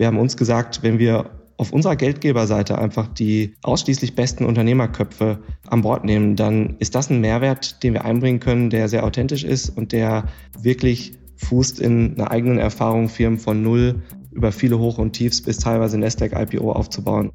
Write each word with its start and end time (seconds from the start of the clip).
wir 0.00 0.06
haben 0.06 0.18
uns 0.18 0.38
gesagt, 0.38 0.82
wenn 0.82 0.98
wir 0.98 1.28
auf 1.58 1.74
unserer 1.74 1.94
Geldgeberseite 1.94 2.78
einfach 2.78 3.06
die 3.06 3.52
ausschließlich 3.60 4.14
besten 4.14 4.46
Unternehmerköpfe 4.46 5.40
an 5.66 5.82
Bord 5.82 6.06
nehmen, 6.06 6.36
dann 6.36 6.76
ist 6.78 6.94
das 6.94 7.10
ein 7.10 7.20
Mehrwert, 7.20 7.82
den 7.82 7.92
wir 7.92 8.06
einbringen 8.06 8.40
können, 8.40 8.70
der 8.70 8.88
sehr 8.88 9.04
authentisch 9.04 9.44
ist 9.44 9.68
und 9.68 9.92
der 9.92 10.24
wirklich 10.58 11.18
fußt 11.36 11.80
in 11.80 12.14
einer 12.14 12.30
eigenen 12.30 12.56
Erfahrung, 12.56 13.10
Firmen 13.10 13.38
von 13.38 13.62
null 13.62 14.02
über 14.32 14.52
viele 14.52 14.78
Hoch- 14.78 14.96
und 14.96 15.12
Tiefs 15.12 15.42
bis 15.42 15.58
teilweise 15.58 15.98
Nasdaq 15.98 16.32
IPO 16.32 16.72
aufzubauen. 16.72 17.30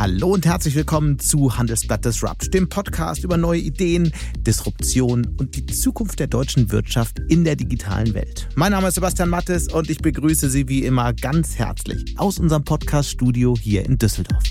Hallo 0.00 0.32
und 0.32 0.46
herzlich 0.46 0.74
willkommen 0.76 1.18
zu 1.18 1.58
Handelsblatt 1.58 2.06
Disrupt, 2.06 2.54
dem 2.54 2.70
Podcast 2.70 3.22
über 3.22 3.36
neue 3.36 3.60
Ideen, 3.60 4.14
Disruption 4.38 5.36
und 5.38 5.54
die 5.54 5.66
Zukunft 5.66 6.18
der 6.20 6.26
deutschen 6.26 6.72
Wirtschaft 6.72 7.18
in 7.28 7.44
der 7.44 7.54
digitalen 7.54 8.14
Welt. 8.14 8.48
Mein 8.54 8.72
Name 8.72 8.88
ist 8.88 8.94
Sebastian 8.94 9.28
Mattes 9.28 9.70
und 9.70 9.90
ich 9.90 9.98
begrüße 9.98 10.48
Sie 10.48 10.68
wie 10.68 10.86
immer 10.86 11.12
ganz 11.12 11.56
herzlich 11.56 12.14
aus 12.16 12.38
unserem 12.38 12.64
Podcast-Studio 12.64 13.54
hier 13.60 13.84
in 13.84 13.98
Düsseldorf. 13.98 14.42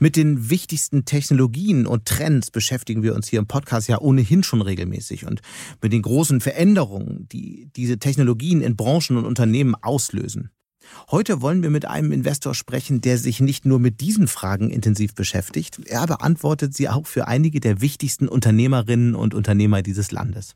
Mit 0.00 0.16
den 0.16 0.50
wichtigsten 0.50 1.04
Technologien 1.04 1.86
und 1.86 2.04
Trends 2.04 2.50
beschäftigen 2.50 3.04
wir 3.04 3.14
uns 3.14 3.28
hier 3.28 3.38
im 3.38 3.46
Podcast 3.46 3.86
ja 3.86 4.00
ohnehin 4.00 4.42
schon 4.42 4.62
regelmäßig 4.62 5.26
und 5.26 5.42
mit 5.80 5.92
den 5.92 6.02
großen 6.02 6.40
Veränderungen, 6.40 7.28
die 7.30 7.70
diese 7.76 8.00
Technologien 8.00 8.62
in 8.62 8.74
Branchen 8.74 9.16
und 9.16 9.26
Unternehmen 9.26 9.76
auslösen. 9.76 10.50
Heute 11.10 11.42
wollen 11.42 11.62
wir 11.62 11.70
mit 11.70 11.86
einem 11.86 12.12
Investor 12.12 12.54
sprechen, 12.54 13.00
der 13.00 13.18
sich 13.18 13.40
nicht 13.40 13.64
nur 13.64 13.78
mit 13.78 14.00
diesen 14.00 14.28
Fragen 14.28 14.70
intensiv 14.70 15.14
beschäftigt, 15.14 15.80
er 15.86 16.06
beantwortet 16.06 16.74
sie 16.74 16.88
auch 16.88 17.06
für 17.06 17.28
einige 17.28 17.60
der 17.60 17.80
wichtigsten 17.80 18.28
Unternehmerinnen 18.28 19.14
und 19.14 19.34
Unternehmer 19.34 19.82
dieses 19.82 20.10
Landes. 20.10 20.54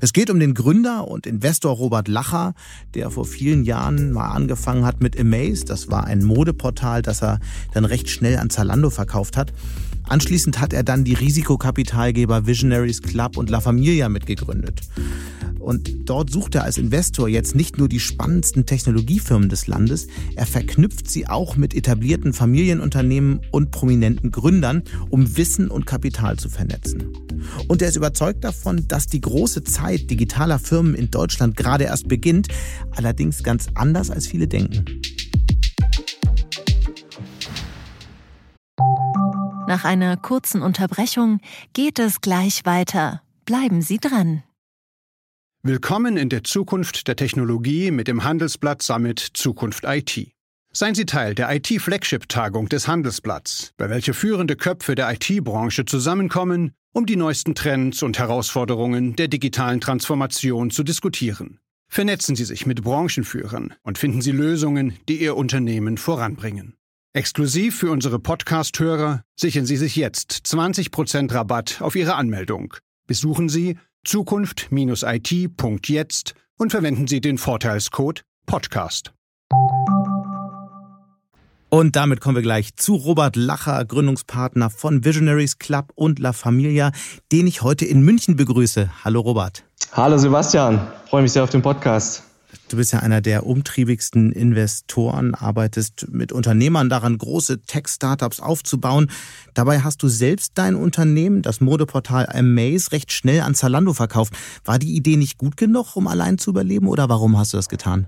Es 0.00 0.12
geht 0.12 0.30
um 0.30 0.38
den 0.38 0.54
Gründer 0.54 1.08
und 1.08 1.26
Investor 1.26 1.74
Robert 1.74 2.08
Lacher, 2.08 2.54
der 2.94 3.10
vor 3.10 3.24
vielen 3.24 3.64
Jahren 3.64 4.12
mal 4.12 4.28
angefangen 4.28 4.84
hat 4.84 5.00
mit 5.00 5.18
Amaze. 5.18 5.64
Das 5.64 5.90
war 5.90 6.04
ein 6.04 6.24
Modeportal, 6.24 7.02
das 7.02 7.22
er 7.22 7.40
dann 7.72 7.84
recht 7.84 8.08
schnell 8.08 8.38
an 8.38 8.50
Zalando 8.50 8.90
verkauft 8.90 9.36
hat. 9.36 9.52
Anschließend 10.08 10.60
hat 10.60 10.72
er 10.72 10.84
dann 10.84 11.04
die 11.04 11.14
Risikokapitalgeber 11.14 12.46
Visionaries 12.46 13.02
Club 13.02 13.36
und 13.36 13.50
La 13.50 13.60
Familia 13.60 14.08
mitgegründet. 14.08 14.80
Und 15.58 16.08
dort 16.08 16.30
sucht 16.30 16.54
er 16.54 16.62
als 16.62 16.78
Investor 16.78 17.28
jetzt 17.28 17.56
nicht 17.56 17.76
nur 17.76 17.88
die 17.88 17.98
spannendsten 17.98 18.66
Technologiefirmen 18.66 19.48
des 19.48 19.66
Landes, 19.66 20.06
er 20.36 20.46
verknüpft 20.46 21.10
sie 21.10 21.26
auch 21.26 21.56
mit 21.56 21.74
etablierten 21.74 22.32
Familienunternehmen 22.32 23.40
und 23.50 23.72
prominenten 23.72 24.30
Gründern, 24.30 24.84
um 25.10 25.36
Wissen 25.36 25.68
und 25.68 25.84
Kapital 25.84 26.36
zu 26.36 26.48
vernetzen. 26.48 27.12
Und 27.66 27.82
er 27.82 27.88
ist 27.88 27.96
überzeugt 27.96 28.44
davon, 28.44 28.86
dass 28.86 29.08
die 29.08 29.20
große 29.20 29.64
Zeit 29.64 30.08
digitaler 30.08 30.60
Firmen 30.60 30.94
in 30.94 31.10
Deutschland 31.10 31.56
gerade 31.56 31.84
erst 31.84 32.06
beginnt, 32.06 32.46
allerdings 32.92 33.42
ganz 33.42 33.66
anders 33.74 34.12
als 34.12 34.28
viele 34.28 34.46
denken. 34.46 34.84
Nach 39.66 39.84
einer 39.84 40.16
kurzen 40.16 40.62
Unterbrechung 40.62 41.40
geht 41.72 41.98
es 41.98 42.20
gleich 42.20 42.64
weiter. 42.64 43.22
Bleiben 43.46 43.82
Sie 43.82 43.98
dran. 43.98 44.44
Willkommen 45.64 46.16
in 46.16 46.28
der 46.28 46.44
Zukunft 46.44 47.08
der 47.08 47.16
Technologie 47.16 47.90
mit 47.90 48.06
dem 48.06 48.22
Handelsblatt 48.22 48.80
Summit 48.80 49.18
Zukunft 49.18 49.82
IT. 49.84 50.30
Seien 50.72 50.94
Sie 50.94 51.04
Teil 51.04 51.34
der 51.34 51.52
IT-Flagship-Tagung 51.52 52.68
des 52.68 52.86
Handelsblatts, 52.86 53.72
bei 53.76 53.90
welcher 53.90 54.14
führende 54.14 54.54
Köpfe 54.54 54.94
der 54.94 55.12
IT-Branche 55.12 55.84
zusammenkommen, 55.84 56.70
um 56.92 57.04
die 57.04 57.16
neuesten 57.16 57.56
Trends 57.56 58.04
und 58.04 58.20
Herausforderungen 58.20 59.16
der 59.16 59.26
digitalen 59.26 59.80
Transformation 59.80 60.70
zu 60.70 60.84
diskutieren. 60.84 61.58
Vernetzen 61.88 62.36
Sie 62.36 62.44
sich 62.44 62.66
mit 62.66 62.84
Branchenführern 62.84 63.74
und 63.82 63.98
finden 63.98 64.20
Sie 64.22 64.32
Lösungen, 64.32 64.96
die 65.08 65.20
Ihr 65.20 65.36
Unternehmen 65.36 65.98
voranbringen. 65.98 66.75
Exklusiv 67.16 67.78
für 67.78 67.90
unsere 67.90 68.18
Podcast-Hörer 68.18 69.22
sichern 69.36 69.64
Sie 69.64 69.78
sich 69.78 69.96
jetzt 69.96 70.42
20% 70.44 71.32
Rabatt 71.32 71.80
auf 71.80 71.96
Ihre 71.96 72.14
Anmeldung. 72.14 72.74
Besuchen 73.06 73.48
Sie 73.48 73.78
zukunft-it.jetzt 74.04 76.34
und 76.58 76.72
verwenden 76.72 77.06
Sie 77.06 77.22
den 77.22 77.38
Vorteilscode 77.38 78.22
Podcast. 78.44 79.14
Und 81.70 81.96
damit 81.96 82.20
kommen 82.20 82.36
wir 82.36 82.42
gleich 82.42 82.76
zu 82.76 82.96
Robert 82.96 83.36
Lacher, 83.36 83.82
Gründungspartner 83.86 84.68
von 84.68 85.06
Visionaries 85.06 85.58
Club 85.58 85.92
und 85.94 86.18
La 86.18 86.34
Familia, 86.34 86.92
den 87.32 87.46
ich 87.46 87.62
heute 87.62 87.86
in 87.86 88.02
München 88.02 88.36
begrüße. 88.36 88.90
Hallo 89.04 89.20
Robert. 89.20 89.64
Hallo 89.92 90.18
Sebastian, 90.18 90.86
freue 91.08 91.22
mich 91.22 91.32
sehr 91.32 91.44
auf 91.44 91.50
den 91.50 91.62
Podcast. 91.62 92.25
Du 92.68 92.76
bist 92.76 92.92
ja 92.92 93.00
einer 93.00 93.20
der 93.20 93.46
umtriebigsten 93.46 94.32
Investoren, 94.32 95.34
arbeitest 95.34 96.08
mit 96.10 96.32
Unternehmern 96.32 96.88
daran, 96.88 97.16
große 97.16 97.62
Tech-Startups 97.62 98.40
aufzubauen. 98.40 99.10
Dabei 99.54 99.80
hast 99.80 100.02
du 100.02 100.08
selbst 100.08 100.52
dein 100.56 100.74
Unternehmen, 100.74 101.42
das 101.42 101.60
Modeportal 101.60 102.26
Amaze, 102.26 102.92
recht 102.92 103.12
schnell 103.12 103.40
an 103.40 103.54
Zalando 103.54 103.92
verkauft. 103.92 104.34
War 104.64 104.78
die 104.78 104.94
Idee 104.94 105.16
nicht 105.16 105.38
gut 105.38 105.56
genug, 105.56 105.96
um 105.96 106.06
allein 106.06 106.38
zu 106.38 106.50
überleben 106.50 106.88
oder 106.88 107.08
warum 107.08 107.38
hast 107.38 107.52
du 107.52 107.56
das 107.56 107.68
getan? 107.68 108.06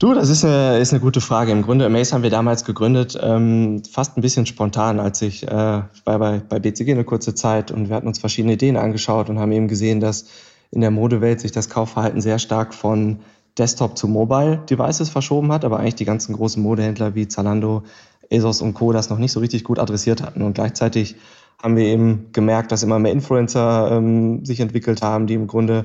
Du, 0.00 0.14
das 0.14 0.30
ist 0.30 0.46
eine, 0.46 0.78
ist 0.78 0.94
eine 0.94 1.00
gute 1.00 1.20
Frage. 1.20 1.52
Im 1.52 1.60
Grunde, 1.60 1.84
Amaze 1.84 2.14
haben 2.14 2.22
wir 2.22 2.30
damals 2.30 2.64
gegründet, 2.64 3.18
ähm, 3.20 3.82
fast 3.84 4.16
ein 4.16 4.22
bisschen 4.22 4.46
spontan, 4.46 4.98
als 4.98 5.20
ich, 5.20 5.46
äh, 5.46 5.82
ich 5.92 6.02
bei, 6.04 6.16
bei 6.16 6.58
BCG 6.58 6.92
eine 6.92 7.04
kurze 7.04 7.34
Zeit 7.34 7.70
und 7.70 7.90
wir 7.90 7.96
hatten 7.96 8.06
uns 8.06 8.18
verschiedene 8.18 8.54
Ideen 8.54 8.78
angeschaut 8.78 9.28
und 9.28 9.38
haben 9.38 9.52
eben 9.52 9.68
gesehen, 9.68 10.00
dass 10.00 10.24
in 10.70 10.80
der 10.80 10.90
Modewelt 10.90 11.40
sich 11.40 11.52
das 11.52 11.68
Kaufverhalten 11.68 12.20
sehr 12.20 12.38
stark 12.38 12.74
von 12.74 13.20
Desktop 13.58 13.98
zu 13.98 14.08
Mobile 14.08 14.58
Devices 14.68 15.10
verschoben 15.10 15.52
hat, 15.52 15.64
aber 15.64 15.78
eigentlich 15.78 15.96
die 15.96 16.04
ganzen 16.04 16.34
großen 16.34 16.62
Modehändler 16.62 17.14
wie 17.14 17.28
Zalando, 17.28 17.82
ASOS 18.32 18.62
und 18.62 18.74
Co. 18.74 18.92
das 18.92 19.10
noch 19.10 19.18
nicht 19.18 19.32
so 19.32 19.40
richtig 19.40 19.64
gut 19.64 19.78
adressiert 19.78 20.22
hatten. 20.22 20.42
Und 20.42 20.54
gleichzeitig 20.54 21.16
haben 21.62 21.76
wir 21.76 21.84
eben 21.84 22.26
gemerkt, 22.32 22.72
dass 22.72 22.82
immer 22.82 22.98
mehr 22.98 23.12
Influencer 23.12 23.90
ähm, 23.92 24.44
sich 24.44 24.60
entwickelt 24.60 25.02
haben, 25.02 25.26
die 25.26 25.34
im 25.34 25.46
Grunde 25.46 25.84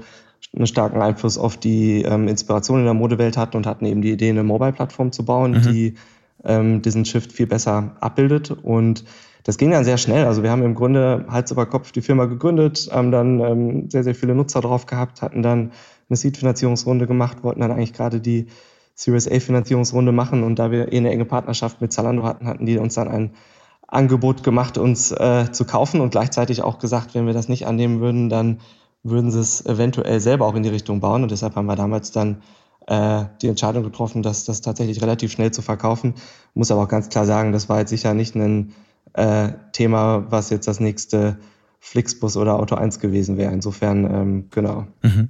einen 0.56 0.68
starken 0.68 1.02
Einfluss 1.02 1.38
auf 1.38 1.58
die 1.58 2.04
ähm, 2.04 2.28
Inspiration 2.28 2.80
in 2.80 2.86
der 2.86 2.94
Modewelt 2.94 3.36
hatten 3.36 3.58
und 3.58 3.66
hatten 3.66 3.86
eben 3.86 4.02
die 4.02 4.12
Idee, 4.12 4.30
eine 4.30 4.44
Mobile-Plattform 4.44 5.12
zu 5.12 5.26
bauen, 5.26 5.52
mhm. 5.52 5.62
die 5.64 5.96
ähm, 6.44 6.82
diesen 6.82 7.04
Shift 7.04 7.34
viel 7.34 7.48
besser 7.48 7.96
abbildet. 8.00 8.52
Und 8.52 9.04
das 9.46 9.58
ging 9.58 9.70
dann 9.70 9.86
sehr 9.86 9.98
schnell. 9.98 10.26
Also 10.26 10.42
wir 10.42 10.50
haben 10.50 10.64
im 10.64 10.74
Grunde 10.74 11.26
Hals 11.30 11.52
über 11.52 11.68
Kopf 11.68 11.92
die 11.92 12.02
Firma 12.02 12.26
gegründet, 12.26 12.90
haben 12.92 13.12
dann 13.12 13.40
ähm, 13.40 13.90
sehr, 13.92 14.04
sehr 14.04 14.16
viele 14.16 14.34
Nutzer 14.34 14.60
drauf 14.60 14.88
gehabt, 14.88 15.22
hatten 15.22 15.44
dann 15.44 15.72
eine 16.10 16.18
Seed-Finanzierungsrunde 16.18 17.06
gemacht, 17.06 17.44
wollten 17.44 17.62
dann 17.62 17.72
eigentlich 17.72 17.94
gerade 17.94 18.20
die 18.20 18.48
Series 18.96 19.28
A-Finanzierungsrunde 19.28 20.12
machen 20.12 20.44
und 20.44 20.58
da 20.58 20.72
wir 20.72 20.92
eh 20.92 20.98
eine 20.98 21.12
enge 21.12 21.26
Partnerschaft 21.26 21.80
mit 21.80 21.94
Zalando 21.94 22.24
hatten, 22.24 22.48
hatten 22.48 22.66
die 22.66 22.80
uns 22.80 22.96
dann 22.96 23.08
ein 23.08 23.32
Angebot 23.88 24.42
gemacht, 24.42 24.80
uns 24.80 25.12
äh, 25.12 25.52
zu 25.52 25.66
kaufen 25.66 26.02
und 26.02 26.10
gleichzeitig 26.10 26.64
auch 26.64 26.80
gesagt, 26.80 27.14
wenn 27.14 27.28
wir 27.28 27.34
das 27.34 27.48
nicht 27.48 27.68
annehmen 27.68 28.00
würden, 28.02 28.30
dann 28.30 28.62
würden 29.04 29.30
sie 29.30 29.40
es 29.40 29.64
eventuell 29.64 30.22
selber 30.22 30.48
auch 30.48 30.56
in 30.56 30.64
die 30.64 30.70
Richtung 30.70 31.02
bauen 31.02 31.22
und 31.22 31.30
deshalb 31.30 31.56
haben 31.56 31.68
wir 31.68 31.76
damals 31.76 32.12
dann 32.12 32.42
äh, 32.88 33.26
die 33.44 33.48
Entscheidung 33.48 33.84
getroffen, 33.84 34.24
dass 34.24 34.44
das 34.44 34.62
tatsächlich 34.62 35.04
relativ 35.04 35.32
schnell 35.32 35.52
zu 35.52 35.62
verkaufen. 35.62 36.16
Muss 36.56 36.72
aber 36.72 36.84
auch 36.84 36.88
ganz 36.88 37.10
klar 37.10 37.28
sagen, 37.28 37.52
das 37.52 37.70
war 37.70 37.80
jetzt 37.80 37.92
sicher 37.92 38.16
nicht 38.16 38.36
ein 38.36 38.74
äh, 39.14 39.54
Thema, 39.72 40.30
was 40.30 40.50
jetzt 40.50 40.68
das 40.68 40.80
nächste 40.80 41.38
Flixbus 41.86 42.36
oder 42.36 42.56
Auto 42.56 42.74
1 42.74 43.00
gewesen 43.00 43.38
wäre. 43.38 43.54
Insofern, 43.54 44.06
ähm, 44.06 44.48
genau, 44.50 44.88
mhm. 45.04 45.30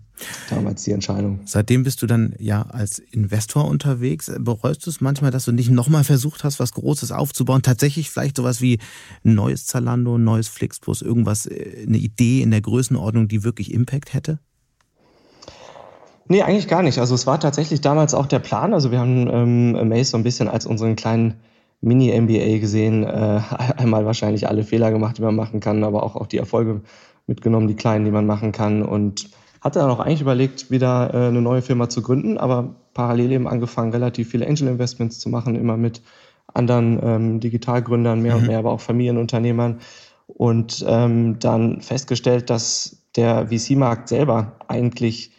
damals 0.50 0.84
die 0.84 0.94
Entscheidung. 0.94 1.42
Seitdem 1.44 1.84
bist 1.84 2.02
du 2.02 2.08
dann 2.08 2.34
ja 2.40 2.62
als 2.62 3.00
Investor 3.00 3.66
unterwegs. 3.66 4.32
Bereust 4.40 4.86
du 4.86 4.90
es 4.90 5.02
manchmal, 5.02 5.32
dass 5.32 5.44
du 5.44 5.52
nicht 5.52 5.70
nochmal 5.70 6.06
versucht 6.06 6.46
hast, 6.46 6.62
was 6.62 6.72
Großes 6.72 7.12
aufzubauen? 7.12 7.62
Tatsächlich 7.62 8.10
vielleicht 8.10 8.38
sowas 8.38 8.62
wie 8.62 8.80
ein 9.26 9.36
neues 9.36 9.66
Zalando, 9.66 10.18
ein 10.18 10.24
neues 10.24 10.48
Flixbus, 10.48 11.02
irgendwas, 11.02 11.46
äh, 11.46 11.84
eine 11.86 11.98
Idee 11.98 12.42
in 12.42 12.52
der 12.52 12.62
Größenordnung, 12.62 13.28
die 13.28 13.44
wirklich 13.44 13.74
Impact 13.74 14.14
hätte? 14.14 14.40
Nee, 16.30 16.42
eigentlich 16.42 16.70
gar 16.70 16.84
nicht. 16.84 17.00
Also 17.00 17.16
es 17.16 17.28
war 17.28 17.40
tatsächlich 17.40 17.82
damals 17.82 18.14
auch 18.14 18.28
der 18.28 18.40
Plan. 18.40 18.74
Also 18.74 18.92
wir 18.92 19.00
haben 19.00 19.28
ähm, 19.30 19.76
Amaze 19.76 20.12
so 20.12 20.18
ein 20.18 20.24
bisschen 20.24 20.48
als 20.48 20.66
unseren 20.66 20.96
kleinen 20.96 21.36
Mini-NBA 21.86 22.60
gesehen, 22.60 23.04
äh, 23.04 23.42
einmal 23.78 24.06
wahrscheinlich 24.06 24.48
alle 24.48 24.64
Fehler 24.64 24.92
gemacht, 24.92 25.18
die 25.18 25.22
man 25.22 25.36
machen 25.36 25.60
kann, 25.60 25.84
aber 25.84 26.04
auch, 26.04 26.16
auch 26.16 26.28
die 26.28 26.38
Erfolge 26.38 26.82
mitgenommen, 27.28 27.68
die 27.68 27.76
kleinen, 27.76 28.06
die 28.06 28.12
man 28.12 28.26
machen 28.26 28.52
kann 28.52 28.84
und 28.84 29.30
hatte 29.62 29.80
dann 29.80 29.90
auch 29.90 30.00
eigentlich 30.00 30.22
überlegt, 30.22 30.70
wieder 30.70 31.14
äh, 31.14 31.28
eine 31.28 31.42
neue 31.42 31.62
Firma 31.62 31.90
zu 31.90 32.02
gründen, 32.02 32.38
aber 32.38 32.76
parallel 32.94 33.32
eben 33.32 33.48
angefangen, 33.48 33.92
relativ 33.92 34.30
viele 34.30 34.48
Angel 34.48 34.68
Investments 34.68 35.20
zu 35.20 35.30
machen, 35.30 35.56
immer 35.56 35.78
mit 35.78 36.02
anderen 36.54 37.00
ähm, 37.04 37.40
Digitalgründern, 37.40 38.22
mehr 38.22 38.36
mhm. 38.36 38.42
und 38.42 38.48
mehr, 38.48 38.60
aber 38.60 38.72
auch 38.72 38.82
Familienunternehmern 38.82 39.80
und 40.28 40.84
ähm, 40.88 41.40
dann 41.40 41.82
festgestellt, 41.82 42.50
dass 42.50 42.98
der 43.16 43.48
VC-Markt 43.48 44.10
selber 44.10 44.58
eigentlich 44.68 45.32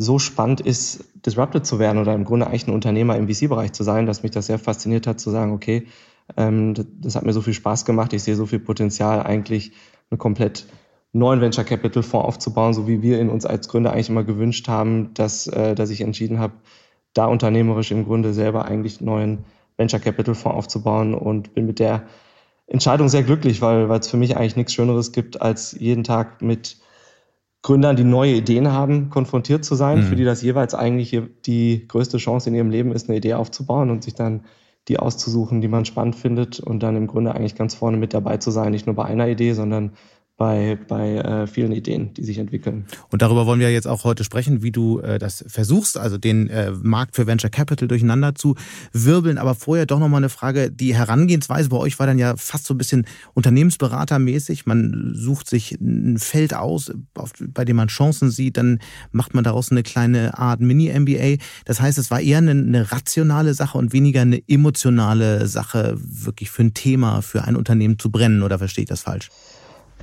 so 0.00 0.20
spannend 0.20 0.60
ist, 0.60 1.04
disrupted 1.26 1.66
zu 1.66 1.80
werden 1.80 1.98
oder 1.98 2.14
im 2.14 2.22
Grunde 2.22 2.46
eigentlich 2.46 2.68
ein 2.68 2.72
Unternehmer 2.72 3.16
im 3.16 3.28
VC-Bereich 3.28 3.72
zu 3.72 3.82
sein, 3.82 4.06
dass 4.06 4.22
mich 4.22 4.30
das 4.30 4.46
sehr 4.46 4.60
fasziniert 4.60 5.08
hat, 5.08 5.18
zu 5.18 5.30
sagen, 5.30 5.52
okay, 5.52 5.88
ähm, 6.36 6.74
das, 7.00 7.16
hat 7.16 7.24
mir 7.24 7.32
so 7.32 7.40
viel 7.40 7.52
Spaß 7.52 7.84
gemacht, 7.84 8.12
ich 8.12 8.22
sehe 8.22 8.36
so 8.36 8.46
viel 8.46 8.60
Potenzial, 8.60 9.24
eigentlich 9.24 9.72
eine 10.08 10.18
komplett 10.18 10.68
neuen 11.12 11.40
Venture 11.40 11.64
Capital 11.64 12.04
Fonds 12.04 12.28
aufzubauen, 12.28 12.74
so 12.74 12.86
wie 12.86 13.02
wir 13.02 13.20
ihn 13.20 13.28
uns 13.28 13.44
als 13.44 13.68
Gründer 13.68 13.92
eigentlich 13.92 14.08
immer 14.08 14.22
gewünscht 14.22 14.68
haben, 14.68 15.14
dass, 15.14 15.48
äh, 15.48 15.74
dass 15.74 15.90
ich 15.90 16.00
entschieden 16.00 16.38
habe, 16.38 16.52
da 17.12 17.26
unternehmerisch 17.26 17.90
im 17.90 18.04
Grunde 18.04 18.32
selber 18.34 18.66
eigentlich 18.66 19.00
einen 19.00 19.06
neuen 19.06 19.38
Venture 19.76 19.98
Capital 19.98 20.36
Fonds 20.36 20.58
aufzubauen 20.58 21.12
und 21.12 21.54
bin 21.54 21.66
mit 21.66 21.80
der 21.80 22.04
Entscheidung 22.68 23.08
sehr 23.08 23.24
glücklich, 23.24 23.62
weil 23.62 23.90
es 23.90 24.06
für 24.06 24.16
mich 24.16 24.36
eigentlich 24.36 24.54
nichts 24.54 24.74
Schöneres 24.74 25.10
gibt, 25.10 25.42
als 25.42 25.72
jeden 25.72 26.04
Tag 26.04 26.40
mit 26.40 26.76
Gründern, 27.62 27.96
die 27.96 28.04
neue 28.04 28.34
Ideen 28.34 28.72
haben, 28.72 29.10
konfrontiert 29.10 29.64
zu 29.64 29.74
sein, 29.74 29.98
mhm. 29.98 30.02
für 30.04 30.16
die 30.16 30.24
das 30.24 30.42
jeweils 30.42 30.74
eigentlich 30.74 31.20
die 31.44 31.86
größte 31.88 32.18
Chance 32.18 32.48
in 32.48 32.54
ihrem 32.54 32.70
Leben 32.70 32.92
ist, 32.92 33.08
eine 33.08 33.18
Idee 33.18 33.34
aufzubauen 33.34 33.90
und 33.90 34.04
sich 34.04 34.14
dann 34.14 34.44
die 34.86 34.98
auszusuchen, 34.98 35.60
die 35.60 35.68
man 35.68 35.84
spannend 35.84 36.16
findet 36.16 36.60
und 36.60 36.82
dann 36.82 36.96
im 36.96 37.06
Grunde 37.06 37.34
eigentlich 37.34 37.56
ganz 37.56 37.74
vorne 37.74 37.98
mit 37.98 38.14
dabei 38.14 38.38
zu 38.38 38.50
sein, 38.50 38.70
nicht 38.70 38.86
nur 38.86 38.94
bei 38.94 39.04
einer 39.04 39.28
Idee, 39.28 39.52
sondern 39.52 39.92
bei, 40.38 40.78
bei 40.86 41.16
äh, 41.16 41.46
vielen 41.48 41.72
Ideen, 41.72 42.14
die 42.14 42.22
sich 42.22 42.38
entwickeln. 42.38 42.86
Und 43.10 43.22
darüber 43.22 43.44
wollen 43.44 43.58
wir 43.58 43.72
jetzt 43.72 43.88
auch 43.88 44.04
heute 44.04 44.22
sprechen, 44.22 44.62
wie 44.62 44.70
du 44.70 45.00
äh, 45.00 45.18
das 45.18 45.44
versuchst, 45.48 45.98
also 45.98 46.16
den 46.16 46.48
äh, 46.48 46.70
Markt 46.70 47.16
für 47.16 47.26
Venture 47.26 47.50
Capital 47.50 47.88
durcheinander 47.88 48.36
zu 48.36 48.54
wirbeln. 48.92 49.36
Aber 49.36 49.56
vorher 49.56 49.84
doch 49.84 49.98
nochmal 49.98 50.20
eine 50.20 50.28
Frage. 50.28 50.70
Die 50.70 50.94
Herangehensweise 50.94 51.68
bei 51.70 51.76
euch 51.76 51.98
war 51.98 52.06
dann 52.06 52.20
ja 52.20 52.36
fast 52.36 52.66
so 52.66 52.74
ein 52.74 52.78
bisschen 52.78 53.04
unternehmensberatermäßig. 53.34 54.64
Man 54.64 55.10
sucht 55.12 55.50
sich 55.50 55.72
ein 55.72 56.18
Feld 56.18 56.54
aus, 56.54 56.92
auf, 57.14 57.32
bei 57.40 57.64
dem 57.64 57.74
man 57.74 57.88
Chancen 57.88 58.30
sieht, 58.30 58.58
dann 58.58 58.78
macht 59.10 59.34
man 59.34 59.42
daraus 59.42 59.72
eine 59.72 59.82
kleine 59.82 60.38
Art 60.38 60.60
Mini-MBA. 60.60 61.42
Das 61.64 61.80
heißt, 61.80 61.98
es 61.98 62.12
war 62.12 62.20
eher 62.20 62.38
eine, 62.38 62.52
eine 62.52 62.92
rationale 62.92 63.54
Sache 63.54 63.76
und 63.76 63.92
weniger 63.92 64.20
eine 64.20 64.40
emotionale 64.46 65.48
Sache, 65.48 65.96
wirklich 65.98 66.50
für 66.50 66.62
ein 66.62 66.74
Thema, 66.74 67.22
für 67.22 67.42
ein 67.42 67.56
Unternehmen 67.56 67.98
zu 67.98 68.12
brennen. 68.12 68.44
Oder 68.44 68.58
verstehe 68.58 68.84
ich 68.84 68.88
das 68.88 69.02
falsch? 69.02 69.30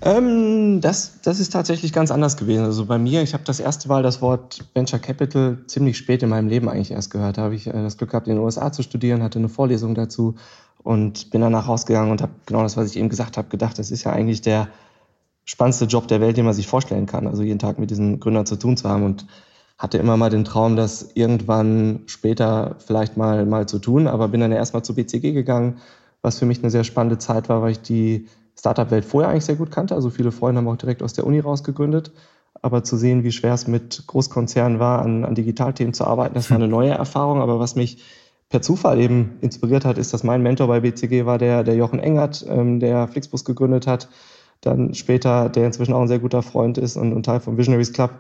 Ähm, 0.01 0.81
das, 0.81 1.21
das 1.21 1.39
ist 1.39 1.53
tatsächlich 1.53 1.93
ganz 1.93 2.11
anders 2.11 2.37
gewesen. 2.37 2.65
Also 2.65 2.85
bei 2.85 2.97
mir, 2.97 3.21
ich 3.21 3.33
habe 3.33 3.43
das 3.45 3.59
erste 3.59 3.87
Mal 3.87 4.03
das 4.03 4.21
Wort 4.21 4.65
Venture 4.73 4.99
Capital 4.99 5.59
ziemlich 5.67 5.97
spät 5.97 6.21
in 6.21 6.29
meinem 6.29 6.49
Leben 6.49 6.67
eigentlich 6.69 6.91
erst 6.91 7.11
gehört. 7.11 7.37
Da 7.37 7.43
habe 7.43 7.55
ich 7.55 7.67
äh, 7.67 7.71
das 7.71 7.97
Glück 7.97 8.11
gehabt, 8.11 8.27
in 8.27 8.35
den 8.35 8.43
USA 8.43 8.71
zu 8.71 8.83
studieren, 8.83 9.23
hatte 9.23 9.39
eine 9.39 9.49
Vorlesung 9.49 9.95
dazu 9.95 10.35
und 10.83 11.31
bin 11.31 11.41
danach 11.41 11.67
rausgegangen 11.67 12.11
und 12.11 12.21
habe 12.21 12.33
genau 12.45 12.61
das, 12.61 12.77
was 12.77 12.91
ich 12.91 12.97
eben 12.97 13.09
gesagt 13.09 13.37
habe, 13.37 13.47
gedacht, 13.47 13.79
das 13.79 13.89
ist 13.89 14.03
ja 14.03 14.11
eigentlich 14.11 14.41
der 14.41 14.67
spannendste 15.45 15.85
Job 15.85 16.07
der 16.07 16.21
Welt, 16.21 16.37
den 16.37 16.45
man 16.45 16.53
sich 16.53 16.67
vorstellen 16.67 17.05
kann. 17.05 17.27
Also 17.27 17.43
jeden 17.43 17.59
Tag 17.59 17.79
mit 17.79 17.89
diesen 17.89 18.19
Gründern 18.19 18.45
zu 18.45 18.57
tun 18.57 18.77
zu 18.77 18.89
haben 18.89 19.03
und 19.03 19.25
hatte 19.77 19.97
immer 19.97 20.17
mal 20.17 20.29
den 20.29 20.45
Traum, 20.45 20.75
das 20.75 21.11
irgendwann 21.15 22.01
später 22.05 22.75
vielleicht 22.79 23.17
mal, 23.17 23.45
mal 23.45 23.67
zu 23.67 23.79
tun, 23.79 24.07
aber 24.07 24.27
bin 24.27 24.41
dann 24.41 24.51
erstmal 24.51 24.83
zu 24.83 24.95
BCG 24.95 25.33
gegangen, 25.33 25.77
was 26.21 26.39
für 26.39 26.45
mich 26.45 26.59
eine 26.59 26.71
sehr 26.71 26.83
spannende 26.83 27.17
Zeit 27.17 27.49
war, 27.49 27.61
weil 27.61 27.71
ich 27.71 27.81
die 27.81 28.27
Startup-Welt 28.57 29.05
vorher 29.05 29.29
eigentlich 29.29 29.45
sehr 29.45 29.55
gut 29.55 29.71
kannte. 29.71 29.95
Also 29.95 30.09
viele 30.09 30.31
Freunde 30.31 30.59
haben 30.59 30.67
auch 30.67 30.77
direkt 30.77 31.03
aus 31.03 31.13
der 31.13 31.25
Uni 31.25 31.39
raus 31.39 31.63
gegründet. 31.63 32.11
Aber 32.61 32.83
zu 32.83 32.97
sehen, 32.97 33.23
wie 33.23 33.31
schwer 33.31 33.53
es 33.53 33.67
mit 33.67 34.03
Großkonzernen 34.07 34.79
war, 34.79 35.01
an, 35.01 35.25
an 35.25 35.35
Digitalthemen 35.35 35.93
zu 35.93 36.05
arbeiten, 36.05 36.35
das 36.35 36.49
war 36.49 36.55
eine 36.55 36.67
neue 36.69 36.91
Erfahrung. 36.91 37.41
Aber 37.41 37.59
was 37.59 37.75
mich 37.75 38.03
per 38.49 38.61
Zufall 38.61 38.99
eben 38.99 39.37
inspiriert 39.41 39.85
hat, 39.85 39.97
ist, 39.97 40.13
dass 40.13 40.23
mein 40.23 40.41
Mentor 40.41 40.67
bei 40.67 40.79
BCG 40.79 41.25
war 41.25 41.37
der, 41.37 41.63
der 41.63 41.75
Jochen 41.75 41.99
Engert, 41.99 42.45
ähm, 42.47 42.79
der 42.79 43.07
Flixbus 43.07 43.43
gegründet 43.43 43.87
hat. 43.87 44.07
Dann 44.61 44.93
später, 44.93 45.49
der 45.49 45.65
inzwischen 45.65 45.93
auch 45.93 46.01
ein 46.01 46.07
sehr 46.07 46.19
guter 46.19 46.41
Freund 46.41 46.77
ist 46.77 46.95
und, 46.95 47.13
und 47.13 47.23
Teil 47.23 47.39
vom 47.39 47.57
Visionaries 47.57 47.93
Club. 47.93 48.11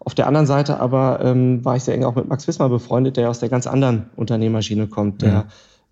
Auf 0.00 0.14
der 0.14 0.26
anderen 0.26 0.46
Seite 0.46 0.80
aber 0.80 1.20
ähm, 1.22 1.64
war 1.64 1.76
ich 1.76 1.84
sehr 1.84 1.94
eng 1.94 2.04
auch 2.04 2.14
mit 2.14 2.28
Max 2.28 2.48
Wismar 2.48 2.70
befreundet, 2.70 3.16
der 3.18 3.28
aus 3.28 3.40
der 3.40 3.50
ganz 3.50 3.66
anderen 3.66 4.06
Unternehmerschiene 4.16 4.88
kommt, 4.88 5.22
der 5.22 5.28
ja 5.28 5.44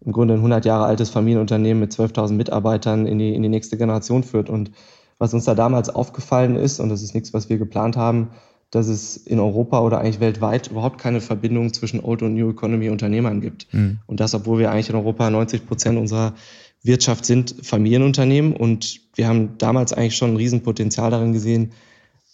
im 0.05 0.12
Grunde 0.12 0.35
ein 0.35 0.38
100 0.38 0.64
Jahre 0.64 0.85
altes 0.85 1.11
Familienunternehmen 1.11 1.81
mit 1.81 1.93
12.000 1.93 2.32
Mitarbeitern 2.32 3.06
in 3.06 3.19
die, 3.19 3.35
in 3.35 3.43
die 3.43 3.49
nächste 3.49 3.76
Generation 3.76 4.23
führt. 4.23 4.49
Und 4.49 4.70
was 5.19 5.35
uns 5.35 5.44
da 5.44 5.55
damals 5.55 5.91
aufgefallen 5.91 6.56
ist, 6.56 6.81
und 6.81 6.88
das 6.88 7.02
ist 7.02 7.14
nichts, 7.14 7.35
was 7.35 7.49
wir 7.49 7.58
geplant 7.58 7.97
haben, 7.97 8.31
dass 8.70 8.87
es 8.87 9.17
in 9.17 9.41
Europa 9.41 9.81
oder 9.81 9.99
eigentlich 10.00 10.20
weltweit 10.20 10.69
überhaupt 10.69 10.99
keine 10.99 11.20
Verbindung 11.20 11.73
zwischen 11.73 12.00
Old 12.00 12.23
und 12.23 12.35
New 12.35 12.50
Economy 12.50 12.88
Unternehmern 12.88 13.41
gibt. 13.41 13.67
Mhm. 13.73 13.99
Und 14.06 14.20
das, 14.20 14.35
obwohl 14.35 14.58
wir 14.58 14.70
eigentlich 14.70 14.91
in 14.91 14.97
Europa 14.97 15.29
90 15.29 15.67
Prozent 15.67 15.99
unserer 15.99 16.35
Wirtschaft 16.82 17.25
sind 17.25 17.56
Familienunternehmen. 17.62 18.55
Und 18.55 19.00
wir 19.14 19.29
haben 19.29 19.58
damals 19.58 19.93
eigentlich 19.93 20.17
schon 20.17 20.32
ein 20.32 20.37
Riesenpotenzial 20.37 21.11
darin 21.11 21.32
gesehen, 21.32 21.73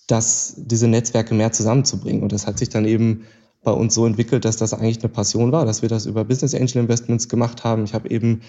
dass 0.07 0.55
diese 0.57 0.87
Netzwerke 0.87 1.35
mehr 1.35 1.53
zusammenzubringen. 1.53 2.23
Und 2.23 2.33
das 2.33 2.47
hat 2.47 2.59
sich 2.59 2.69
dann 2.69 2.85
eben 2.85 3.25
bei 3.67 3.73
uns 3.73 3.95
so 3.95 4.07
entwickelt, 4.07 4.45
dass 4.45 4.57
das 4.57 4.73
eigentlich 4.73 5.01
eine 5.01 5.09
Passion 5.09 5.51
war, 5.51 5.67
dass 5.67 5.83
wir 5.83 5.89
das 5.89 6.07
über 6.07 6.25
Business 6.25 6.55
Angel 6.55 6.79
Investments 6.79 7.29
gemacht 7.29 7.65
haben. 7.65 7.83
Ich 7.83 7.95
habe 7.95 8.09
eben 8.09 8.41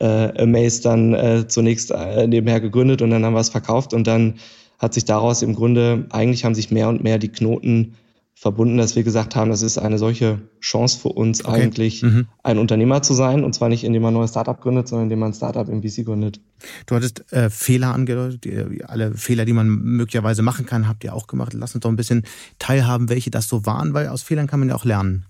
äh, 0.00 0.42
Amaze 0.42 0.82
dann 0.82 1.12
äh, 1.12 1.46
zunächst 1.46 1.90
äh, 1.90 2.26
nebenher 2.26 2.58
gegründet 2.58 3.02
und 3.02 3.10
dann 3.10 3.22
haben 3.22 3.34
wir 3.34 3.40
es 3.40 3.50
verkauft 3.50 3.92
und 3.92 4.06
dann 4.06 4.36
hat 4.78 4.94
sich 4.94 5.04
daraus 5.04 5.42
im 5.42 5.54
Grunde, 5.54 6.06
eigentlich 6.10 6.46
haben 6.46 6.54
sich 6.54 6.70
mehr 6.70 6.88
und 6.88 7.04
mehr 7.04 7.18
die 7.18 7.28
Knoten 7.28 7.96
verbunden, 8.34 8.76
dass 8.76 8.96
wir 8.96 9.04
gesagt 9.04 9.36
haben, 9.36 9.50
das 9.50 9.62
ist 9.62 9.78
eine 9.78 9.98
solche 9.98 10.40
Chance 10.60 10.98
für 10.98 11.10
uns 11.10 11.44
okay. 11.44 11.62
eigentlich, 11.62 12.02
mhm. 12.02 12.26
ein 12.42 12.58
Unternehmer 12.58 13.02
zu 13.02 13.14
sein. 13.14 13.44
Und 13.44 13.54
zwar 13.54 13.68
nicht, 13.68 13.84
indem 13.84 14.02
man 14.02 14.12
ein 14.12 14.18
neues 14.18 14.30
Startup 14.30 14.60
gründet, 14.60 14.88
sondern 14.88 15.04
indem 15.04 15.20
man 15.20 15.30
ein 15.30 15.34
Startup 15.34 15.68
im 15.68 15.82
VC 15.82 16.04
gründet. 16.04 16.40
Du 16.86 16.96
hattest 16.96 17.30
äh, 17.32 17.50
Fehler 17.50 17.94
angedeutet. 17.94 18.44
Alle 18.88 19.14
Fehler, 19.14 19.44
die 19.44 19.52
man 19.52 19.68
möglicherweise 19.68 20.42
machen 20.42 20.66
kann, 20.66 20.88
habt 20.88 21.04
ihr 21.04 21.14
auch 21.14 21.28
gemacht. 21.28 21.52
Lass 21.54 21.74
uns 21.74 21.82
doch 21.82 21.90
ein 21.90 21.96
bisschen 21.96 22.24
teilhaben, 22.58 23.08
welche 23.08 23.30
das 23.30 23.46
so 23.48 23.64
waren, 23.64 23.94
weil 23.94 24.08
aus 24.08 24.22
Fehlern 24.22 24.48
kann 24.48 24.58
man 24.58 24.70
ja 24.70 24.74
auch 24.74 24.84
lernen. 24.84 25.26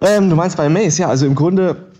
Ähm, 0.00 0.30
du 0.30 0.36
meinst 0.36 0.56
bei 0.56 0.68
Maze, 0.68 1.02
ja. 1.02 1.08
Also 1.08 1.26
im 1.26 1.34
Grunde, 1.34 1.92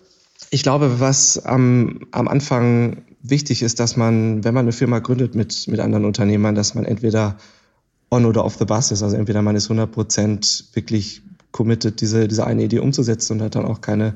ich 0.50 0.62
glaube, 0.62 1.00
was 1.00 1.44
am, 1.44 2.06
am 2.10 2.28
Anfang 2.28 3.02
wichtig 3.22 3.62
ist, 3.62 3.80
dass 3.80 3.96
man, 3.96 4.44
wenn 4.44 4.54
man 4.54 4.64
eine 4.64 4.72
Firma 4.72 4.98
gründet 5.00 5.34
mit, 5.34 5.66
mit 5.68 5.80
anderen 5.80 6.04
Unternehmern, 6.04 6.54
dass 6.54 6.74
man 6.74 6.84
entweder 6.84 7.36
on 8.10 8.24
oder 8.24 8.44
off 8.44 8.56
the 8.56 8.64
bus 8.64 8.90
ist. 8.90 9.02
Also 9.02 9.16
entweder 9.16 9.42
man 9.42 9.56
ist 9.56 9.70
100% 9.70 10.74
wirklich 10.74 11.22
committed, 11.52 12.00
diese, 12.00 12.28
diese 12.28 12.46
eine 12.46 12.64
Idee 12.64 12.80
umzusetzen 12.80 13.34
und 13.34 13.42
hat 13.42 13.54
dann 13.54 13.64
auch 13.64 13.80
keine 13.80 14.14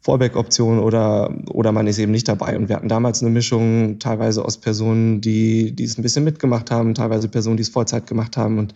Fallback-Option 0.00 0.78
oder, 0.78 1.34
oder 1.50 1.72
man 1.72 1.86
ist 1.86 1.98
eben 1.98 2.12
nicht 2.12 2.28
dabei. 2.28 2.56
Und 2.56 2.68
wir 2.68 2.76
hatten 2.76 2.88
damals 2.88 3.20
eine 3.20 3.30
Mischung 3.30 3.98
teilweise 3.98 4.44
aus 4.44 4.58
Personen, 4.58 5.20
die, 5.20 5.72
die 5.72 5.84
es 5.84 5.98
ein 5.98 6.02
bisschen 6.02 6.24
mitgemacht 6.24 6.70
haben, 6.70 6.94
teilweise 6.94 7.28
Personen, 7.28 7.56
die 7.56 7.62
es 7.62 7.68
Vollzeit 7.68 8.06
gemacht 8.06 8.36
haben. 8.36 8.58
Und 8.58 8.74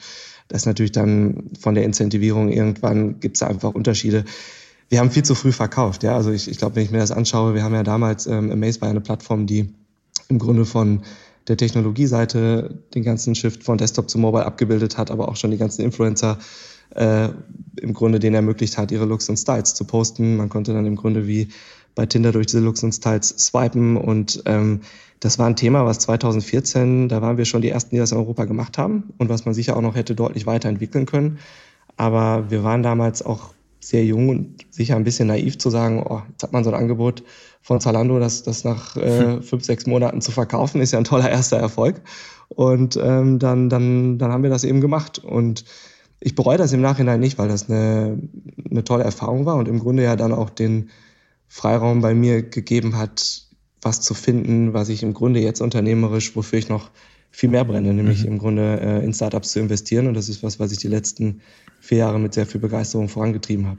das 0.48 0.62
ist 0.62 0.66
natürlich 0.66 0.92
dann 0.92 1.50
von 1.58 1.74
der 1.74 1.84
Incentivierung 1.84 2.50
irgendwann 2.50 3.20
gibt 3.20 3.36
es 3.36 3.42
einfach 3.42 3.72
Unterschiede. 3.74 4.24
Wir 4.88 4.98
haben 4.98 5.10
viel 5.10 5.24
zu 5.24 5.34
früh 5.34 5.52
verkauft. 5.52 6.02
Ja, 6.02 6.16
also 6.16 6.32
ich, 6.32 6.50
ich 6.50 6.58
glaube, 6.58 6.76
wenn 6.76 6.84
ich 6.84 6.90
mir 6.90 6.98
das 6.98 7.12
anschaue, 7.12 7.54
wir 7.54 7.62
haben 7.62 7.74
ja 7.74 7.82
damals 7.82 8.26
ähm, 8.26 8.50
Amaze 8.50 8.80
war 8.80 8.90
eine 8.90 9.00
Plattform, 9.00 9.46
die 9.46 9.72
im 10.28 10.38
Grunde 10.38 10.64
von 10.64 11.02
der 11.48 11.56
Technologieseite 11.56 12.78
den 12.94 13.02
ganzen 13.02 13.34
Shift 13.34 13.64
von 13.64 13.78
Desktop 13.78 14.08
zu 14.08 14.18
Mobile 14.18 14.46
abgebildet 14.46 14.98
hat, 14.98 15.10
aber 15.10 15.28
auch 15.28 15.36
schon 15.36 15.50
die 15.50 15.56
ganzen 15.58 15.82
Influencer 15.82 16.38
äh, 16.94 17.28
im 17.80 17.94
Grunde 17.94 18.18
denen 18.18 18.34
ermöglicht 18.34 18.78
hat, 18.78 18.92
ihre 18.92 19.04
Looks 19.04 19.28
und 19.28 19.36
Styles 19.36 19.74
zu 19.74 19.84
posten. 19.84 20.36
Man 20.36 20.48
konnte 20.48 20.72
dann 20.72 20.86
im 20.86 20.96
Grunde 20.96 21.26
wie 21.26 21.48
bei 21.94 22.06
Tinder 22.06 22.32
durch 22.32 22.46
diese 22.46 22.60
Looks 22.60 22.82
und 22.82 22.92
Styles 22.92 23.28
swipen 23.38 23.96
und 23.96 24.42
ähm, 24.46 24.80
das 25.20 25.38
war 25.38 25.46
ein 25.46 25.54
Thema, 25.54 25.86
was 25.86 26.00
2014, 26.00 27.08
da 27.08 27.22
waren 27.22 27.36
wir 27.36 27.44
schon 27.44 27.62
die 27.62 27.68
ersten, 27.68 27.94
die 27.94 28.00
das 28.00 28.10
in 28.10 28.18
Europa 28.18 28.44
gemacht 28.44 28.76
haben 28.76 29.12
und 29.18 29.28
was 29.28 29.44
man 29.44 29.54
sicher 29.54 29.76
auch 29.76 29.80
noch 29.80 29.94
hätte 29.94 30.16
deutlich 30.16 30.46
weiterentwickeln 30.46 31.06
können. 31.06 31.38
Aber 31.96 32.50
wir 32.50 32.64
waren 32.64 32.82
damals 32.82 33.24
auch 33.24 33.54
sehr 33.78 34.04
jung 34.04 34.28
und 34.30 34.66
sicher 34.70 34.96
ein 34.96 35.04
bisschen 35.04 35.28
naiv 35.28 35.58
zu 35.58 35.70
sagen, 35.70 36.04
oh, 36.04 36.22
jetzt 36.30 36.42
hat 36.42 36.52
man 36.52 36.64
so 36.64 36.70
ein 36.70 36.76
Angebot 36.76 37.22
von 37.62 37.80
Zalando, 37.80 38.18
das, 38.18 38.42
das 38.42 38.64
nach 38.64 38.96
äh, 38.96 39.20
hm. 39.20 39.42
fünf, 39.42 39.64
sechs 39.64 39.86
Monaten 39.86 40.20
zu 40.20 40.32
verkaufen, 40.32 40.80
ist 40.80 40.92
ja 40.92 40.98
ein 40.98 41.04
toller 41.04 41.30
erster 41.30 41.56
Erfolg. 41.56 42.02
Und 42.48 42.98
ähm, 43.02 43.38
dann, 43.38 43.68
dann, 43.68 44.18
dann 44.18 44.32
haben 44.32 44.42
wir 44.42 44.50
das 44.50 44.64
eben 44.64 44.80
gemacht. 44.80 45.18
Und 45.18 45.64
ich 46.20 46.34
bereue 46.34 46.58
das 46.58 46.72
im 46.72 46.80
Nachhinein 46.80 47.20
nicht, 47.20 47.38
weil 47.38 47.48
das 47.48 47.70
eine, 47.70 48.18
eine 48.70 48.84
tolle 48.84 49.04
Erfahrung 49.04 49.46
war 49.46 49.56
und 49.56 49.68
im 49.68 49.78
Grunde 49.78 50.02
ja 50.02 50.16
dann 50.16 50.32
auch 50.32 50.50
den 50.50 50.90
Freiraum 51.48 52.00
bei 52.00 52.14
mir 52.14 52.42
gegeben 52.42 52.96
hat, 52.96 53.42
was 53.80 54.00
zu 54.00 54.14
finden, 54.14 54.72
was 54.72 54.88
ich 54.88 55.02
im 55.02 55.14
Grunde 55.14 55.40
jetzt 55.40 55.60
unternehmerisch, 55.60 56.36
wofür 56.36 56.58
ich 56.58 56.68
noch 56.68 56.90
viel 57.30 57.48
mehr 57.48 57.64
brenne, 57.64 57.94
nämlich 57.94 58.22
mhm. 58.22 58.32
im 58.32 58.38
Grunde 58.38 58.80
äh, 58.80 59.04
in 59.04 59.14
Startups 59.14 59.52
zu 59.52 59.60
investieren. 59.60 60.06
Und 60.06 60.14
das 60.14 60.28
ist 60.28 60.42
was, 60.42 60.60
was 60.60 60.70
ich 60.72 60.78
die 60.78 60.88
letzten 60.88 61.40
vier 61.80 61.98
Jahre 61.98 62.20
mit 62.20 62.34
sehr 62.34 62.46
viel 62.46 62.60
Begeisterung 62.60 63.08
vorangetrieben 63.08 63.66
habe. 63.66 63.78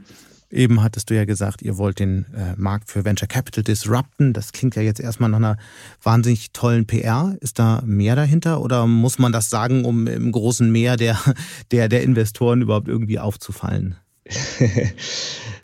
Eben 0.50 0.82
hattest 0.82 1.10
du 1.10 1.14
ja 1.14 1.24
gesagt, 1.24 1.62
ihr 1.62 1.78
wollt 1.78 1.98
den 1.98 2.26
äh, 2.34 2.54
Markt 2.56 2.90
für 2.90 3.04
Venture 3.04 3.28
Capital 3.28 3.64
disrupten. 3.64 4.32
Das 4.32 4.52
klingt 4.52 4.76
ja 4.76 4.82
jetzt 4.82 5.00
erstmal 5.00 5.30
nach 5.30 5.38
einer 5.38 5.56
wahnsinnig 6.02 6.52
tollen 6.52 6.86
PR. 6.86 7.36
Ist 7.40 7.58
da 7.58 7.82
mehr 7.84 8.14
dahinter 8.14 8.60
oder 8.60 8.86
muss 8.86 9.18
man 9.18 9.32
das 9.32 9.50
sagen, 9.50 9.84
um 9.84 10.06
im 10.06 10.30
großen 10.30 10.70
Meer 10.70 10.96
der, 10.96 11.18
der, 11.72 11.88
der 11.88 12.02
Investoren 12.02 12.62
überhaupt 12.62 12.88
irgendwie 12.88 13.18
aufzufallen? 13.18 13.96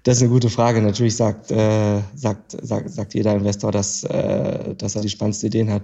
das 0.02 0.16
ist 0.16 0.22
eine 0.22 0.30
gute 0.30 0.50
Frage. 0.50 0.82
Natürlich 0.82 1.16
sagt, 1.16 1.50
äh, 1.50 2.00
sagt, 2.14 2.56
sagt, 2.62 2.90
sagt 2.90 3.14
jeder 3.14 3.34
Investor, 3.34 3.72
dass, 3.72 4.04
äh, 4.04 4.74
dass 4.74 4.96
er 4.96 5.02
die 5.02 5.08
spannendsten 5.08 5.46
Ideen 5.46 5.70
hat. 5.70 5.82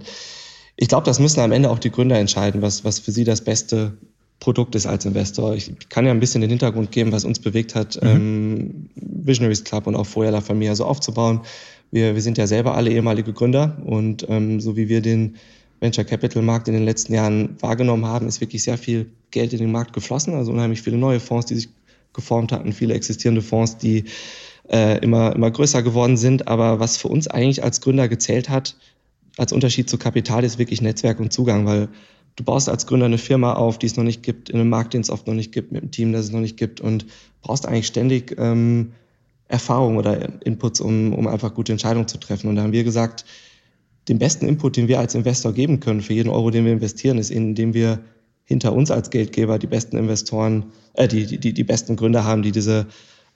Ich 0.75 0.89
glaube, 0.89 1.05
das 1.05 1.19
müssen 1.19 1.39
am 1.39 1.51
Ende 1.51 1.69
auch 1.71 1.79
die 1.79 1.89
Gründer 1.89 2.19
entscheiden, 2.19 2.61
was, 2.61 2.83
was 2.83 2.99
für 2.99 3.11
sie 3.11 3.23
das 3.23 3.41
beste 3.41 3.97
Produkt 4.39 4.75
ist 4.75 4.85
als 4.85 5.05
Investor. 5.05 5.55
Ich 5.55 5.71
kann 5.89 6.05
ja 6.05 6.11
ein 6.11 6.19
bisschen 6.19 6.41
den 6.41 6.49
Hintergrund 6.49 6.91
geben, 6.91 7.11
was 7.11 7.25
uns 7.25 7.39
bewegt 7.39 7.75
hat, 7.75 8.01
mhm. 8.01 8.07
ähm, 8.07 8.89
Visionaries 8.95 9.63
Club 9.63 9.87
und 9.87 9.95
auch 9.95 10.05
vorher 10.05 10.31
La 10.31 10.41
Familia 10.41 10.75
so 10.75 10.85
aufzubauen. 10.85 11.41
Wir, 11.91 12.15
wir 12.15 12.21
sind 12.21 12.37
ja 12.37 12.47
selber 12.47 12.75
alle 12.75 12.91
ehemalige 12.91 13.33
Gründer 13.33 13.77
und 13.85 14.25
ähm, 14.29 14.59
so 14.59 14.75
wie 14.75 14.89
wir 14.89 15.01
den 15.01 15.37
Venture 15.79 16.03
Capital 16.03 16.41
Markt 16.41 16.67
in 16.67 16.73
den 16.73 16.85
letzten 16.85 17.13
Jahren 17.13 17.55
wahrgenommen 17.61 18.05
haben, 18.05 18.27
ist 18.27 18.41
wirklich 18.41 18.63
sehr 18.63 18.77
viel 18.77 19.09
Geld 19.31 19.53
in 19.53 19.59
den 19.59 19.71
Markt 19.71 19.93
geflossen, 19.93 20.33
also 20.33 20.51
unheimlich 20.51 20.81
viele 20.81 20.97
neue 20.97 21.19
Fonds, 21.19 21.45
die 21.45 21.55
sich 21.55 21.69
geformt 22.13 22.51
hatten, 22.51 22.73
viele 22.73 22.95
existierende 22.95 23.41
Fonds, 23.41 23.77
die 23.77 24.05
äh, 24.69 24.99
immer, 24.99 25.35
immer 25.35 25.51
größer 25.51 25.83
geworden 25.83 26.17
sind. 26.17 26.47
Aber 26.47 26.79
was 26.79 26.97
für 26.97 27.07
uns 27.07 27.27
eigentlich 27.27 27.63
als 27.63 27.79
Gründer 27.81 28.07
gezählt 28.07 28.49
hat, 28.49 28.75
als 29.37 29.53
Unterschied 29.53 29.89
zu 29.89 29.97
Kapital, 29.97 30.43
ist 30.43 30.57
wirklich 30.57 30.81
Netzwerk 30.81 31.19
und 31.19 31.31
Zugang, 31.31 31.65
weil 31.65 31.89
du 32.37 32.43
baust 32.43 32.69
als 32.69 32.87
Gründer 32.87 33.07
eine 33.07 33.17
Firma 33.17 33.53
auf, 33.53 33.77
die 33.77 33.87
es 33.87 33.97
noch 33.97 34.03
nicht 34.03 34.23
gibt, 34.23 34.49
in 34.49 34.59
einem 34.59 34.69
Markt, 34.69 34.93
den 34.93 35.01
es 35.01 35.09
oft 35.09 35.27
noch 35.27 35.33
nicht 35.33 35.51
gibt, 35.51 35.73
mit 35.73 35.81
einem 35.81 35.91
Team, 35.91 36.13
das 36.13 36.25
es 36.25 36.31
noch 36.31 36.39
nicht 36.39 36.55
gibt 36.55 36.79
und 36.79 37.05
brauchst 37.41 37.65
eigentlich 37.65 37.87
ständig 37.87 38.35
ähm, 38.37 38.93
Erfahrung 39.49 39.97
oder 39.97 40.45
Inputs, 40.45 40.79
um, 40.79 41.13
um 41.13 41.27
einfach 41.27 41.53
gute 41.53 41.71
Entscheidungen 41.71 42.07
zu 42.07 42.19
treffen. 42.19 42.47
Und 42.47 42.55
da 42.55 42.63
haben 42.63 42.71
wir 42.71 42.83
gesagt, 42.83 43.25
den 44.07 44.19
besten 44.19 44.47
Input, 44.47 44.77
den 44.77 44.87
wir 44.87 44.99
als 44.99 45.15
Investor 45.15 45.51
geben 45.51 45.79
können 45.79 46.01
für 46.01 46.13
jeden 46.13 46.29
Euro, 46.29 46.51
den 46.51 46.63
wir 46.63 46.71
investieren, 46.71 47.17
ist, 47.17 47.31
indem 47.31 47.73
wir 47.73 47.99
hinter 48.45 48.71
uns 48.71 48.91
als 48.91 49.09
Geldgeber 49.09 49.59
die 49.59 49.67
besten 49.67 49.97
Investoren, 49.97 50.67
äh, 50.93 51.07
die, 51.07 51.39
die, 51.39 51.53
die 51.53 51.63
besten 51.63 51.95
Gründer 51.95 52.23
haben, 52.23 52.43
die 52.43 52.51
diese 52.51 52.87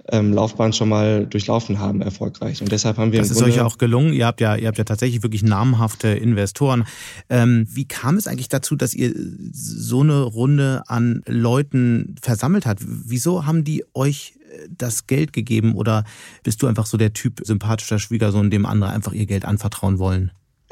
ähm, 0.10 0.34
Laufbahn 0.34 0.74
schon 0.74 0.90
mal 0.90 1.26
durchlaufen 1.26 1.80
haben, 1.80 2.02
erfolgreich. 2.02 2.62
Und 2.62 2.72
deshalb 2.72 2.98
haben 2.98 3.12
wir. 3.12 3.20
Das 3.20 3.32
ist 3.32 3.42
euch 3.42 3.58
ja 3.58 3.66
auch 3.66 3.78
gelungen. 3.78 4.14
Ihr 4.14 4.26
habt 4.26 4.42
ja, 4.42 4.56
ihr 4.56 4.68
habt 4.68 4.78
ja 4.78 4.84
tatsächlich 4.84 5.24
wirklich 5.24 5.44
namhafte 5.44 6.10
Investoren. 6.10 6.86
Ähm, 7.30 7.68
wie 7.70 7.86
kam 7.86 8.18
es 8.18 8.28
eigentlich 8.28 8.50
dazu, 8.50 8.76
dass 8.76 8.94
ihr 8.94 9.14
so 9.52 10.02
eine 10.02 10.22
Runde 10.22 10.84
an 10.88 11.22
Leuten 11.28 12.16
versammelt 12.22 12.66
habt? 12.66 12.82
Wieso 12.86 13.46
haben 13.46 13.64
die 13.64 13.84
euch 13.94 14.34
äh, 14.52 14.68
das 14.76 15.08
Geld 15.08 15.34
gegeben 15.34 15.76
oder 15.76 16.04
bist 16.44 16.62
du 16.62 16.68
einfach 16.68 16.86
so 16.86 16.98
der 16.98 17.14
Typ 17.14 17.42
sympathischer 17.44 18.00
Schwiegersohn, 18.00 18.50
dem 18.50 18.66
andere 18.66 18.92
einfach 18.92 19.14
ihr 19.14 19.26
Geld 19.26 19.46
anvertrauen 19.46 20.00
wollen? 20.00 20.32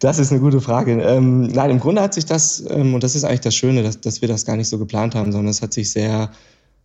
das 0.00 0.18
ist 0.18 0.32
eine 0.32 0.40
gute 0.40 0.60
Frage. 0.60 1.00
Ähm, 1.00 1.42
nein, 1.42 1.70
im 1.70 1.80
Grunde 1.80 2.02
hat 2.02 2.14
sich 2.14 2.26
das, 2.26 2.64
ähm, 2.68 2.94
und 2.94 3.02
das 3.02 3.14
ist 3.14 3.24
eigentlich 3.24 3.40
das 3.40 3.54
Schöne, 3.54 3.82
dass, 3.82 4.00
dass 4.00 4.20
wir 4.20 4.28
das 4.28 4.44
gar 4.44 4.56
nicht 4.56 4.68
so 4.68 4.78
geplant 4.78 5.14
haben, 5.14 5.32
sondern 5.32 5.50
es 5.50 5.62
hat 5.62 5.72
sich 5.72 5.90
sehr 5.90 6.30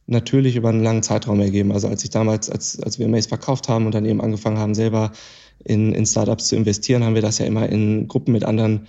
natürlich 0.07 0.55
über 0.55 0.69
einen 0.69 0.83
langen 0.83 1.03
Zeitraum 1.03 1.39
ergeben. 1.39 1.71
Also 1.71 1.87
als 1.87 2.03
ich 2.03 2.09
damals, 2.09 2.49
als, 2.49 2.79
als 2.79 2.99
wir 2.99 3.07
Maze 3.07 3.29
verkauft 3.29 3.69
haben 3.69 3.85
und 3.85 3.95
dann 3.95 4.05
eben 4.05 4.21
angefangen 4.21 4.57
haben, 4.57 4.75
selber 4.75 5.11
in, 5.63 5.93
in 5.93 6.05
Startups 6.05 6.47
zu 6.47 6.55
investieren, 6.55 7.03
haben 7.03 7.15
wir 7.15 7.21
das 7.21 7.37
ja 7.37 7.45
immer 7.45 7.69
in 7.69 8.07
Gruppen 8.07 8.33
mit 8.33 8.43
anderen 8.43 8.87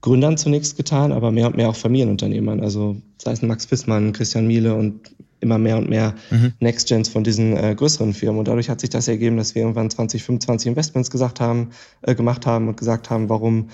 Gründern 0.00 0.36
zunächst 0.36 0.76
getan, 0.76 1.12
aber 1.12 1.32
mehr 1.32 1.46
und 1.46 1.56
mehr 1.56 1.70
auch 1.70 1.76
Familienunternehmern. 1.76 2.60
Also 2.60 2.96
sei 3.18 3.32
es 3.32 3.42
Max 3.42 3.64
Fissmann, 3.64 4.12
Christian 4.12 4.46
Miele 4.46 4.74
und 4.74 5.00
immer 5.40 5.58
mehr 5.58 5.76
und 5.76 5.88
mehr 5.88 6.14
mhm. 6.30 6.52
Next 6.60 6.88
Gens 6.88 7.08
von 7.08 7.24
diesen 7.24 7.56
äh, 7.56 7.74
größeren 7.74 8.14
Firmen. 8.14 8.38
Und 8.38 8.48
dadurch 8.48 8.68
hat 8.68 8.80
sich 8.80 8.90
das 8.90 9.08
ergeben, 9.08 9.36
dass 9.36 9.54
wir 9.54 9.62
irgendwann 9.62 9.90
20, 9.90 10.22
25 10.22 10.68
Investments 10.68 11.10
gesagt 11.10 11.40
haben, 11.40 11.70
äh, 12.02 12.14
gemacht 12.14 12.46
haben 12.46 12.68
und 12.68 12.76
gesagt 12.76 13.10
haben, 13.10 13.28
warum 13.28 13.68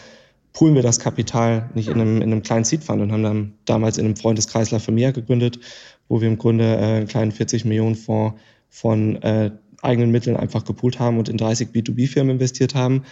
poolen 0.52 0.74
wir 0.74 0.82
das 0.82 0.98
Kapital 0.98 1.70
nicht 1.74 1.88
in 1.88 1.94
einem, 1.94 2.16
in 2.16 2.32
einem 2.32 2.42
kleinen 2.42 2.64
Seed 2.64 2.82
Fund 2.82 3.00
und 3.00 3.12
haben 3.12 3.22
dann 3.22 3.52
damals 3.64 3.98
in 3.98 4.04
einem 4.04 4.16
Freundeskreis 4.16 4.70
La 4.72 4.80
Familia 4.80 5.12
gegründet, 5.12 5.60
wo 6.10 6.20
wir 6.20 6.28
im 6.28 6.36
Grunde 6.36 6.64
äh, 6.64 6.96
einen 6.96 7.06
kleinen 7.06 7.32
40 7.32 7.64
Millionen 7.64 7.94
Fonds 7.94 8.38
von 8.68 9.16
äh, 9.22 9.52
eigenen 9.80 10.10
Mitteln 10.10 10.36
einfach 10.36 10.64
gepoolt 10.64 10.98
haben 10.98 11.18
und 11.18 11.30
in 11.30 11.38
30 11.38 11.68
B2B-Firmen 11.68 12.32
investiert 12.32 12.74
haben. 12.74 13.04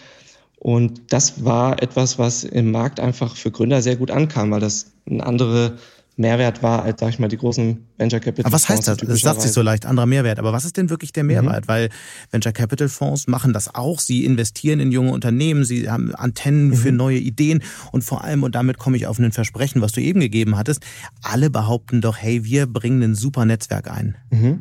Und 0.59 1.13
das 1.13 1.45
war 1.45 1.81
etwas, 1.81 2.19
was 2.19 2.43
im 2.43 2.73
Markt 2.73 2.99
einfach 2.99 3.37
für 3.37 3.53
Gründer 3.53 3.81
sehr 3.81 3.95
gut 3.95 4.11
ankam, 4.11 4.51
weil 4.51 4.61
das 4.61 4.93
eine 5.09 5.25
andere 5.25 5.79
Mehrwert 6.19 6.63
war 6.63 6.83
als, 6.83 7.01
sag 7.01 7.11
ich 7.11 7.19
mal, 7.19 7.29
die 7.29 7.39
großen 7.39 7.87
Venture 7.97 8.19
Capital 8.19 8.43
Fonds. 8.43 8.47
Aber 8.47 8.53
was 8.53 8.69
heißt 8.69 8.89
das? 8.89 9.09
Das 9.09 9.21
sagt 9.21 9.41
sich 9.41 9.53
so 9.53 9.63
leicht, 9.63 9.87
anderer 9.87 10.07
Mehrwert. 10.07 10.39
Aber 10.41 10.53
was 10.53 10.65
ist 10.65 10.77
denn 10.77 10.91
wirklich 10.91 11.13
der 11.13 11.23
mhm. 11.23 11.29
Mehrwert? 11.29 11.65
Mhm. 11.65 11.69
Weil 11.69 11.89
Venture 12.33 12.53
Capital 12.53 12.89
Fonds 12.89 13.29
machen 13.29 13.53
das 13.53 13.75
auch. 13.75 14.01
Sie 14.01 14.25
investieren 14.25 14.81
in 14.81 14.91
junge 14.91 15.13
Unternehmen, 15.13 15.65
sie 15.65 15.89
haben 15.89 16.15
Antennen 16.15 16.69
mhm. 16.69 16.75
für 16.75 16.93
neue 16.93 17.19
Ideen 17.19 17.63
und 17.93 18.03
vor 18.03 18.25
allem, 18.25 18.43
und 18.43 18.55
damit 18.55 18.79
komme 18.79 18.97
ich 18.97 19.07
auf 19.07 19.19
ein 19.19 19.31
Versprechen, 19.33 19.81
was 19.81 19.93
du 19.93 20.01
eben 20.01 20.21
gegeben 20.21 20.57
hattest, 20.57 20.85
alle 21.23 21.51
behaupten 21.51 22.01
doch, 22.01 22.17
hey, 22.17 22.45
wir 22.45 22.67
bringen 22.67 23.03
ein 23.03 23.15
super 23.15 23.45
Netzwerk 23.45 23.89
ein. 23.91 24.17
Mhm. 24.31 24.61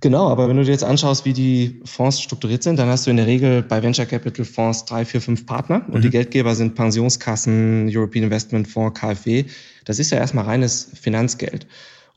Genau, 0.00 0.28
aber 0.28 0.48
wenn 0.48 0.56
du 0.56 0.64
dir 0.64 0.70
jetzt 0.70 0.84
anschaust, 0.84 1.24
wie 1.24 1.32
die 1.32 1.80
Fonds 1.84 2.20
strukturiert 2.20 2.62
sind, 2.62 2.78
dann 2.78 2.88
hast 2.88 3.06
du 3.06 3.10
in 3.10 3.16
der 3.16 3.26
Regel 3.26 3.62
bei 3.62 3.82
Venture 3.82 4.06
Capital 4.06 4.44
Fonds 4.44 4.84
drei, 4.84 5.04
vier, 5.04 5.20
fünf 5.20 5.44
Partner 5.44 5.84
und 5.88 5.98
mhm. 5.98 6.02
die 6.02 6.10
Geldgeber 6.10 6.54
sind 6.54 6.76
Pensionskassen, 6.76 7.88
European 7.92 8.24
Investment 8.24 8.68
Fonds, 8.68 8.98
KfW. 9.00 9.44
Das 9.84 9.98
ist 9.98 10.10
ja 10.10 10.18
erstmal 10.18 10.44
reines 10.44 10.90
Finanzgeld. 11.00 11.66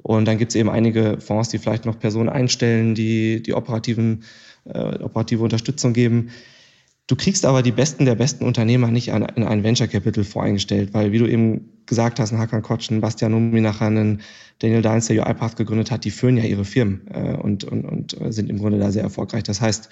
Und 0.03 0.25
dann 0.25 0.37
gibt 0.37 0.51
es 0.51 0.55
eben 0.55 0.69
einige 0.69 1.19
Fonds, 1.19 1.49
die 1.49 1.57
vielleicht 1.57 1.85
noch 1.85 1.97
Personen 1.97 2.29
einstellen, 2.29 2.93
die 2.93 3.41
die 3.41 3.53
operativen, 3.53 4.23
äh, 4.65 4.99
operative 4.99 5.43
Unterstützung 5.43 5.93
geben. 5.93 6.29
Du 7.11 7.17
kriegst 7.17 7.43
aber 7.43 7.61
die 7.61 7.73
Besten 7.73 8.05
der 8.05 8.15
besten 8.15 8.45
Unternehmer 8.45 8.89
nicht 8.89 9.09
in 9.09 9.25
einen 9.25 9.63
Venture 9.65 9.87
Capital 9.87 10.23
voreingestellt, 10.23 10.93
weil 10.93 11.11
wie 11.11 11.17
du 11.17 11.27
eben 11.27 11.69
gesagt 11.85 12.21
hast, 12.21 12.31
ein 12.31 12.39
Hakan 12.39 12.61
Kotschen, 12.61 13.01
Bastian 13.01 13.33
Numinacher, 13.33 13.87
einen 13.87 14.21
Daniel 14.59 14.81
Dines, 14.81 15.07
der 15.07 15.27
UiPath 15.27 15.57
gegründet 15.57 15.91
hat, 15.91 16.05
die 16.05 16.09
führen 16.09 16.37
ja 16.37 16.45
ihre 16.45 16.63
Firmen 16.63 17.01
äh, 17.13 17.35
und, 17.35 17.65
und, 17.65 17.83
und 17.83 18.15
sind 18.29 18.49
im 18.49 18.59
Grunde 18.59 18.79
da 18.79 18.93
sehr 18.93 19.03
erfolgreich. 19.03 19.43
Das 19.43 19.59
heißt, 19.59 19.89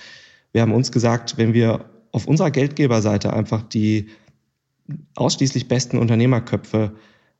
wir 0.54 0.62
haben 0.62 0.72
uns 0.72 0.94
gesagt, 0.94 1.38
wenn 1.38 1.54
wir 1.54 1.90
auf 2.14 2.26
unserer 2.26 2.52
Geldgeberseite 2.52 3.34
einfach 3.34 3.64
die 3.64 4.08
ausschließlich 5.16 5.68
besten 5.68 5.98
Unternehmerköpfe 5.98 6.94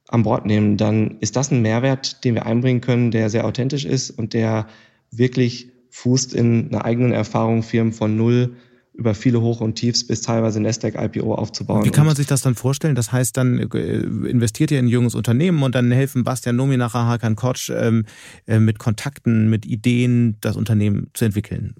an 0.10 0.24
Bord 0.24 0.46
nehmen, 0.46 0.76
dann 0.76 1.20
ist 1.22 1.38
das 1.38 1.52
ein 1.52 1.62
Mehrwert, 1.62 2.26
den 2.26 2.36
wir 2.36 2.46
einbringen 2.46 2.82
können, 2.82 3.12
der 3.12 3.30
sehr 3.30 3.46
authentisch 3.46 3.86
ist 3.86 4.12
und 4.12 4.34
der 4.34 4.68
wirklich 5.10 5.72
fußt 5.90 6.34
in 6.34 6.68
einer 6.68 6.84
eigenen 6.84 7.14
Erfahrung, 7.14 7.64
Firmen 7.64 7.94
von 7.94 8.18
null 8.18 8.58
über 9.00 9.16
viele 9.16 9.42
Hoch 9.42 9.62
und 9.62 9.76
Tiefs 9.76 10.06
bis 10.06 10.22
teilweise 10.22 10.60
Nasdaq 10.60 10.96
IPO 10.96 11.34
aufzubauen. 11.34 11.86
Wie 11.86 11.90
kann 11.90 12.06
man 12.06 12.16
sich 12.16 12.28
das 12.28 12.42
dann 12.42 12.54
vorstellen? 12.54 12.96
Das 12.96 13.12
heißt, 13.12 13.36
dann 13.38 13.58
äh, 13.58 14.00
investiert 14.30 14.72
ihr 14.72 14.80
in 14.80 14.86
ein 14.86 14.90
junges 14.90 15.16
Unternehmen 15.16 15.64
und 15.64 15.74
dann 15.74 15.90
helfen 15.92 16.24
Bastian 16.24 16.58
Nominacher, 16.58 17.08
Hakan 17.08 17.36
Kotsch 17.36 17.70
ähm, 17.70 18.06
äh, 18.46 18.60
mit 18.60 18.78
Kontakten, 18.78 19.50
mit 19.50 19.66
Ideen, 19.66 20.38
das 20.42 20.58
Unternehmen 20.58 21.08
zu 21.14 21.26
entwickeln. 21.26 21.76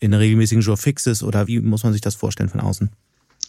In 0.00 0.12
regelmäßigen 0.12 0.62
Jour 0.62 0.76
Fixes 0.76 1.22
oder 1.22 1.46
wie 1.46 1.60
muss 1.60 1.84
man 1.84 1.92
sich 1.92 2.02
das 2.02 2.16
vorstellen 2.16 2.48
von 2.48 2.60
außen? 2.60 2.90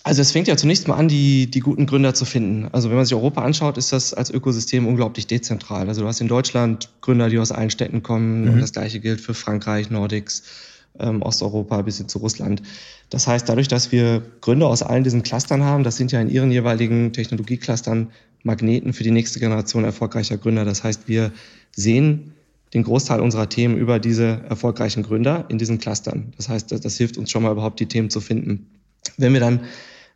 Also 0.03 0.21
es 0.21 0.31
fängt 0.31 0.47
ja 0.47 0.55
zunächst 0.55 0.87
mal 0.87 0.97
an, 0.97 1.07
die, 1.07 1.49
die 1.49 1.61
guten 1.61 1.87
Gründer 1.87 2.13
zu 2.13 2.25
finden. 2.25 2.67
Also 2.71 2.89
wenn 2.89 2.95
man 2.95 3.05
sich 3.05 3.15
Europa 3.15 3.41
anschaut, 3.41 3.79
ist 3.79 3.91
das 3.91 4.13
als 4.13 4.29
Ökosystem 4.29 4.85
unglaublich 4.85 5.25
dezentral. 5.25 5.87
Also 5.87 6.01
du 6.01 6.07
hast 6.07 6.21
in 6.21 6.27
Deutschland 6.27 6.89
Gründer, 7.01 7.29
die 7.29 7.39
aus 7.39 7.51
allen 7.51 7.71
Städten 7.71 8.03
kommen 8.03 8.43
mhm. 8.43 8.53
und 8.53 8.59
das 8.61 8.71
gleiche 8.71 8.99
gilt 8.99 9.19
für 9.19 9.33
Frankreich, 9.33 9.89
Nordics, 9.89 10.43
ähm, 10.99 11.21
Osteuropa 11.21 11.81
bis 11.81 11.97
hin 11.97 12.07
zu 12.07 12.19
Russland. 12.19 12.61
Das 13.09 13.27
heißt, 13.27 13.47
dadurch, 13.47 13.67
dass 13.67 13.91
wir 13.91 14.21
Gründer 14.41 14.67
aus 14.67 14.83
allen 14.83 15.03
diesen 15.03 15.23
Clustern 15.23 15.63
haben, 15.63 15.83
das 15.83 15.97
sind 15.97 16.11
ja 16.11 16.21
in 16.21 16.29
ihren 16.29 16.51
jeweiligen 16.51 17.13
Technologieclustern 17.13 18.09
Magneten 18.43 18.93
für 18.93 19.03
die 19.03 19.11
nächste 19.11 19.39
Generation 19.39 19.83
erfolgreicher 19.83 20.37
Gründer. 20.37 20.65
Das 20.65 20.83
heißt, 20.83 21.07
wir 21.07 21.31
sehen 21.75 22.33
den 22.73 22.83
Großteil 22.83 23.19
unserer 23.19 23.49
Themen 23.49 23.77
über 23.77 23.99
diese 23.99 24.41
erfolgreichen 24.49 25.01
Gründer 25.01 25.45
in 25.49 25.57
diesen 25.57 25.79
Clustern. 25.79 26.33
Das 26.37 26.49
heißt, 26.49 26.71
das, 26.71 26.81
das 26.81 26.97
hilft 26.97 27.17
uns 27.17 27.31
schon 27.31 27.43
mal 27.43 27.51
überhaupt, 27.51 27.79
die 27.79 27.87
Themen 27.87 28.09
zu 28.09 28.21
finden. 28.21 28.67
Wenn 29.17 29.33
wir 29.33 29.39
dann 29.39 29.61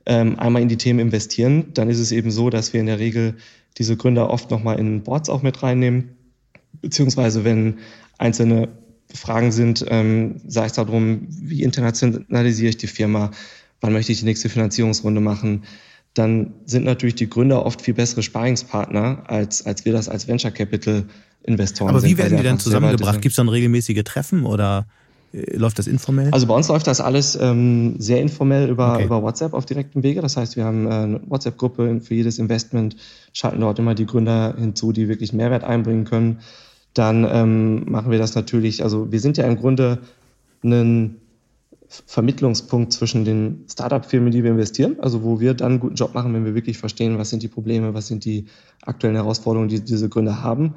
ähm, 0.06 0.38
einmal 0.40 0.62
in 0.62 0.70
die 0.70 0.78
Themen 0.78 1.00
investieren, 1.00 1.66
dann 1.74 1.90
ist 1.90 2.00
es 2.00 2.12
eben 2.12 2.32
so, 2.32 2.50
dass 2.50 2.74
wir 2.74 2.80
in 2.80 2.86
der 2.86 3.00
Regel 3.00 3.36
diese 3.78 3.98
Gründer 3.98 4.30
oft 4.30 4.52
nochmal 4.52 4.80
in 4.80 5.04
Boards 5.04 5.30
auch 5.30 5.42
mit 5.42 5.62
reinnehmen, 5.64 6.16
beziehungsweise 6.82 7.44
wenn 7.44 7.80
einzelne 8.18 8.70
Fragen 9.14 9.52
sind, 9.52 9.84
ähm, 9.88 10.42
sei 10.48 10.66
es 10.66 10.74
darum, 10.74 11.28
wie 11.30 11.64
internationalisiere 11.64 12.70
ich 12.70 12.78
die 12.78 12.88
Firma, 12.88 13.32
wann 13.82 13.94
möchte 13.94 14.12
ich 14.12 14.20
die 14.20 14.26
nächste 14.26 14.50
Finanzierungsrunde 14.50 15.22
machen, 15.22 15.64
dann 16.14 16.54
sind 16.66 16.86
natürlich 16.86 17.16
die 17.16 17.30
Gründer 17.30 17.66
oft 17.66 17.82
viel 17.82 17.94
bessere 17.94 18.24
Sparingspartner, 18.24 19.24
als, 19.28 19.66
als 19.66 19.86
wir 19.86 19.94
das 19.94 20.10
als 20.10 20.28
Venture 20.28 20.52
Capital 20.52 21.06
Investoren 21.44 21.90
Aber 21.90 22.04
wie 22.04 22.18
werden 22.18 22.38
die 22.38 22.44
dann 22.44 22.60
zusammengebracht? 22.60 23.22
Gibt 23.22 23.32
es 23.32 23.38
dann 23.38 23.50
regelmäßige 23.50 24.04
Treffen 24.04 24.46
oder 24.46 24.88
äh, 25.34 25.56
läuft 25.56 25.80
das 25.80 25.88
informell? 25.88 26.30
Also 26.32 26.48
bei 26.48 26.54
uns 26.54 26.68
läuft 26.68 26.86
das 26.86 27.00
alles 27.00 27.38
ähm, 27.40 27.96
sehr 28.00 28.22
informell 28.22 28.70
über, 28.70 28.96
okay. 28.96 29.06
über 29.06 29.24
WhatsApp 29.24 29.54
auf 29.54 29.66
direktem 29.66 30.04
Wege. 30.04 30.22
Das 30.22 30.36
heißt, 30.36 30.58
wir 30.58 30.66
haben 30.66 30.86
äh, 30.86 30.90
eine 30.90 31.22
WhatsApp-Gruppe 31.28 32.02
für 32.02 32.14
jedes 32.14 32.40
Investment, 32.40 32.98
schalten 33.34 33.62
dort 33.62 33.80
immer 33.80 33.96
die 33.96 34.06
Gründer 34.06 34.56
hinzu, 34.58 34.92
die 34.92 35.08
wirklich 35.08 35.32
Mehrwert 35.32 35.64
einbringen 35.64 36.04
können 36.04 36.40
dann 36.94 37.28
ähm, 37.30 37.92
machen 37.92 38.12
wir 38.12 38.18
das 38.18 38.36
natürlich, 38.36 38.84
also 38.84 39.12
wir 39.12 39.20
sind 39.20 39.38
ja 39.38 39.46
im 39.46 39.58
Grunde 39.58 40.00
ein 40.64 41.16
Vermittlungspunkt 41.88 42.94
zwischen 42.94 43.26
den 43.26 43.66
Startup-Firmen, 43.70 44.32
die 44.32 44.44
wir 44.44 44.52
investieren, 44.52 44.98
also 45.00 45.24
wo 45.24 45.40
wir 45.40 45.56
dann 45.56 45.72
einen 45.74 45.80
guten 45.80 45.96
Job 45.96 46.14
machen, 46.14 46.34
wenn 46.34 46.46
wir 46.46 46.54
wirklich 46.54 46.78
verstehen, 46.78 47.18
was 47.18 47.32
sind 47.32 47.42
die 47.42 47.48
Probleme, 47.48 47.94
was 47.94 48.08
sind 48.08 48.26
die 48.26 48.46
aktuellen 48.84 49.16
Herausforderungen, 49.16 49.70
die 49.70 49.84
diese 49.84 50.08
Gründer 50.08 50.44
haben, 50.44 50.76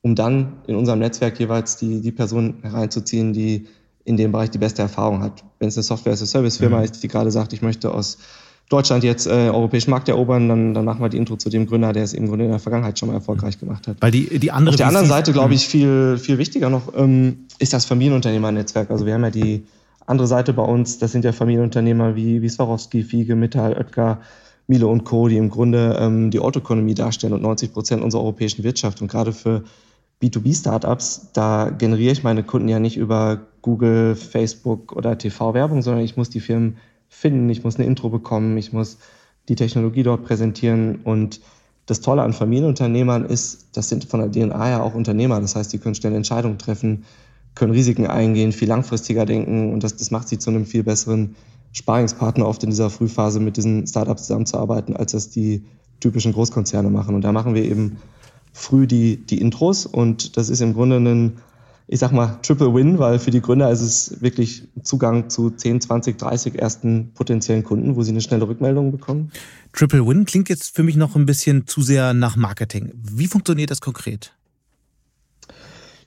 um 0.00 0.14
dann 0.14 0.54
in 0.66 0.76
unserem 0.76 1.00
Netzwerk 1.00 1.38
jeweils 1.38 1.76
die, 1.76 2.00
die 2.00 2.12
Person 2.12 2.56
hereinzuziehen, 2.62 3.34
die 3.34 3.66
in 4.04 4.16
dem 4.16 4.32
Bereich 4.32 4.50
die 4.50 4.58
beste 4.58 4.82
Erfahrung 4.82 5.22
hat. 5.22 5.44
Wenn 5.58 5.68
es 5.68 5.76
eine 5.76 5.82
Software-as-a-Service-Firma 5.82 6.78
mhm. 6.78 6.84
ist, 6.84 7.02
die 7.02 7.08
gerade 7.08 7.30
sagt, 7.30 7.52
ich 7.52 7.62
möchte 7.62 7.92
aus 7.92 8.18
Deutschland 8.68 9.04
jetzt 9.04 9.26
äh, 9.26 9.50
europäischen 9.50 9.90
Markt 9.90 10.08
erobern, 10.08 10.48
dann, 10.48 10.74
dann 10.74 10.84
machen 10.84 11.00
wir 11.00 11.08
die 11.08 11.18
Intro 11.18 11.36
zu 11.36 11.50
dem 11.50 11.66
Gründer, 11.66 11.92
der 11.92 12.02
es 12.02 12.14
im 12.14 12.28
Grunde 12.28 12.46
in 12.46 12.50
der 12.50 12.60
Vergangenheit 12.60 12.98
schon 12.98 13.08
mal 13.08 13.14
erfolgreich 13.14 13.58
gemacht 13.58 13.86
hat. 13.86 13.98
Weil 14.00 14.10
die, 14.10 14.38
die 14.38 14.50
andere 14.50 14.70
Auf 14.74 14.76
der 14.76 14.86
anderen 14.86 15.06
Seite, 15.06 15.32
glaube 15.32 15.54
ich, 15.54 15.68
viel, 15.68 16.16
viel 16.18 16.38
wichtiger 16.38 16.70
noch 16.70 16.94
ähm, 16.96 17.46
ist 17.58 17.72
das 17.74 17.84
Familienunternehmernetzwerk. 17.84 18.90
Also 18.90 19.04
wir 19.04 19.14
haben 19.14 19.24
ja 19.24 19.30
die 19.30 19.64
andere 20.06 20.26
Seite 20.26 20.52
bei 20.54 20.62
uns, 20.62 20.98
das 20.98 21.12
sind 21.12 21.24
ja 21.24 21.32
Familienunternehmer 21.32 22.16
wie, 22.16 22.40
wie 22.40 22.48
Swarovski, 22.48 23.02
Fiege, 23.02 23.36
Mittal, 23.36 23.74
Oetker, 23.74 24.20
Miele 24.66 24.86
und 24.86 25.04
Co., 25.04 25.28
die 25.28 25.36
im 25.36 25.50
Grunde 25.50 25.98
ähm, 26.00 26.30
die 26.30 26.40
Autoökonomie 26.40 26.94
darstellen 26.94 27.34
und 27.34 27.42
90 27.42 27.72
Prozent 27.72 28.02
unserer 28.02 28.22
europäischen 28.22 28.64
Wirtschaft. 28.64 29.02
Und 29.02 29.10
gerade 29.10 29.32
für 29.32 29.64
B2B-Startups, 30.22 31.32
da 31.34 31.68
generiere 31.70 32.12
ich 32.12 32.22
meine 32.22 32.42
Kunden 32.42 32.68
ja 32.68 32.78
nicht 32.78 32.96
über 32.96 33.40
Google, 33.60 34.14
Facebook 34.14 34.92
oder 34.92 35.18
TV-Werbung, 35.18 35.82
sondern 35.82 36.02
ich 36.02 36.16
muss 36.16 36.30
die 36.30 36.40
Firmen 36.40 36.78
finden, 37.14 37.48
ich 37.48 37.64
muss 37.64 37.76
eine 37.76 37.86
Intro 37.86 38.08
bekommen, 38.08 38.56
ich 38.58 38.72
muss 38.72 38.98
die 39.48 39.54
Technologie 39.54 40.02
dort 40.02 40.24
präsentieren. 40.24 41.00
Und 41.04 41.40
das 41.86 42.00
Tolle 42.00 42.22
an 42.22 42.32
Familienunternehmern 42.32 43.24
ist, 43.24 43.68
das 43.72 43.88
sind 43.88 44.04
von 44.04 44.20
der 44.20 44.30
DNA 44.30 44.70
ja 44.70 44.82
auch 44.82 44.94
Unternehmer. 44.94 45.40
Das 45.40 45.56
heißt, 45.56 45.72
die 45.72 45.78
können 45.78 45.94
schnell 45.94 46.14
Entscheidungen 46.14 46.58
treffen, 46.58 47.04
können 47.54 47.72
Risiken 47.72 48.06
eingehen, 48.06 48.52
viel 48.52 48.68
langfristiger 48.68 49.26
denken 49.26 49.72
und 49.72 49.84
das, 49.84 49.96
das 49.96 50.10
macht 50.10 50.28
sie 50.28 50.38
zu 50.38 50.50
einem 50.50 50.66
viel 50.66 50.82
besseren 50.82 51.36
Sparingspartner 51.72 52.46
oft 52.46 52.64
in 52.64 52.70
dieser 52.70 52.90
Frühphase 52.90 53.38
mit 53.40 53.56
diesen 53.56 53.86
Startups 53.86 54.22
zusammenzuarbeiten, 54.22 54.96
als 54.96 55.12
das 55.12 55.30
die 55.30 55.64
typischen 56.00 56.32
Großkonzerne 56.32 56.90
machen. 56.90 57.14
Und 57.14 57.22
da 57.22 57.32
machen 57.32 57.54
wir 57.54 57.64
eben 57.64 57.98
früh 58.52 58.86
die, 58.86 59.16
die 59.16 59.40
Intros 59.40 59.86
und 59.86 60.36
das 60.36 60.48
ist 60.48 60.60
im 60.60 60.74
Grunde 60.74 60.96
ein, 60.96 61.38
ich 61.86 62.00
sag 62.00 62.12
mal, 62.12 62.38
Triple 62.42 62.74
Win, 62.74 62.98
weil 62.98 63.18
für 63.18 63.30
die 63.30 63.42
Gründer 63.42 63.70
ist 63.70 63.82
es 63.82 64.22
wirklich 64.22 64.68
Zugang 64.82 65.28
zu 65.28 65.50
10, 65.50 65.82
20, 65.82 66.16
30 66.16 66.58
ersten 66.58 67.12
potenziellen 67.12 67.62
Kunden, 67.62 67.96
wo 67.96 68.02
sie 68.02 68.10
eine 68.10 68.22
schnelle 68.22 68.48
Rückmeldung 68.48 68.90
bekommen. 68.90 69.30
Triple 69.72 70.06
Win 70.06 70.24
klingt 70.24 70.48
jetzt 70.48 70.74
für 70.74 70.82
mich 70.82 70.96
noch 70.96 71.14
ein 71.14 71.26
bisschen 71.26 71.66
zu 71.66 71.82
sehr 71.82 72.14
nach 72.14 72.36
Marketing. 72.36 72.92
Wie 72.94 73.26
funktioniert 73.26 73.70
das 73.70 73.80
konkret? 73.80 74.32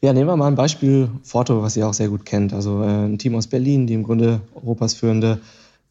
Ja, 0.02 0.14
nehmen 0.14 0.28
wir 0.28 0.38
mal 0.38 0.48
ein 0.48 0.56
Beispiel 0.56 1.10
Forto, 1.24 1.62
was 1.62 1.76
ihr 1.76 1.88
auch 1.88 1.94
sehr 1.94 2.10
gut 2.10 2.26
kennt. 2.26 2.54
Also 2.54 2.82
äh, 2.84 3.06
ein 3.06 3.18
Team 3.18 3.36
aus 3.36 3.48
Berlin, 3.48 3.88
die 3.88 3.94
im 3.94 4.04
Grunde 4.04 4.42
Europas 4.56 4.94
führende 4.94 5.40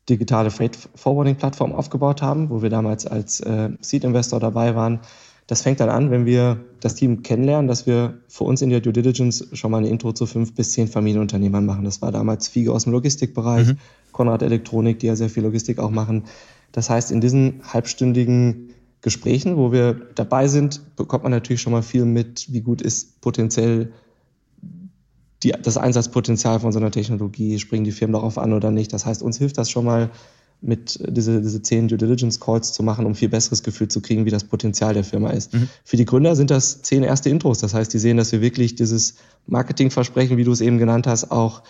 digitale 0.09 0.51
Freight 0.51 0.79
Forwarding 0.95 1.37
Plattform 1.37 1.73
aufgebaut 1.73 2.23
haben, 2.23 2.51
wo 2.51 2.63
wir 2.63 2.71
damals 2.71 3.07
als 3.07 3.41
äh, 3.41 3.71
Seed 3.81 4.05
Investor 4.05 4.39
dabei 4.39 4.77
waren. 4.77 5.01
Das 5.47 5.63
fängt 5.63 5.79
dann 5.79 5.91
an, 5.91 6.11
wenn 6.11 6.27
wir 6.27 6.65
das 6.81 6.97
Team 6.97 7.23
kennenlernen, 7.23 7.69
dass 7.69 7.87
wir 7.87 8.19
für 8.29 8.45
uns 8.45 8.63
in 8.63 8.71
der 8.71 8.81
Due 8.81 8.93
Diligence 8.93 9.49
schon 9.53 9.71
mal 9.71 9.79
eine 9.79 9.89
Intro 9.89 10.13
zu 10.13 10.27
fünf 10.27 10.55
bis 10.55 10.73
zehn 10.73 10.89
Familienunternehmern 10.89 11.65
machen. 11.65 11.85
Das 11.85 12.03
war 12.03 12.11
damals 12.11 12.49
Fiege 12.49 12.73
aus 12.73 12.85
dem 12.85 12.93
Logistikbereich, 12.93 13.69
mhm. 13.69 13.79
Konrad 14.11 14.43
Elektronik, 14.43 14.99
die 14.99 15.07
ja 15.07 15.15
sehr 15.15 15.31
viel 15.31 15.45
Logistik 15.45 15.79
auch 15.79 15.91
machen. 15.91 16.25
Das 16.73 16.91
heißt, 16.91 17.13
in 17.13 17.21
diesen 17.21 17.61
halbstündigen 17.73 18.71
Gesprächen, 19.03 19.57
wo 19.57 19.71
wir 19.71 19.95
dabei 20.17 20.49
sind, 20.49 20.97
bekommt 20.97 21.23
man 21.23 21.33
natürlich 21.33 21.63
schon 21.63 21.73
mal 21.73 21.83
viel 21.83 22.05
mit, 22.05 22.53
wie 22.53 22.61
gut 22.61 22.83
ist 22.83 23.21
potenziell 23.21 23.93
die, 25.43 25.53
das 25.53 25.77
Einsatzpotenzial 25.77 26.59
von 26.61 26.73
so 26.73 26.81
einer 26.81 26.91
Technologie, 26.91 27.59
springen 27.59 27.85
die 27.85 27.93
Firmen 27.93 28.15
darauf 28.15 28.37
an 28.37 28.53
oder 28.53 28.73
nicht. 28.73 28.93
Das 28.93 29.07
heißt, 29.07 29.23
uns 29.23 29.39
hilft 29.39 29.59
das 29.59 29.71
schon 29.71 29.85
mal, 29.85 30.11
mit 30.61 30.99
diese, 31.09 31.41
diese 31.43 31.63
zehn 31.63 31.89
Due 31.89 31.99
Diligence 31.99 32.41
Calls 32.41 32.73
zu 32.73 32.83
machen, 32.83 33.07
um 33.07 33.15
viel 33.15 33.29
besseres 33.29 33.63
Gefühl 33.63 33.89
zu 33.89 34.01
kriegen, 34.01 34.25
wie 34.25 34.31
das 34.31 34.45
Potenzial 34.45 34.95
der 34.95 35.05
Firma 35.05 35.31
ist. 35.31 35.55
Mhm. 35.55 35.69
Für 35.85 35.97
die 35.97 36.05
Gründer 36.05 36.35
sind 36.35 36.51
das 36.51 36.83
zehn 36.83 37.03
erste 37.03 37.29
Intros. 37.29 37.59
Das 37.59 37.75
heißt, 37.75 37.93
die 37.93 37.99
sehen, 37.99 38.17
dass 38.17 38.33
wir 38.33 38.41
wirklich 38.41 38.75
dieses 38.75 39.17
Marketingversprechen, 39.47 40.37
wie 40.37 40.45
du 40.45 40.53
es 40.53 40.61
eben 40.61 40.79
genannt 40.79 41.07
hast, 41.07 41.31
auch 41.31 41.63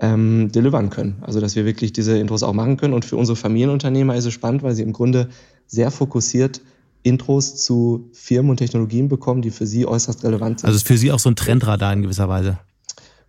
ähm, 0.00 0.50
delivern 0.52 0.90
können. 0.90 1.16
Also, 1.22 1.40
dass 1.40 1.54
wir 1.56 1.64
wirklich 1.64 1.92
diese 1.92 2.18
Intros 2.18 2.42
auch 2.42 2.52
machen 2.52 2.76
können. 2.76 2.94
Und 2.94 3.04
für 3.04 3.16
unsere 3.16 3.36
Familienunternehmer 3.36 4.16
ist 4.16 4.26
es 4.26 4.32
spannend, 4.32 4.62
weil 4.62 4.74
sie 4.74 4.82
im 4.82 4.92
Grunde 4.92 5.28
sehr 5.66 5.90
fokussiert 5.90 6.60
Intros 7.04 7.56
zu 7.56 8.10
Firmen 8.12 8.50
und 8.50 8.58
Technologien 8.58 9.08
bekommen, 9.08 9.42
die 9.42 9.50
für 9.50 9.66
sie 9.66 9.86
äußerst 9.86 10.24
relevant 10.24 10.60
sind. 10.60 10.66
Also 10.68 10.76
ist 10.76 10.86
für 10.86 10.98
sie 10.98 11.10
auch 11.10 11.18
so 11.18 11.30
ein 11.30 11.36
Trendradar 11.36 11.92
in 11.92 12.02
gewisser 12.02 12.28
Weise. 12.28 12.58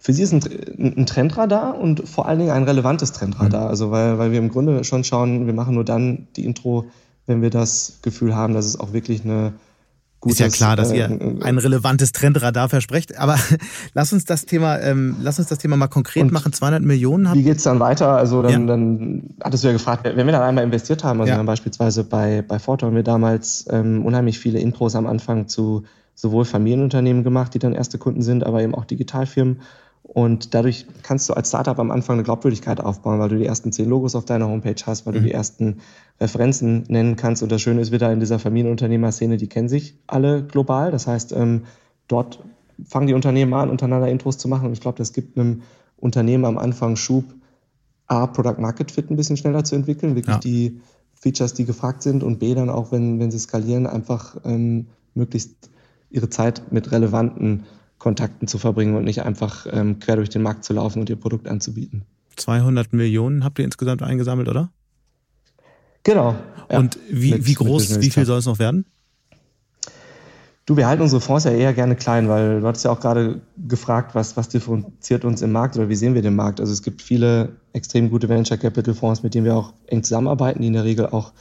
Für 0.03 0.11
sie 0.11 0.21
ist 0.21 0.33
ein, 0.33 0.41
ein 0.97 1.05
Trendradar 1.05 1.79
und 1.79 2.09
vor 2.09 2.27
allen 2.27 2.37
Dingen 2.37 2.51
ein 2.51 2.63
relevantes 2.63 3.13
Trendradar. 3.13 3.63
Mhm. 3.63 3.69
Also 3.69 3.89
weil, 3.89 4.17
weil 4.17 4.33
wir 4.33 4.39
im 4.39 4.49
Grunde 4.49 4.83
schon 4.83 5.05
schauen, 5.05 5.45
wir 5.47 5.53
machen 5.53 5.75
nur 5.75 5.85
dann 5.85 6.27
die 6.35 6.43
Intro, 6.43 6.87
wenn 7.25 7.41
wir 7.41 7.49
das 7.49 7.99
Gefühl 8.01 8.35
haben, 8.35 8.53
dass 8.53 8.65
es 8.65 8.77
auch 8.77 8.91
wirklich 8.91 9.23
eine 9.23 9.53
Gutes, 10.19 10.41
ist 10.41 10.41
ja 10.41 10.49
klar, 10.49 10.75
dass 10.75 10.91
ihr 10.91 11.09
äh, 11.09 11.43
ein 11.43 11.57
relevantes 11.57 12.11
Trendradar 12.11 12.67
versprecht. 12.67 13.17
Aber 13.17 13.37
lass 13.93 14.11
uns 14.11 14.25
das 14.25 14.45
Thema, 14.45 14.77
ähm, 14.81 15.15
lass 15.21 15.39
uns 15.39 15.47
das 15.47 15.59
Thema 15.59 15.77
mal 15.77 15.87
konkret 15.87 16.29
machen. 16.29 16.51
200 16.51 16.83
Millionen. 16.83 17.29
Habt. 17.29 17.37
Wie 17.37 17.43
geht's 17.43 17.63
dann 17.63 17.79
weiter? 17.79 18.09
Also 18.09 18.41
dann, 18.41 18.51
ja. 18.51 18.67
dann 18.67 19.35
hattest 19.41 19.63
du 19.63 19.69
ja 19.69 19.73
gefragt, 19.73 20.03
wenn 20.03 20.25
wir 20.25 20.33
dann 20.33 20.43
einmal 20.43 20.65
investiert 20.65 21.05
haben, 21.05 21.21
also 21.21 21.29
ja. 21.29 21.35
wir 21.35 21.39
haben 21.39 21.45
beispielsweise 21.45 22.03
bei 22.03 22.41
bei 22.41 22.59
Forto 22.59 22.87
haben 22.87 22.95
wir 22.95 23.03
damals 23.03 23.67
ähm, 23.69 24.05
unheimlich 24.05 24.37
viele 24.37 24.59
Intros 24.59 24.97
am 24.97 25.07
Anfang 25.07 25.47
zu 25.47 25.83
sowohl 26.13 26.43
Familienunternehmen 26.43 27.23
gemacht, 27.23 27.53
die 27.53 27.59
dann 27.59 27.73
erste 27.73 27.97
Kunden 27.97 28.21
sind, 28.21 28.45
aber 28.45 28.61
eben 28.61 28.75
auch 28.75 28.85
Digitalfirmen. 28.85 29.61
Und 30.03 30.53
dadurch 30.53 30.85
kannst 31.01 31.29
du 31.29 31.33
als 31.33 31.47
Startup 31.47 31.79
am 31.79 31.89
Anfang 31.89 32.15
eine 32.15 32.23
Glaubwürdigkeit 32.23 32.81
aufbauen, 32.81 33.19
weil 33.19 33.29
du 33.29 33.37
die 33.37 33.45
ersten 33.45 33.71
zehn 33.71 33.89
Logos 33.89 34.15
auf 34.15 34.25
deiner 34.25 34.47
Homepage 34.47 34.75
hast, 34.85 35.05
weil 35.05 35.13
mhm. 35.13 35.17
du 35.17 35.23
die 35.23 35.31
ersten 35.31 35.77
Referenzen 36.19 36.83
nennen 36.89 37.15
kannst. 37.15 37.41
Und 37.41 37.51
das 37.51 37.61
Schöne 37.61 37.81
ist 37.81 37.91
wieder 37.91 38.11
in 38.11 38.19
dieser 38.19 38.37
Familienunternehmerszene, 38.37 39.37
die 39.37 39.47
kennen 39.47 39.69
sich 39.69 39.97
alle 40.05 40.43
global. 40.43 40.91
Das 40.91 41.07
heißt, 41.07 41.31
ähm, 41.31 41.63
dort 42.07 42.43
fangen 42.85 43.07
die 43.07 43.13
Unternehmen 43.13 43.53
an, 43.53 43.69
untereinander 43.69 44.09
Intros 44.09 44.37
zu 44.37 44.47
machen. 44.47 44.67
Und 44.67 44.73
ich 44.73 44.81
glaube, 44.81 44.97
das 44.97 45.13
gibt 45.13 45.37
einem 45.37 45.61
Unternehmen 45.97 46.45
am 46.45 46.57
Anfang 46.57 46.95
Schub, 46.97 47.25
A, 48.07 48.27
Product 48.27 48.59
Market 48.59 48.91
Fit 48.91 49.09
ein 49.09 49.15
bisschen 49.15 49.37
schneller 49.37 49.63
zu 49.63 49.75
entwickeln, 49.75 50.15
wirklich 50.15 50.35
ja. 50.35 50.39
die 50.39 50.81
Features, 51.13 51.53
die 51.53 51.63
gefragt 51.63 52.03
sind 52.03 52.21
und 52.21 52.39
B, 52.39 52.53
dann 52.53 52.69
auch, 52.69 52.91
wenn, 52.91 53.19
wenn 53.19 53.31
sie 53.31 53.39
skalieren, 53.39 53.87
einfach 53.87 54.35
ähm, 54.43 54.87
möglichst 55.13 55.69
ihre 56.09 56.29
Zeit 56.29 56.71
mit 56.71 56.91
relevanten 56.91 57.63
Kontakten 58.03 58.49
zu 58.49 58.57
verbringen 58.57 58.97
und 58.97 59.05
nicht 59.05 59.23
einfach 59.23 59.65
ähm, 59.71 59.97
quer 59.99 60.17
durch 60.17 60.29
den 60.29 60.41
Markt 60.41 60.65
zu 60.65 60.73
laufen 60.73 60.99
und 60.99 61.09
ihr 61.09 61.15
Produkt 61.15 61.47
anzubieten. 61.47 62.03
200 62.35 62.91
Millionen 62.91 63.45
habt 63.45 63.59
ihr 63.59 63.65
insgesamt 63.65 64.03
eingesammelt, 64.03 64.49
oder? 64.49 64.71
Genau. 66.03 66.35
Ja, 66.69 66.79
und 66.79 66.99
wie, 67.09 67.31
mit, 67.31 67.47
wie 67.47 67.53
groß, 67.53 68.01
wie 68.01 68.09
viel 68.09 68.25
soll 68.25 68.39
es 68.39 68.45
noch 68.45 68.59
werden? 68.59 68.85
Du, 70.65 70.75
wir 70.75 70.85
halten 70.85 71.01
unsere 71.01 71.21
Fonds 71.21 71.45
ja 71.45 71.51
eher 71.51 71.73
gerne 71.73 71.95
klein, 71.95 72.27
weil 72.27 72.59
du 72.59 72.67
hattest 72.67 72.83
ja 72.83 72.91
auch 72.91 72.99
gerade 72.99 73.39
gefragt, 73.69 74.15
was, 74.15 74.35
was 74.35 74.49
differenziert 74.49 75.23
uns 75.23 75.41
im 75.41 75.53
Markt 75.53 75.77
oder 75.77 75.87
wie 75.87 75.95
sehen 75.95 76.13
wir 76.13 76.21
den 76.21 76.35
Markt? 76.35 76.59
Also 76.59 76.73
es 76.73 76.81
gibt 76.81 77.01
viele 77.01 77.55
extrem 77.71 78.09
gute 78.09 78.27
Venture 78.27 78.57
Capital 78.57 78.93
Fonds, 78.93 79.23
mit 79.23 79.33
denen 79.33 79.45
wir 79.45 79.55
auch 79.55 79.73
eng 79.87 80.03
zusammenarbeiten, 80.03 80.61
die 80.61 80.67
in 80.67 80.73
der 80.73 80.83
Regel 80.83 81.07
auch 81.07 81.31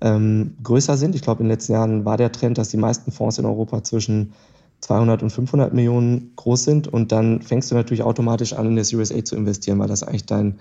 ähm, 0.00 0.56
größer 0.64 0.96
sind. 0.96 1.14
Ich 1.14 1.22
glaube, 1.22 1.40
in 1.42 1.46
den 1.46 1.52
letzten 1.52 1.72
Jahren 1.72 2.04
war 2.04 2.16
der 2.16 2.32
Trend, 2.32 2.58
dass 2.58 2.70
die 2.70 2.78
meisten 2.78 3.12
Fonds 3.12 3.38
in 3.38 3.44
Europa 3.44 3.84
zwischen 3.84 4.32
200 4.80 5.22
und 5.22 5.30
500 5.30 5.74
Millionen 5.74 6.32
groß 6.36 6.64
sind 6.64 6.88
und 6.88 7.12
dann 7.12 7.42
fängst 7.42 7.70
du 7.70 7.74
natürlich 7.74 8.02
automatisch 8.02 8.54
an, 8.54 8.66
in 8.66 8.76
der 8.76 8.84
Series 8.84 9.12
A 9.12 9.24
zu 9.24 9.36
investieren, 9.36 9.78
weil 9.78 9.88
das 9.88 10.02
eigentlich 10.02 10.26
dein 10.26 10.58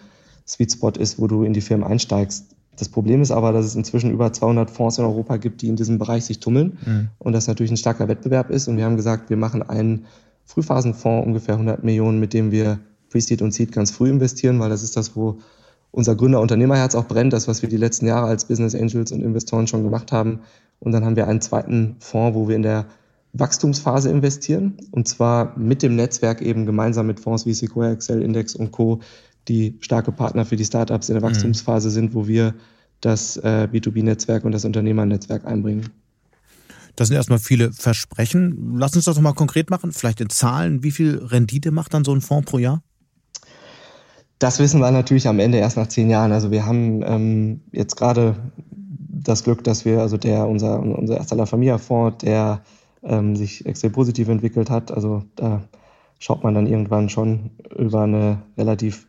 Sweet 0.48 0.74
Spot 0.74 0.92
ist, 0.92 1.20
wo 1.20 1.28
du 1.28 1.44
in 1.44 1.54
die 1.54 1.62
Firmen 1.62 1.88
einsteigst. 1.88 2.46
Das 2.76 2.90
Problem 2.90 3.22
ist 3.22 3.32
aber, 3.32 3.52
dass 3.52 3.66
es 3.66 3.76
inzwischen 3.76 4.12
über 4.12 4.32
200 4.32 4.72
Fonds 4.72 4.98
in 4.98 5.04
Europa 5.04 5.38
gibt, 5.38 5.62
die 5.62 5.68
in 5.68 5.76
diesem 5.76 6.00
Bereich 6.00 6.26
sich 6.26 6.40
tummeln 6.40 6.78
mhm. 6.86 7.10
und 7.20 7.34
das 7.34 7.48
natürlich 7.48 7.72
ein 7.72 7.78
starker 7.78 8.08
Wettbewerb 8.08 8.50
ist. 8.50 8.68
Und 8.68 8.78
wir 8.78 8.86
haben 8.86 8.96
gesagt, 8.96 9.30
wir 9.30 9.38
machen 9.38 9.64
einen 9.64 10.06
Frühphasenfonds, 10.46 11.28
ungefähr 11.28 11.56
100 11.56 11.84
Millionen, 11.84 12.20
mit 12.20 12.34
dem 12.34 12.52
wir 12.52 12.80
Pre-Seed 13.10 13.42
und 13.42 13.54
Seed 13.54 13.72
ganz 13.72 13.92
früh 13.92 14.10
investieren, 14.10 14.60
weil 14.60 14.70
das 14.70 14.84
ist 14.84 14.96
das, 14.96 15.16
wo 15.16 15.40
unser 15.92 16.16
Gründer-Unternehmerherz 16.16 16.96
auch 16.96 17.06
brennt, 17.06 17.34
das, 17.34 17.48
was 17.48 17.62
wir 17.62 17.70
die 17.70 17.78
letzten 17.78 18.06
Jahre 18.06 18.28
als 18.28 18.46
Business 18.46 18.76
Angels 18.76 19.12
und 19.12 19.22
Investoren 19.22 19.68
schon 19.68 19.84
gemacht 19.84 20.12
haben. 20.12 20.40
Und 20.80 20.92
dann 20.92 21.04
haben 21.04 21.16
wir 21.16 21.28
einen 21.28 21.42
zweiten 21.42 21.98
Fonds, 22.00 22.36
wo 22.36 22.48
wir 22.48 22.56
in 22.56 22.62
der 22.62 22.86
Wachstumsphase 23.34 24.10
investieren 24.10 24.78
und 24.92 25.08
zwar 25.08 25.58
mit 25.58 25.84
dem 25.84 25.96
Netzwerk 25.96 26.42
eben 26.42 26.65
gemeinsam 26.65 27.08
mit 27.08 27.20
Fonds 27.20 27.46
wie 27.46 27.54
Sequoia, 27.54 27.92
Excel, 27.92 28.22
Index 28.22 28.56
und 28.56 28.72
Co., 28.72 29.02
die 29.48 29.78
starke 29.82 30.12
Partner 30.12 30.46
für 30.46 30.56
die 30.56 30.65
Startups 30.65 31.10
in 31.10 31.15
der 31.15 31.24
mhm. 31.24 31.28
Wachstumsphase 31.28 31.89
sind, 31.89 32.13
wo 32.13 32.28
wir 32.28 32.54
das 33.02 33.38
äh, 33.38 33.68
B2B-Netzwerk 33.72 34.44
und 34.46 34.52
das 34.52 34.65
Unternehmernetzwerk 34.65 35.46
einbringen. 35.46 35.89
Das 36.96 37.08
sind 37.08 37.15
erstmal 37.15 37.39
viele 37.39 37.72
Versprechen. 37.72 38.76
Lass 38.78 38.96
uns 38.96 39.06
das 39.06 39.15
nochmal 39.15 39.34
konkret 39.34 39.70
machen, 39.70 39.94
vielleicht 39.94 40.20
in 40.20 40.30
Zahlen. 40.30 40.84
Wie 40.84 40.92
viel 40.92 41.18
Rendite 41.18 41.72
macht 41.72 41.94
dann 41.94 42.04
so 42.04 42.13
ein 42.13 42.22
Fonds 42.22 42.50
pro 42.50 42.58
Jahr? 42.58 42.82
Das 44.38 44.60
wissen 44.60 44.82
wir 44.82 44.92
natürlich 44.92 45.28
am 45.28 45.39
Ende 45.39 45.58
erst 45.58 45.78
nach 45.78 45.88
zehn 45.88 46.10
Jahren. 46.10 46.32
Also 46.32 46.52
wir 46.52 46.65
haben 46.65 47.02
ähm, 47.04 47.62
jetzt 47.72 47.96
gerade 47.96 48.36
das 48.70 49.44
Glück, 49.44 49.63
dass 49.63 49.86
wir, 49.86 50.02
also 50.02 50.18
der, 50.18 50.48
unser, 50.48 50.80
unser 50.80 51.18
erster 51.18 51.36
La 51.36 51.46
Familia-Fonds, 51.46 52.18
der 52.20 52.62
ähm, 53.04 53.36
sich 53.36 53.66
extrem 53.66 53.92
positiv 53.92 54.28
entwickelt 54.30 54.70
hat. 54.70 54.92
Also 54.92 55.24
da 55.36 55.64
schaut 56.20 56.44
man 56.44 56.54
dann 56.54 56.68
irgendwann 56.68 57.10
schon 57.10 57.52
über 57.78 58.02
eine 58.02 58.42
relativ 58.58 59.08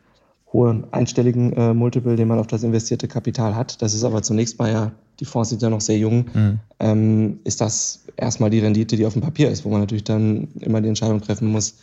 hohe 0.53 0.85
einstelligen 0.91 1.53
äh, 1.53 1.75
Multiple, 1.75 2.17
den 2.17 2.29
man 2.29 2.39
auf 2.39 2.47
das 2.47 2.63
investierte 2.63 3.09
Kapital 3.09 3.55
hat. 3.55 3.81
Das 3.83 3.95
ist 3.95 4.05
aber 4.05 4.23
zunächst 4.23 4.59
mal 4.59 4.73
ja, 4.73 4.93
die 5.21 5.25
Fonds 5.25 5.51
sind 5.51 5.63
ja 5.63 5.71
noch 5.71 5.81
sehr 5.81 5.99
jung, 5.99 6.27
mhm. 6.33 6.59
ähm, 6.81 7.41
ist 7.45 7.61
das 7.61 8.05
erstmal 8.17 8.51
die 8.51 8.59
Rendite, 8.59 8.97
die 8.97 9.07
auf 9.07 9.13
dem 9.13 9.23
Papier 9.23 9.51
ist, 9.51 9.65
wo 9.65 9.69
man 9.69 9.81
natürlich 9.81 10.05
dann 10.05 10.49
immer 10.59 10.81
die 10.81 10.89
Entscheidung 10.89 11.21
treffen 11.21 11.49
muss, 11.49 11.77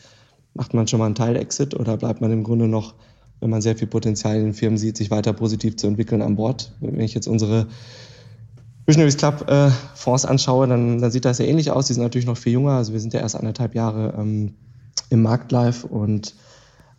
macht 0.54 0.74
man 0.74 0.88
schon 0.88 1.00
mal 1.00 1.06
einen 1.06 1.16
Teil-Exit 1.16 1.76
oder 1.76 1.98
bleibt 1.98 2.20
man 2.20 2.32
im 2.32 2.44
Grunde 2.44 2.68
noch, 2.68 2.96
wenn 3.40 3.52
man 3.52 3.62
sehr 3.62 3.76
viel 3.76 3.88
Potenzial 3.88 4.36
in 4.36 4.44
den 4.44 4.54
Firmen 4.54 4.78
sieht, 4.78 4.98
sich 4.98 5.12
weiter 5.12 5.34
positiv 5.34 5.78
zu 5.78 5.88
entwickeln 5.88 6.22
an 6.22 6.36
Bord. 6.36 6.74
Wenn 6.82 7.00
ich 7.00 7.14
jetzt 7.14 7.28
unsere 7.28 7.68
Visionaries 8.88 9.18
Club 9.18 9.50
äh, 9.50 9.70
Fonds 9.96 10.26
anschaue, 10.26 10.66
dann, 10.66 11.00
dann 11.00 11.12
sieht 11.12 11.26
das 11.26 11.40
ja 11.40 11.46
ähnlich 11.46 11.72
aus. 11.72 11.88
Die 11.88 11.94
sind 11.94 12.04
natürlich 12.04 12.26
noch 12.26 12.38
viel 12.38 12.54
jünger. 12.54 12.72
Also 12.72 12.94
wir 12.94 13.00
sind 13.00 13.14
ja 13.14 13.20
erst 13.20 13.36
anderthalb 13.36 13.76
Jahre 13.76 14.14
ähm, 14.18 14.54
im 15.10 15.22
Markt 15.22 15.52
live 15.52 15.84
und 15.84 16.34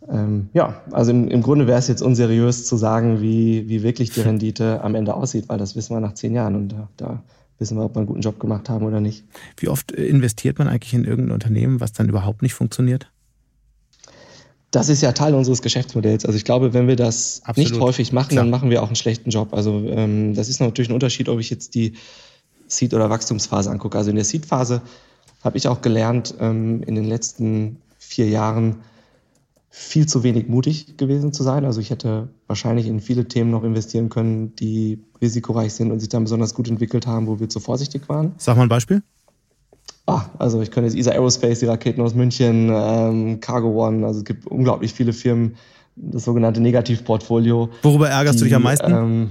ähm, 0.07 0.49
ja, 0.53 0.81
also 0.91 1.11
im, 1.11 1.27
im 1.27 1.41
Grunde 1.41 1.67
wäre 1.67 1.77
es 1.77 1.87
jetzt 1.87 2.01
unseriös 2.01 2.65
zu 2.65 2.77
sagen, 2.77 3.21
wie, 3.21 3.67
wie 3.67 3.83
wirklich 3.83 4.11
die 4.11 4.21
Rendite 4.21 4.81
am 4.81 4.95
Ende 4.95 5.13
aussieht, 5.13 5.49
weil 5.49 5.57
das 5.57 5.75
wissen 5.75 5.95
wir 5.95 5.99
nach 5.99 6.13
zehn 6.13 6.33
Jahren 6.33 6.55
und 6.55 6.69
da, 6.69 6.89
da 6.97 7.23
wissen 7.57 7.77
wir, 7.77 7.85
ob 7.85 7.95
wir 7.95 7.99
einen 7.99 8.07
guten 8.07 8.21
Job 8.21 8.39
gemacht 8.39 8.69
haben 8.69 8.85
oder 8.85 9.01
nicht. 9.01 9.25
Wie 9.57 9.67
oft 9.67 9.91
äh, 9.91 10.05
investiert 10.05 10.59
man 10.59 10.67
eigentlich 10.67 10.93
in 10.93 11.05
irgendein 11.05 11.33
Unternehmen, 11.33 11.79
was 11.79 11.91
dann 11.91 12.07
überhaupt 12.07 12.41
nicht 12.41 12.53
funktioniert? 12.53 13.11
Das 14.71 14.89
ist 14.89 15.01
ja 15.01 15.11
Teil 15.13 15.33
unseres 15.33 15.61
Geschäftsmodells. 15.61 16.25
Also 16.25 16.37
ich 16.37 16.43
glaube, 16.43 16.73
wenn 16.73 16.87
wir 16.87 16.95
das 16.95 17.41
Absolut. 17.43 17.71
nicht 17.71 17.81
häufig 17.81 18.13
machen, 18.13 18.29
Klar. 18.29 18.43
dann 18.43 18.51
machen 18.51 18.69
wir 18.69 18.83
auch 18.83 18.87
einen 18.87 18.95
schlechten 18.95 19.31
Job. 19.31 19.53
Also 19.53 19.83
ähm, 19.87 20.35
das 20.35 20.47
ist 20.47 20.59
natürlich 20.61 20.89
ein 20.89 20.93
Unterschied, 20.93 21.27
ob 21.27 21.39
ich 21.39 21.49
jetzt 21.49 21.73
die 21.73 21.93
Seed- 22.67 22.93
oder 22.93 23.09
Wachstumsphase 23.09 23.71
angucke. 23.71 23.97
Also 23.97 24.11
in 24.11 24.15
der 24.15 24.25
Seed-Phase 24.25 24.81
habe 25.43 25.57
ich 25.57 25.67
auch 25.67 25.81
gelernt, 25.81 26.35
ähm, 26.39 26.83
in 26.83 26.95
den 26.95 27.05
letzten 27.05 27.77
vier 27.97 28.29
Jahren 28.29 28.77
viel 29.71 30.07
zu 30.07 30.23
wenig 30.23 30.47
mutig 30.47 30.97
gewesen 30.97 31.31
zu 31.31 31.43
sein. 31.43 31.63
Also 31.63 31.79
ich 31.79 31.89
hätte 31.89 32.29
wahrscheinlich 32.47 32.87
in 32.87 32.99
viele 32.99 33.27
Themen 33.27 33.51
noch 33.51 33.63
investieren 33.63 34.09
können, 34.09 34.55
die 34.55 34.99
risikoreich 35.21 35.73
sind 35.73 35.91
und 35.91 35.99
sich 35.99 36.09
dann 36.09 36.23
besonders 36.23 36.53
gut 36.53 36.69
entwickelt 36.69 37.07
haben, 37.07 37.27
wo 37.27 37.39
wir 37.39 37.49
zu 37.49 37.59
vorsichtig 37.59 38.09
waren. 38.09 38.33
Sag 38.37 38.57
mal 38.57 38.63
ein 38.63 38.69
Beispiel. 38.69 39.03
Ah, 40.09 40.25
also 40.39 40.59
ich 40.59 40.71
könnte 40.71 40.89
jetzt 40.89 40.97
ESA 40.97 41.11
Aerospace, 41.11 41.59
die 41.59 41.67
Raketen 41.67 42.01
aus 42.01 42.15
München, 42.15 42.71
ähm, 42.73 43.39
Cargo 43.41 43.85
One, 43.85 44.07
also 44.07 44.19
es 44.19 44.25
gibt 44.25 44.47
unglaublich 44.47 44.91
viele 44.91 45.13
Firmen, 45.13 45.55
das 45.95 46.23
sogenannte 46.23 46.61
Negativportfolio. 46.61 47.69
Worüber 47.83 48.09
ärgerst 48.09 48.39
die, 48.39 48.39
du 48.39 48.45
dich 48.45 48.55
am 48.55 48.63
meisten? 48.63 48.91
Ähm, 48.91 49.29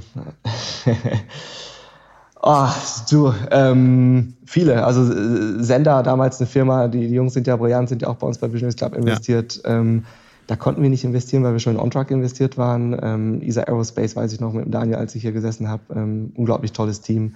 oh, 2.43 2.69
du, 3.11 3.35
ähm, 3.51 4.35
viele. 4.47 4.85
Also 4.85 5.13
äh, 5.13 5.65
Sender, 5.65 6.05
damals 6.05 6.39
eine 6.39 6.47
Firma, 6.47 6.87
die, 6.87 7.09
die 7.09 7.15
Jungs 7.15 7.33
sind 7.35 7.49
ja 7.49 7.57
brillant, 7.57 7.89
sind 7.89 8.03
ja 8.03 8.09
auch 8.09 8.17
bei 8.17 8.29
uns 8.29 8.39
bei 8.39 8.47
Business 8.47 8.77
Club 8.77 8.95
investiert. 8.95 9.61
Ja. 9.65 9.81
Ähm, 9.81 10.05
da 10.47 10.55
konnten 10.55 10.81
wir 10.81 10.91
nicht 10.91 11.03
investieren, 11.03 11.43
weil 11.43 11.55
wir 11.55 11.59
schon 11.59 11.75
in 11.75 11.81
OnTrack 11.81 12.13
investiert 12.13 12.57
waren. 12.57 12.97
Ähm, 13.03 13.43
ESA 13.43 13.63
Aerospace 13.63 14.15
weiß 14.15 14.33
ich 14.33 14.39
noch 14.39 14.53
mit 14.53 14.67
dem 14.67 14.71
Daniel, 14.71 14.99
als 14.99 15.13
ich 15.17 15.23
hier 15.23 15.33
gesessen 15.33 15.69
habe. 15.69 15.83
Ähm, 15.93 16.31
unglaublich 16.37 16.71
tolles 16.71 17.01
Team 17.01 17.35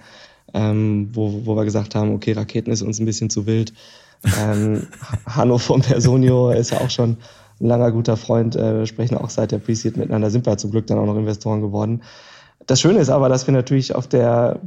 ähm, 0.53 1.09
wo, 1.13 1.45
wo 1.45 1.55
wir 1.55 1.65
gesagt 1.65 1.95
haben, 1.95 2.13
okay, 2.13 2.33
Raketen 2.33 2.71
ist 2.71 2.81
uns 2.81 2.99
ein 2.99 3.05
bisschen 3.05 3.29
zu 3.29 3.45
wild. 3.45 3.73
Ähm, 4.39 4.87
Hanno 5.25 5.57
von 5.57 5.81
Personio 5.81 6.51
ist 6.51 6.71
ja 6.71 6.81
auch 6.81 6.89
schon 6.89 7.17
ein 7.59 7.67
langer 7.67 7.91
guter 7.91 8.17
Freund. 8.17 8.55
Äh, 8.55 8.85
sprechen 8.85 9.17
auch 9.17 9.29
seit 9.29 9.51
der 9.51 9.59
Pre-Seed 9.59 9.97
miteinander, 9.97 10.29
sind 10.29 10.45
wir 10.45 10.57
zum 10.57 10.71
Glück 10.71 10.87
dann 10.87 10.99
auch 10.99 11.05
noch 11.05 11.17
Investoren 11.17 11.61
geworden. 11.61 12.01
Das 12.67 12.79
Schöne 12.79 12.99
ist 12.99 13.09
aber, 13.09 13.29
dass 13.29 13.47
wir 13.47 13.53
natürlich 13.53 13.93
auf 13.95 14.07
der 14.07 14.59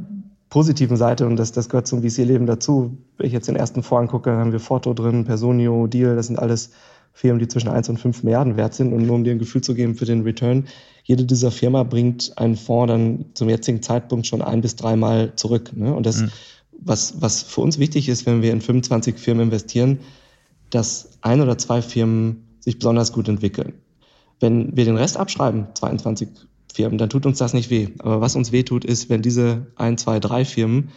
positiven 0.49 0.97
Seite, 0.97 1.25
und 1.25 1.35
das, 1.37 1.51
das 1.51 1.69
gehört 1.69 1.87
zum 1.87 2.01
VC-Leben 2.01 2.45
dazu, 2.45 2.97
wenn 3.17 3.27
ich 3.27 3.33
jetzt 3.33 3.47
den 3.47 3.55
ersten 3.55 3.83
Fonds 3.83 4.03
angucke, 4.03 4.31
haben 4.31 4.51
wir 4.51 4.59
Foto 4.59 4.93
drin, 4.93 5.25
Personio, 5.25 5.87
Deal, 5.87 6.15
das 6.15 6.27
sind 6.27 6.39
alles 6.39 6.71
Firmen, 7.17 7.39
die 7.39 7.47
zwischen 7.47 7.69
1 7.69 7.89
und 7.89 7.97
5 7.97 8.21
Milliarden 8.21 8.57
wert 8.57 8.75
sind. 8.75 8.93
Und 8.93 9.07
nur 9.07 9.15
um 9.15 9.23
dir 9.23 9.31
ein 9.31 9.39
Gefühl 9.39 9.61
zu 9.61 9.73
geben 9.73 9.95
für 9.95 10.05
den 10.05 10.21
Return, 10.21 10.67
jede 11.03 11.25
dieser 11.25 11.49
Firma 11.49 11.81
bringt 11.81 12.37
einen 12.37 12.55
Fonds 12.55 12.91
dann 12.91 13.25
zum 13.33 13.49
jetzigen 13.49 13.81
Zeitpunkt 13.81 14.27
schon 14.27 14.43
ein 14.43 14.61
bis 14.61 14.75
dreimal 14.75 15.35
zurück. 15.35 15.71
Ne? 15.75 15.95
Und 15.95 16.05
das, 16.05 16.21
mhm. 16.21 16.31
was, 16.79 17.19
was 17.19 17.41
für 17.41 17.61
uns 17.61 17.79
wichtig 17.79 18.07
ist, 18.07 18.27
wenn 18.27 18.43
wir 18.43 18.51
in 18.51 18.61
25 18.61 19.17
Firmen 19.17 19.47
investieren, 19.47 19.99
dass 20.69 21.17
ein 21.21 21.41
oder 21.41 21.57
zwei 21.57 21.81
Firmen 21.81 22.45
sich 22.59 22.77
besonders 22.77 23.13
gut 23.13 23.27
entwickeln. 23.27 23.73
Wenn 24.39 24.77
wir 24.77 24.85
den 24.85 24.97
Rest 24.97 25.17
abschreiben, 25.17 25.65
22 25.73 26.27
Firmen, 26.71 26.99
dann 26.99 27.09
tut 27.09 27.25
uns 27.25 27.39
das 27.39 27.53
nicht 27.55 27.71
weh. 27.71 27.87
Aber 27.97 28.21
was 28.21 28.35
uns 28.35 28.51
weh 28.51 28.61
tut, 28.61 28.85
ist, 28.85 29.09
wenn 29.09 29.23
diese 29.23 29.65
ein, 29.75 29.97
zwei, 29.97 30.19
drei 30.19 30.45
Firmen 30.45 30.89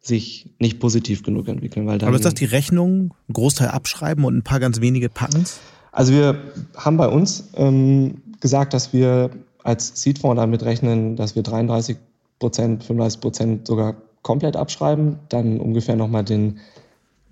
sich 0.00 0.50
nicht 0.58 0.80
positiv 0.80 1.22
genug 1.22 1.48
entwickeln. 1.48 1.86
Weil 1.86 1.98
dann, 1.98 2.08
Aber 2.08 2.16
ist 2.16 2.24
das 2.24 2.34
die 2.34 2.44
Rechnung? 2.44 3.14
Ein 3.28 3.32
Großteil 3.32 3.68
abschreiben 3.68 4.24
und 4.24 4.36
ein 4.36 4.42
paar 4.42 4.60
ganz 4.60 4.80
wenige 4.80 5.08
packen 5.08 5.44
Also 5.92 6.12
wir 6.12 6.38
haben 6.76 6.96
bei 6.96 7.08
uns 7.08 7.48
ähm, 7.54 8.22
gesagt, 8.40 8.74
dass 8.74 8.92
wir 8.92 9.30
als 9.64 10.00
Seedfonds 10.00 10.36
damit 10.36 10.62
rechnen, 10.62 11.16
dass 11.16 11.34
wir 11.34 11.42
33 11.42 11.96
Prozent, 12.38 12.84
35 12.84 13.20
Prozent 13.20 13.66
sogar 13.66 13.96
komplett 14.22 14.56
abschreiben, 14.56 15.18
dann 15.28 15.60
ungefähr 15.60 15.96
nochmal 15.96 16.24
den 16.24 16.58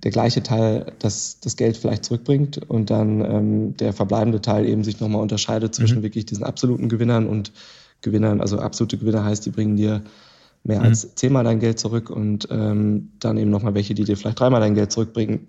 der 0.03 0.11
gleiche 0.11 0.43
Teil 0.43 0.93
das, 0.99 1.41
das 1.41 1.57
Geld 1.57 1.77
vielleicht 1.77 2.05
zurückbringt 2.05 2.59
und 2.69 2.91
dann 2.91 3.25
ähm, 3.25 3.77
der 3.77 3.93
verbleibende 3.93 4.41
Teil 4.41 4.67
eben 4.67 4.85
sich 4.85 5.01
nochmal 5.01 5.23
unterscheidet 5.23 5.75
zwischen 5.75 5.99
mhm. 5.99 6.03
wirklich 6.03 6.27
diesen 6.27 6.45
absoluten 6.45 6.89
Gewinnern 6.89 7.27
und 7.27 7.53
Gewinnern. 8.03 8.41
Also 8.41 8.59
absolute 8.59 8.99
Gewinner 8.99 9.25
heißt, 9.25 9.45
die 9.47 9.51
bringen 9.51 9.77
dir 9.77 10.03
mehr 10.67 10.81
mhm. 10.81 10.87
als 10.87 11.15
zehnmal 11.15 11.45
dein 11.45 11.61
Geld 11.61 11.79
zurück 11.79 12.11
und 12.11 12.49
ähm, 12.51 13.13
dann 13.21 13.37
eben 13.39 13.51
nochmal 13.51 13.75
welche, 13.75 13.95
die 13.95 14.05
dir 14.05 14.17
vielleicht 14.17 14.41
dreimal 14.41 14.61
dein 14.61 14.75
Geld 14.75 14.93
zurückbringen. 14.93 15.49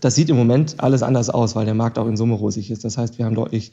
Das 0.00 0.14
sieht 0.14 0.30
im 0.30 0.36
Moment 0.36 0.76
alles 0.78 1.02
anders 1.02 1.28
aus, 1.28 1.56
weil 1.56 1.64
der 1.64 1.74
Markt 1.74 1.98
auch 1.98 2.06
in 2.06 2.16
Summe 2.16 2.34
rosig 2.34 2.70
ist. 2.70 2.84
Das 2.84 2.96
heißt, 2.96 3.18
wir 3.18 3.24
haben 3.24 3.34
deutlich, 3.34 3.72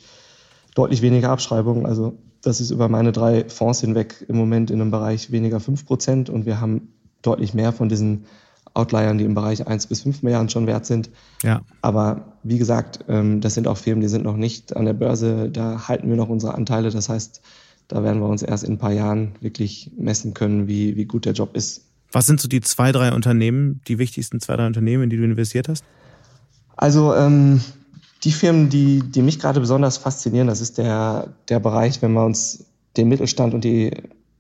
deutlich 0.74 1.02
weniger 1.02 1.30
Abschreibungen. 1.30 1.86
Also 1.86 2.18
das 2.42 2.62
ist 2.62 2.72
über 2.72 2.90
meine 2.90 3.12
drei 3.12 3.48
Fonds 3.48 3.82
hinweg 3.82 4.26
im 4.28 4.36
Moment 4.36 4.72
in 4.72 4.82
einem 4.82 4.92
Bereich 4.92 5.32
weniger 5.32 5.60
fünf 5.60 5.86
Prozent 5.86 6.30
und 6.30 6.46
wir 6.46 6.60
haben 6.60 6.94
deutlich 7.22 7.54
mehr 7.54 7.74
von 7.74 7.90
diesen 7.90 8.26
Outliern, 8.74 9.18
die 9.18 9.24
im 9.24 9.36
Bereich 9.36 9.66
eins 9.68 9.88
bis 9.88 10.02
fünf 10.02 10.22
Milliarden 10.22 10.50
schon 10.50 10.68
wert 10.68 10.86
sind. 10.86 11.10
Ja. 11.44 11.62
Aber 11.82 12.34
wie 12.44 12.58
gesagt, 12.58 13.06
ähm, 13.08 13.40
das 13.40 13.54
sind 13.54 13.68
auch 13.68 13.78
Firmen, 13.78 14.02
die 14.02 14.10
sind 14.10 14.26
noch 14.26 14.36
nicht 14.36 14.76
an 14.76 14.86
der 14.86 14.94
Börse. 14.94 15.50
Da 15.50 15.88
halten 15.88 16.10
wir 16.10 16.18
noch 16.18 16.28
unsere 16.28 16.56
Anteile. 16.56 16.90
Das 16.90 17.08
heißt, 17.08 17.42
da 17.88 18.04
werden 18.04 18.22
wir 18.22 18.28
uns 18.28 18.42
erst 18.42 18.64
in 18.64 18.74
ein 18.74 18.78
paar 18.78 18.92
Jahren 18.92 19.34
wirklich 19.42 19.92
messen 19.98 20.34
können, 20.34 20.68
wie, 20.68 20.96
wie 20.96 21.06
gut 21.06 21.26
der 21.26 21.34
Job 21.34 21.56
ist. 21.56 21.86
Was 22.12 22.26
sind 22.26 22.40
so 22.40 22.48
die 22.48 22.62
zwei, 22.62 22.92
drei 22.92 23.14
Unternehmen, 23.14 23.82
die 23.88 23.98
wichtigsten 23.98 24.40
zwei, 24.40 24.56
drei 24.56 24.68
Unternehmen, 24.68 25.04
in 25.04 25.10
die 25.10 25.18
du 25.18 25.24
investiert 25.24 25.68
hast? 25.68 25.84
Also 26.78 27.14
ähm, 27.14 27.62
die 28.24 28.32
Firmen, 28.32 28.70
die, 28.70 29.02
die 29.02 29.22
mich 29.22 29.40
gerade 29.40 29.60
besonders 29.60 29.98
faszinieren, 29.98 30.48
das 30.48 30.62
ist 30.62 30.78
der, 30.78 31.34
der 31.50 31.60
Bereich, 31.60 32.02
wenn 32.02 32.14
wir 32.14 32.26
uns 32.26 32.66
den 32.98 33.10
Mittelstand 33.10 33.54
und 33.54 33.64
die 33.64 33.92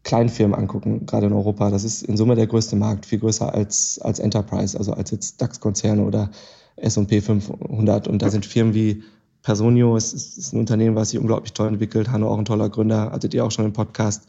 Kleinfirmen 0.04 0.58
angucken, 0.58 1.06
gerade 1.06 1.28
in 1.28 1.34
Europa. 1.34 1.70
Das 1.70 1.84
ist 1.84 2.04
in 2.04 2.16
Summe 2.16 2.36
der 2.36 2.48
größte 2.48 2.76
Markt, 2.76 3.06
viel 3.06 3.20
größer 3.20 3.54
als, 3.54 4.00
als 4.00 4.20
Enterprise, 4.20 4.78
also 4.78 4.94
als 4.94 5.12
jetzt 5.12 5.42
DAX-Konzerne 5.42 6.04
oder 6.04 6.30
S&P 6.78 7.22
500. 7.22 8.08
Und 8.08 8.22
da 8.22 8.30
sind 8.30 8.46
Firmen 8.46 8.74
wie 8.74 9.04
Personio 9.46 9.96
ist, 9.96 10.14
ist 10.14 10.54
ein 10.54 10.60
Unternehmen, 10.60 10.96
was 10.96 11.12
sich 11.12 11.20
unglaublich 11.20 11.54
toll 11.54 11.68
entwickelt. 11.68 12.10
Hanno 12.10 12.30
auch 12.30 12.40
ein 12.40 12.46
toller 12.46 12.68
Gründer, 12.68 13.12
hattet 13.12 13.34
ihr 13.36 13.46
auch 13.46 13.52
schon 13.52 13.66
im 13.66 13.74
Podcast. 13.74 14.24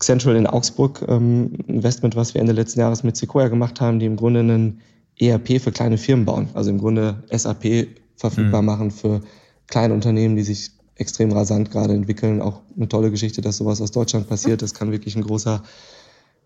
Central 0.00 0.34
in 0.36 0.46
Augsburg, 0.46 1.04
ähm, 1.06 1.52
Investment, 1.68 2.16
was 2.16 2.32
wir 2.32 2.40
Ende 2.40 2.52
letzten 2.52 2.80
Jahres 2.80 3.04
mit 3.04 3.16
Sequoia 3.16 3.48
gemacht 3.48 3.80
haben, 3.80 4.00
die 4.00 4.06
im 4.06 4.16
Grunde 4.16 4.40
einen 4.40 4.80
ERP 5.20 5.60
für 5.60 5.70
kleine 5.70 5.98
Firmen 5.98 6.24
bauen. 6.24 6.48
Also 6.54 6.70
im 6.70 6.78
Grunde 6.78 7.22
SAP 7.30 7.88
verfügbar 8.16 8.62
mhm. 8.62 8.66
machen 8.66 8.90
für 8.90 9.20
kleine 9.68 9.92
Unternehmen, 9.92 10.34
die 10.34 10.42
sich 10.42 10.70
extrem 10.96 11.30
rasant 11.30 11.70
gerade 11.70 11.92
entwickeln. 11.92 12.40
Auch 12.40 12.62
eine 12.74 12.88
tolle 12.88 13.10
Geschichte, 13.10 13.42
dass 13.42 13.58
sowas 13.58 13.82
aus 13.82 13.92
Deutschland 13.92 14.28
passiert. 14.28 14.62
Das 14.62 14.72
kann 14.72 14.90
wirklich 14.90 15.14
ein 15.14 15.22
großer 15.22 15.62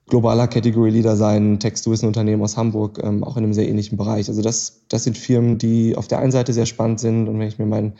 globaler 0.09 0.47
Category 0.47 0.91
Leader 0.91 1.17
sein. 1.17 1.59
Textu 1.59 1.93
ist 1.93 2.03
ein 2.03 2.07
Unternehmen 2.07 2.43
aus 2.43 2.57
Hamburg, 2.57 3.01
ähm, 3.03 3.25
auch 3.25 3.37
in 3.37 3.45
einem 3.45 3.53
sehr 3.53 3.69
ähnlichen 3.69 3.99
Bereich. 3.99 4.29
Also 4.29 4.43
das, 4.43 4.83
das 4.89 5.05
sind 5.05 5.19
Firmen, 5.19 5.59
die 5.59 5.97
auf 5.97 6.07
der 6.07 6.19
einen 6.19 6.33
Seite 6.33 6.53
sehr 6.53 6.67
spannend 6.67 7.01
sind 7.01 7.29
und 7.29 7.39
wenn 7.39 7.49
ich 7.49 7.59
mir 7.59 7.67
meinen 7.67 7.95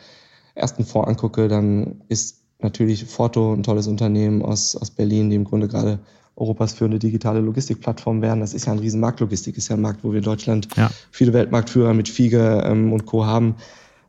ersten 0.55 0.85
Fonds 0.85 1.09
angucke, 1.09 1.47
dann 1.47 2.01
ist 2.07 2.41
natürlich 2.59 3.05
Forto 3.05 3.53
ein 3.53 3.63
tolles 3.63 3.87
Unternehmen 3.87 4.41
aus, 4.41 4.75
aus 4.75 4.89
Berlin, 4.89 5.29
die 5.29 5.35
im 5.35 5.43
Grunde 5.43 5.67
gerade 5.67 5.99
Europas 6.35 6.73
führende 6.73 6.99
digitale 6.99 7.39
Logistikplattform 7.39 8.21
werden. 8.21 8.39
Das 8.39 8.53
ist 8.53 8.65
ja 8.65 8.73
ein 8.73 8.79
Riesenmarkt. 8.79 9.19
Logistik 9.19 9.57
ist 9.57 9.67
ja 9.69 9.75
ein 9.75 9.81
Markt, 9.81 10.03
wo 10.03 10.11
wir 10.11 10.19
in 10.19 10.23
Deutschland 10.23 10.67
ja. 10.75 10.89
viele 11.11 11.33
Weltmarktführer 11.33 11.93
mit 11.93 12.09
Fiege 12.09 12.63
ähm, 12.65 12.93
und 12.93 13.05
Co. 13.05 13.25
haben. 13.25 13.55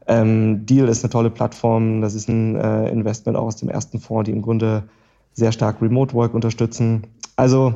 Ähm, 0.07 0.65
Deal 0.67 0.89
ist 0.89 1.05
eine 1.05 1.11
tolle 1.11 1.31
Plattform. 1.31 2.01
Das 2.01 2.15
ist 2.15 2.29
ein 2.29 2.57
äh, 2.57 2.91
Investment 2.91 3.37
auch 3.37 3.47
aus 3.47 3.57
dem 3.57 3.69
ersten 3.69 3.99
Fonds, 3.99 4.27
die 4.27 4.33
im 4.33 4.43
Grunde 4.43 4.85
sehr 5.33 5.53
stark 5.53 5.81
Remote 5.81 6.15
Work 6.15 6.35
unterstützen. 6.35 7.07
Also 7.37 7.75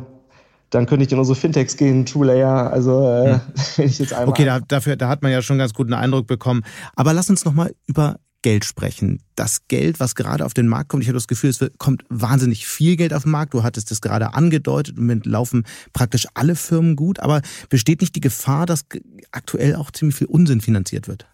dann 0.73 0.87
könnte 0.87 1.05
ich 1.05 1.13
in 1.13 1.19
unsere 1.19 1.37
Fintechs 1.37 1.77
gehen, 1.77 2.07
TrueLayer, 2.07 2.73
also 2.73 3.07
äh, 3.07 3.39
wenn 3.77 3.87
ich 3.87 3.99
jetzt 3.99 4.13
einmal. 4.13 4.29
Okay, 4.29 4.45
da, 4.45 4.59
dafür, 4.59 4.97
da 4.97 5.09
hat 5.09 5.23
man 5.23 5.31
ja 5.31 5.43
schon 5.43 5.59
ganz 5.59 5.75
guten 5.75 5.93
Eindruck 5.93 6.27
bekommen. 6.27 6.63
Aber 6.97 7.13
lass 7.13 7.29
uns 7.29 7.45
nochmal 7.45 7.75
über 7.87 8.17
Geld 8.41 8.65
sprechen. 8.65 9.23
Das 9.37 9.69
Geld, 9.69 10.01
was 10.01 10.15
gerade 10.15 10.45
auf 10.45 10.55
den 10.55 10.67
Markt 10.67 10.89
kommt, 10.89 11.03
ich 11.03 11.09
habe 11.09 11.17
das 11.17 11.29
Gefühl, 11.29 11.51
es 11.51 11.61
kommt 11.79 12.05
wahnsinnig 12.09 12.67
viel 12.67 12.97
Geld 12.97 13.15
auf 13.15 13.23
den 13.23 13.33
Markt. 13.33 13.55
Du 13.55 13.63
hattest 13.63 13.91
das 13.91 14.01
gerade 14.01 14.35
angedeutet 14.35 14.99
und 14.99 15.07
mit 15.07 15.27
laufen 15.27 15.65
praktisch 15.93 16.27
alle 16.35 16.57
Firmen 16.57 16.97
gut. 16.97 17.21
Aber 17.21 17.43
besteht 17.69 18.01
nicht 18.01 18.17
die 18.17 18.21
Gefahr, 18.21 18.67
dass 18.67 18.87
aktuell 19.31 19.77
auch 19.77 19.91
ziemlich 19.91 20.17
viel 20.17 20.27
Unsinn 20.27 20.61
finanziert 20.61 21.07
wird? 21.07 21.27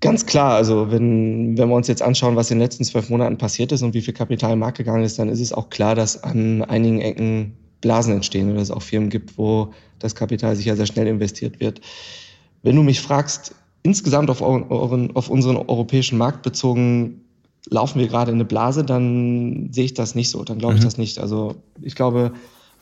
Ganz 0.00 0.24
klar, 0.24 0.54
also 0.54 0.90
wenn, 0.90 1.58
wenn 1.58 1.68
wir 1.68 1.76
uns 1.76 1.86
jetzt 1.86 2.00
anschauen, 2.00 2.34
was 2.34 2.50
in 2.50 2.58
den 2.58 2.64
letzten 2.64 2.84
zwölf 2.84 3.10
Monaten 3.10 3.36
passiert 3.36 3.70
ist 3.70 3.82
und 3.82 3.92
wie 3.92 4.00
viel 4.00 4.14
Kapital 4.14 4.54
im 4.54 4.60
Markt 4.60 4.78
gegangen 4.78 5.04
ist, 5.04 5.18
dann 5.18 5.28
ist 5.28 5.40
es 5.40 5.52
auch 5.52 5.68
klar, 5.68 5.94
dass 5.94 6.22
an 6.24 6.62
einigen 6.62 7.00
Ecken 7.00 7.56
Blasen 7.80 8.14
entstehen 8.14 8.50
oder 8.50 8.60
es 8.60 8.70
auch 8.70 8.82
Firmen 8.82 9.10
gibt, 9.10 9.36
wo 9.36 9.72
das 9.98 10.14
Kapital 10.14 10.56
sicher 10.56 10.76
sehr 10.76 10.86
schnell 10.86 11.06
investiert 11.06 11.60
wird. 11.60 11.80
Wenn 12.62 12.76
du 12.76 12.82
mich 12.82 13.00
fragst, 13.00 13.54
insgesamt 13.82 14.30
auf, 14.30 14.42
euren, 14.42 15.14
auf 15.16 15.28
unseren 15.28 15.56
europäischen 15.56 16.18
Markt 16.18 16.42
bezogen, 16.42 17.22
laufen 17.68 17.98
wir 17.98 18.08
gerade 18.08 18.30
in 18.30 18.36
eine 18.36 18.44
Blase, 18.44 18.84
dann 18.84 19.68
sehe 19.72 19.84
ich 19.84 19.94
das 19.94 20.14
nicht 20.14 20.30
so, 20.30 20.44
dann 20.44 20.58
glaube 20.58 20.74
ich 20.74 20.80
mhm. 20.80 20.84
das 20.84 20.98
nicht. 20.98 21.18
Also 21.18 21.56
ich 21.80 21.94
glaube, 21.94 22.32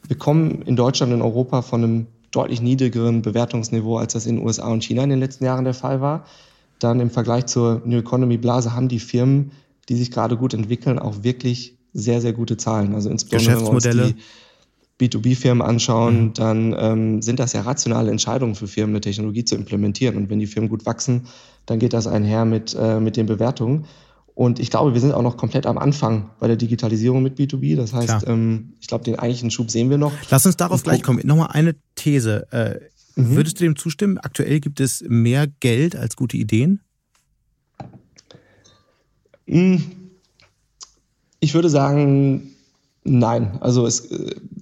wir 0.07 0.17
kommen 0.17 0.63
in 0.63 0.77
Deutschland 0.77 1.13
und 1.13 1.23
Europa 1.23 1.63
von 1.63 1.83
einem 1.83 2.07
deutlich 2.31 2.61
niedrigeren 2.61 3.23
Bewertungsniveau, 3.23 3.97
als 3.97 4.13
das 4.13 4.27
in 4.27 4.37
den 4.37 4.47
USA 4.47 4.69
und 4.69 4.85
China 4.85 5.03
in 5.03 5.11
den 5.11 5.21
letzten 5.21 5.45
Jahren 5.45 5.65
der 5.65 5.75
Fall 5.75 6.01
war. 6.01 6.25
Dann 6.79 7.01
im 7.01 7.11
Vergleich 7.11 7.47
zur 7.47 7.83
New 7.85 7.99
Economy 7.99 8.37
Blase 8.37 8.75
haben 8.75 8.89
die 8.89 9.01
Firmen, 9.01 9.53
die 9.89 9.97
sich 9.97 10.11
gerade 10.11 10.37
gut 10.37 10.55
entwickeln, 10.55 10.99
auch 10.99 11.23
wirklich 11.23 11.77
sehr, 11.93 12.21
sehr 12.21 12.33
gute 12.33 12.57
Zahlen. 12.57 12.95
Also 12.95 13.11
insbesondere 13.11 13.57
wenn 13.57 13.67
wir 13.67 13.73
uns 13.73 13.85
die 13.85 14.17
B2B-Firmen 15.01 15.63
anschauen, 15.63 16.25
mhm. 16.25 16.35
dann 16.35 16.77
ähm, 16.79 17.23
sind 17.23 17.39
das 17.39 17.53
ja 17.53 17.63
rationale 17.63 18.11
Entscheidungen 18.11 18.55
für 18.55 18.67
Firmen, 18.67 18.95
eine 18.95 19.01
Technologie 19.01 19.45
zu 19.45 19.55
implementieren. 19.55 20.17
Und 20.17 20.31
wenn 20.31 20.39
die 20.39 20.47
Firmen 20.47 20.69
gut 20.69 20.87
wachsen, 20.87 21.27
dann 21.67 21.79
geht 21.79 21.93
das 21.93 22.07
einher 22.07 22.45
mit, 22.45 22.77
äh, 22.79 23.01
mit 23.01 23.17
den 23.17 23.27
Bewertungen. 23.27 23.87
Und 24.35 24.61
ich 24.61 24.71
glaube, 24.71 24.95
wir 24.95 25.01
sind 25.01 25.13
auch 25.13 25.23
noch 25.23 25.37
komplett 25.37 25.67
am 25.67 25.79
Anfang 25.79 26.31
bei 26.39 26.47
der 26.47 26.57
Digitalisierung 26.57 27.23
mit 27.23 27.39
B2B. 27.39 27.77
Das 27.77 27.93
heißt, 27.93 28.27
ähm, 28.29 28.75
ich 28.81 28.87
glaube, 28.87 29.05
den 29.05 29.19
eigentlichen 29.19 29.51
Schub 29.51 29.71
sehen 29.71 29.91
wir 29.91 29.99
noch. 29.99 30.13
Lass 30.31 30.47
uns 30.47 30.57
darauf 30.57 30.83
gleich 30.83 31.03
kommen. 31.03 31.21
Nochmal 31.25 31.49
eine 31.53 31.75
These. 31.97 32.47
Äh, 32.53 32.79
mhm. 33.19 33.37
Würdest 33.37 33.61
du 33.61 33.65
dem 33.65 33.77
zustimmen? 33.77 34.19
Aktuell 34.19 34.61
gibt 34.61 34.81
es 34.81 35.05
mehr 35.07 35.47
Geld 35.47 35.97
als 35.97 36.17
gute 36.17 36.37
Ideen? 36.37 36.81
Hm. 39.47 39.83
Ich 41.41 41.55
würde 41.55 41.71
sagen, 41.71 42.51
Nein, 43.09 43.59
also 43.61 43.87
es, 43.87 44.09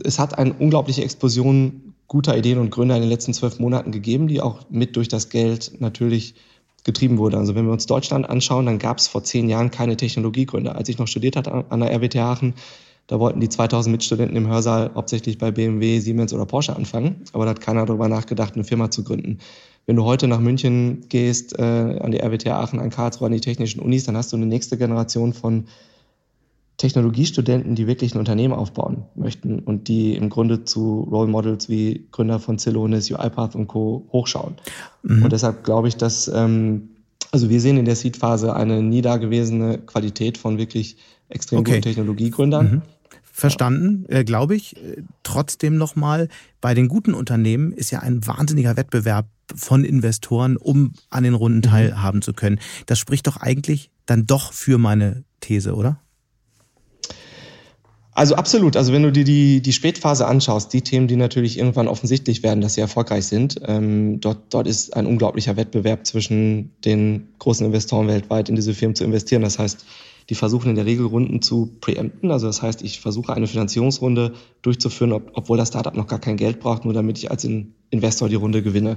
es 0.05 0.19
hat 0.19 0.39
eine 0.39 0.55
unglaubliche 0.55 1.03
Explosion 1.03 1.95
guter 2.07 2.37
Ideen 2.37 2.59
und 2.59 2.71
Gründer 2.71 2.95
in 2.95 3.03
den 3.03 3.11
letzten 3.11 3.35
zwölf 3.35 3.59
Monaten 3.59 3.91
gegeben, 3.91 4.29
die 4.29 4.41
auch 4.41 4.67
mit 4.71 4.95
durch 4.95 5.09
das 5.09 5.29
Geld 5.29 5.81
natürlich 5.81 6.35
getrieben 6.85 7.19
wurde. 7.19 7.39
Also 7.39 7.57
wenn 7.57 7.67
wir 7.67 7.73
uns 7.73 7.87
Deutschland 7.87 8.31
anschauen, 8.31 8.67
dann 8.67 8.79
gab 8.79 8.99
es 8.99 9.09
vor 9.09 9.25
zehn 9.25 9.49
Jahren 9.49 9.73
keine 9.73 9.97
Technologiegründer. 9.97 10.77
Als 10.77 10.89
ich 10.89 10.99
noch 10.99 11.09
studiert 11.09 11.35
hatte 11.35 11.65
an 11.69 11.81
der 11.81 11.91
RWTH 11.91 12.19
Aachen, 12.19 12.55
da 13.07 13.21
wollten 13.21 13.41
die 13.41 13.49
2000 13.49 13.93
Mitstudenten 13.93 14.37
im 14.37 14.49
Hörsaal 14.49 14.91
hauptsächlich 14.95 15.39
bei 15.39 15.51
BMW, 15.51 16.01
Siemens 16.01 16.33
oder 16.33 16.45
Porsche 16.45 16.75
anfangen. 16.75 17.23
Aber 17.33 17.45
da 17.45 17.51
hat 17.51 17.61
keiner 17.61 17.87
darüber 17.87 18.09
nachgedacht, 18.09 18.55
eine 18.55 18.65
Firma 18.65 18.91
zu 18.91 19.05
gründen. 19.05 19.39
Wenn 19.87 19.95
du 19.95 20.05
heute 20.05 20.27
nach 20.27 20.41
München 20.41 21.09
gehst, 21.09 21.57
äh, 21.59 21.63
an 21.63 22.11
die 22.11 22.19
RWTH 22.19 22.51
Aachen, 22.51 22.81
an 22.81 22.91
Karlsruhe, 22.91 23.27
an 23.27 23.33
die 23.33 23.41
technischen 23.41 23.81
Unis, 23.81 24.05
dann 24.05 24.17
hast 24.17 24.33
du 24.33 24.37
eine 24.37 24.47
nächste 24.47 24.77
Generation 24.77 25.33
von 25.33 25.67
Technologiestudenten, 26.79 27.75
die 27.75 27.87
wirklich 27.87 28.15
ein 28.15 28.19
Unternehmen 28.19 28.53
aufbauen 28.53 29.05
möchten 29.15 29.61
und 29.61 29.89
die 29.89 30.15
im 30.15 30.29
Grunde 30.29 30.65
zu 30.65 31.09
Role 31.11 31.29
Models 31.29 31.69
wie 31.69 32.07
Gründer 32.11 32.39
von 32.41 32.59
Celonis, 32.59 33.11
UiPath 33.11 33.55
und 33.55 33.69
Co. 33.69 34.07
hochschauen. 34.13 34.57
Mhm. 35.03 35.23
Und 35.23 35.33
deshalb 35.33 35.65
glaube 35.65 35.89
ich, 35.89 35.97
dass, 35.97 36.29
ähm, 36.29 36.89
also 37.31 37.49
wir 37.49 37.61
sehen 37.61 37.79
in 37.79 37.87
der 37.87 37.97
Seed-Phase 37.97 38.55
eine 38.55 38.83
nie 38.83 39.01
dagewesene 39.01 39.79
Qualität 39.79 40.37
von 40.37 40.59
wirklich 40.59 40.97
extrem 41.29 41.61
okay. 41.61 41.71
guten 41.73 41.83
Technologiegründern. 41.83 42.71
Mhm. 42.71 42.83
Verstanden, 43.37 44.07
äh, 44.09 44.25
glaube 44.25 44.57
ich. 44.57 44.77
Trotzdem 45.23 45.77
nochmal, 45.77 46.29
bei 46.63 46.73
den 46.73 46.89
guten 46.89 47.13
Unternehmen 47.13 47.73
ist 47.73 47.91
ja 47.91 47.99
ein 47.99 48.27
wahnsinniger 48.27 48.79
Wettbewerb 48.79 49.29
von 49.55 49.85
Investoren, 49.85 50.57
um 50.57 50.95
an 51.11 51.23
den 51.23 51.35
Runden 51.35 51.59
mhm. 51.59 51.63
teilhaben 51.63 52.23
zu 52.23 52.33
können. 52.33 52.59
Das 52.87 52.99
spricht 52.99 53.27
doch 53.27 53.37
eigentlich 53.37 53.91
dann 54.07 54.27
doch 54.27 54.55
für 54.55 54.79
meine 54.79 55.25
These, 55.41 55.75
oder? 55.75 56.01
Also 58.13 58.37
absolut. 58.37 58.75
Also 58.75 58.95
wenn 58.95 59.03
du 59.03 59.13
dir 59.13 59.25
die, 59.25 59.61
die 59.61 59.75
Spätphase 59.75 60.27
anschaust, 60.27 60.73
die 60.73 60.81
Themen, 60.81 61.07
die 61.07 61.17
natürlich 61.17 61.59
irgendwann 61.59 61.89
offensichtlich 61.89 62.43
werden, 62.43 62.63
dass 62.63 62.73
sie 62.73 62.81
erfolgreich 62.81 63.27
sind, 63.27 63.61
ähm, 63.67 64.19
dort, 64.19 64.55
dort 64.55 64.67
ist 64.67 64.97
ein 64.97 65.05
unglaublicher 65.05 65.59
Wettbewerb 65.59 66.07
zwischen 66.07 66.73
den 66.87 67.29
großen 67.39 67.67
Investoren 67.67 68.09
weltweit 68.09 68.49
in 68.49 68.55
diese 68.55 68.73
Firmen 68.73 68.95
zu 68.95 69.05
investieren. 69.05 69.43
Das 69.43 69.59
heißt, 69.59 69.85
die 70.29 70.35
versuchen 70.35 70.71
in 70.71 70.77
der 70.77 70.87
Regel 70.87 71.07
Runden 71.07 71.41
zu 71.41 71.71
preempten. 71.81 72.31
Also 72.31 72.47
das 72.47 72.63
heißt, 72.63 72.83
ich 72.83 73.01
versuche 73.01 73.33
eine 73.33 73.47
Finanzierungsrunde 73.47 74.35
durchzuführen, 74.63 75.13
ob, 75.13 75.31
obwohl 75.35 75.57
das 75.57 75.69
Startup 75.69 75.95
noch 75.95 76.09
gar 76.09 76.19
kein 76.19 76.37
Geld 76.37 76.61
braucht, 76.61 76.85
nur 76.85 76.95
damit 76.95 77.19
ich 77.19 77.31
als 77.31 77.45
in 77.45 77.75
Investor 77.91 78.29
die 78.29 78.35
Runde 78.35 78.63
gewinne. 78.63 78.97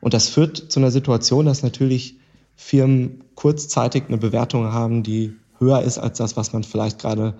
Und 0.00 0.14
das 0.14 0.28
führt 0.28 0.56
zu 0.56 0.80
einer 0.80 0.90
Situation, 0.90 1.46
dass 1.46 1.62
natürlich 1.62 2.16
Firmen 2.56 3.24
kurzzeitig 3.34 4.04
eine 4.08 4.18
Bewertung 4.18 4.72
haben, 4.72 5.02
die 5.02 5.34
höher 5.58 5.82
ist 5.82 5.98
als 5.98 6.18
das, 6.18 6.36
was 6.36 6.52
man 6.52 6.64
vielleicht 6.64 6.98
gerade 6.98 7.34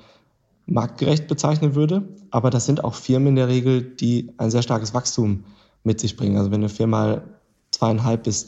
marktgerecht 0.67 1.27
bezeichnen 1.27 1.75
würde. 1.75 2.09
Aber 2.31 2.51
das 2.51 2.67
sind 2.67 2.85
auch 2.85 2.95
Firmen 2.95 3.29
in 3.29 3.37
der 3.37 3.49
Regel, 3.49 3.83
die 3.83 4.31
ein 4.37 4.51
sehr 4.51 4.63
starkes 4.63 4.95
Wachstum 4.95 5.45
mit 5.85 6.01
sich 6.01 6.17
bringen. 6.17 6.37
Also 6.37 6.51
wenn 6.51 6.61
eine 6.61 6.69
Firma 6.69 7.23
zweieinhalb 7.71 8.25
bis 8.25 8.47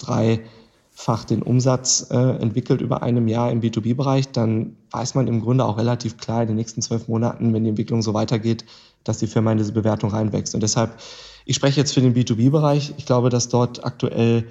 dreifach 0.94 1.24
den 1.24 1.42
Umsatz 1.42 2.08
äh, 2.10 2.16
entwickelt 2.16 2.80
über 2.80 3.02
einem 3.02 3.28
Jahr 3.28 3.50
im 3.50 3.60
B2B-Bereich, 3.60 4.30
dann 4.32 4.76
weiß 4.90 5.14
man 5.14 5.26
im 5.26 5.40
Grunde 5.40 5.64
auch 5.64 5.76
relativ 5.76 6.16
klar 6.16 6.42
in 6.42 6.48
den 6.48 6.56
nächsten 6.56 6.82
zwölf 6.82 7.08
Monaten, 7.08 7.52
wenn 7.52 7.64
die 7.64 7.70
Entwicklung 7.70 8.02
so 8.02 8.14
weitergeht, 8.14 8.64
dass 9.02 9.18
die 9.18 9.26
Firma 9.26 9.52
in 9.52 9.58
diese 9.58 9.72
Bewertung 9.72 10.10
reinwächst. 10.10 10.54
Und 10.54 10.62
deshalb, 10.62 10.98
ich 11.44 11.56
spreche 11.56 11.80
jetzt 11.80 11.92
für 11.92 12.00
den 12.00 12.14
B2B-Bereich. 12.14 12.94
Ich 12.96 13.06
glaube, 13.06 13.28
dass 13.28 13.48
dort 13.48 13.84
aktuell 13.84 14.46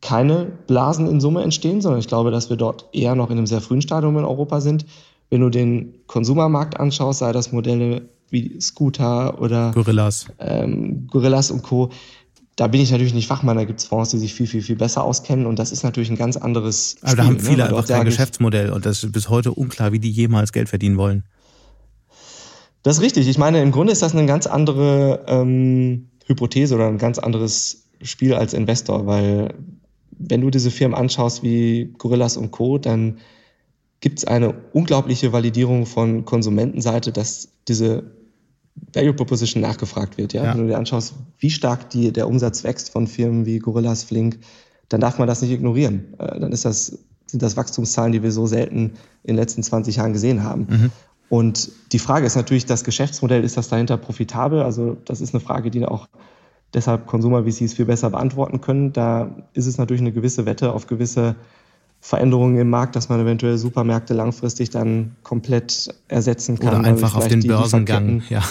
keine 0.00 0.46
Blasen 0.66 1.06
in 1.06 1.20
Summe 1.20 1.42
entstehen, 1.42 1.80
sondern 1.80 2.00
ich 2.00 2.08
glaube, 2.08 2.30
dass 2.30 2.50
wir 2.50 2.56
dort 2.56 2.88
eher 2.92 3.14
noch 3.14 3.30
in 3.30 3.38
einem 3.38 3.46
sehr 3.46 3.60
frühen 3.60 3.82
Stadium 3.82 4.16
in 4.18 4.24
Europa 4.24 4.60
sind. 4.60 4.84
Wenn 5.30 5.40
du 5.40 5.48
den 5.48 5.94
Konsumermarkt 6.06 6.78
anschaust, 6.78 7.20
sei 7.20 7.32
das 7.32 7.52
Modelle 7.52 8.08
wie 8.30 8.60
Scooter 8.60 9.40
oder 9.40 9.72
Gorillas, 9.72 10.26
ähm, 10.38 11.06
Gorillas 11.06 11.50
und 11.50 11.62
Co., 11.62 11.90
da 12.56 12.68
bin 12.68 12.80
ich 12.80 12.90
natürlich 12.92 13.14
nicht 13.14 13.26
Fachmann, 13.26 13.56
da 13.56 13.64
gibt 13.64 13.80
es 13.80 13.86
Fonds, 13.86 14.10
die 14.10 14.18
sich 14.18 14.34
viel, 14.34 14.46
viel, 14.46 14.62
viel 14.62 14.76
besser 14.76 15.02
auskennen 15.02 15.46
und 15.46 15.58
das 15.58 15.72
ist 15.72 15.82
natürlich 15.82 16.10
ein 16.10 16.16
ganz 16.16 16.36
anderes 16.36 16.96
Aber 17.00 17.10
Spiel, 17.10 17.16
da 17.16 17.26
haben 17.26 17.40
viele 17.40 17.56
ne? 17.56 17.64
einfach 17.66 17.86
kein 17.86 18.04
Geschäftsmodell 18.04 18.70
und 18.70 18.86
das 18.86 19.02
ist 19.02 19.12
bis 19.12 19.28
heute 19.28 19.52
unklar, 19.52 19.92
wie 19.92 19.98
die 19.98 20.10
jemals 20.10 20.52
Geld 20.52 20.68
verdienen 20.68 20.96
wollen. 20.96 21.24
Das 22.82 22.98
ist 22.98 23.02
richtig. 23.02 23.28
Ich 23.28 23.38
meine, 23.38 23.62
im 23.62 23.72
Grunde 23.72 23.92
ist 23.92 24.02
das 24.02 24.14
eine 24.14 24.26
ganz 24.26 24.46
andere 24.46 25.24
ähm, 25.26 26.10
Hypothese 26.26 26.74
oder 26.74 26.86
ein 26.86 26.98
ganz 26.98 27.18
anderes 27.18 27.86
Spiel 28.02 28.34
als 28.34 28.52
Investor, 28.52 29.06
weil 29.06 29.54
wenn 30.10 30.42
du 30.42 30.50
diese 30.50 30.70
Firmen 30.70 30.96
anschaust 30.96 31.42
wie 31.42 31.92
Gorillas 31.98 32.36
und 32.36 32.50
Co., 32.50 32.78
dann 32.78 33.18
gibt 34.00 34.18
es 34.18 34.26
eine 34.26 34.54
unglaubliche 34.72 35.32
Validierung 35.32 35.86
von 35.86 36.24
Konsumentenseite, 36.24 37.10
dass 37.10 37.48
diese 37.66 38.12
Value 38.92 39.12
Proposition 39.12 39.62
nachgefragt 39.62 40.18
wird. 40.18 40.32
Ja? 40.32 40.44
ja. 40.44 40.54
Wenn 40.54 40.62
du 40.62 40.66
dir 40.68 40.78
anschaust, 40.78 41.14
wie 41.38 41.50
stark 41.50 41.90
die, 41.90 42.12
der 42.12 42.28
Umsatz 42.28 42.64
wächst 42.64 42.90
von 42.90 43.06
Firmen 43.06 43.46
wie 43.46 43.58
Gorillas, 43.58 44.04
Flink, 44.04 44.38
dann 44.88 45.00
darf 45.00 45.18
man 45.18 45.28
das 45.28 45.42
nicht 45.42 45.52
ignorieren. 45.52 46.14
Äh, 46.18 46.40
dann 46.40 46.52
ist 46.52 46.64
das, 46.64 46.98
sind 47.26 47.42
das 47.42 47.56
Wachstumszahlen, 47.56 48.12
die 48.12 48.22
wir 48.22 48.32
so 48.32 48.46
selten 48.46 48.92
in 49.22 49.34
den 49.34 49.36
letzten 49.36 49.62
20 49.62 49.96
Jahren 49.96 50.12
gesehen 50.12 50.44
haben. 50.44 50.66
Mhm. 50.68 50.90
Und 51.28 51.70
die 51.92 51.98
Frage 51.98 52.26
ist 52.26 52.36
natürlich, 52.36 52.66
das 52.66 52.84
Geschäftsmodell, 52.84 53.44
ist 53.44 53.56
das 53.56 53.68
dahinter 53.68 53.96
profitabel? 53.96 54.62
Also 54.62 54.96
das 55.04 55.20
ist 55.20 55.34
eine 55.34 55.40
Frage, 55.40 55.70
die 55.70 55.84
auch 55.84 56.08
deshalb 56.74 57.06
Konsumer-VCs 57.06 57.74
viel 57.74 57.86
besser 57.86 58.10
beantworten 58.10 58.60
können. 58.60 58.92
Da 58.92 59.34
ist 59.52 59.66
es 59.66 59.78
natürlich 59.78 60.02
eine 60.02 60.12
gewisse 60.12 60.46
Wette 60.46 60.72
auf 60.72 60.86
gewisse 60.86 61.36
Veränderungen 62.04 62.58
im 62.58 62.68
Markt, 62.68 62.96
dass 62.96 63.08
man 63.08 63.18
eventuell 63.18 63.56
Supermärkte 63.56 64.12
langfristig 64.12 64.68
dann 64.68 65.16
komplett 65.22 65.88
ersetzen 66.06 66.58
kann. 66.58 66.80
Oder 66.80 66.84
einfach 66.86 67.14
auf 67.14 67.28
den 67.28 67.42
Börsengang. 67.42 68.22
Ja, 68.28 68.42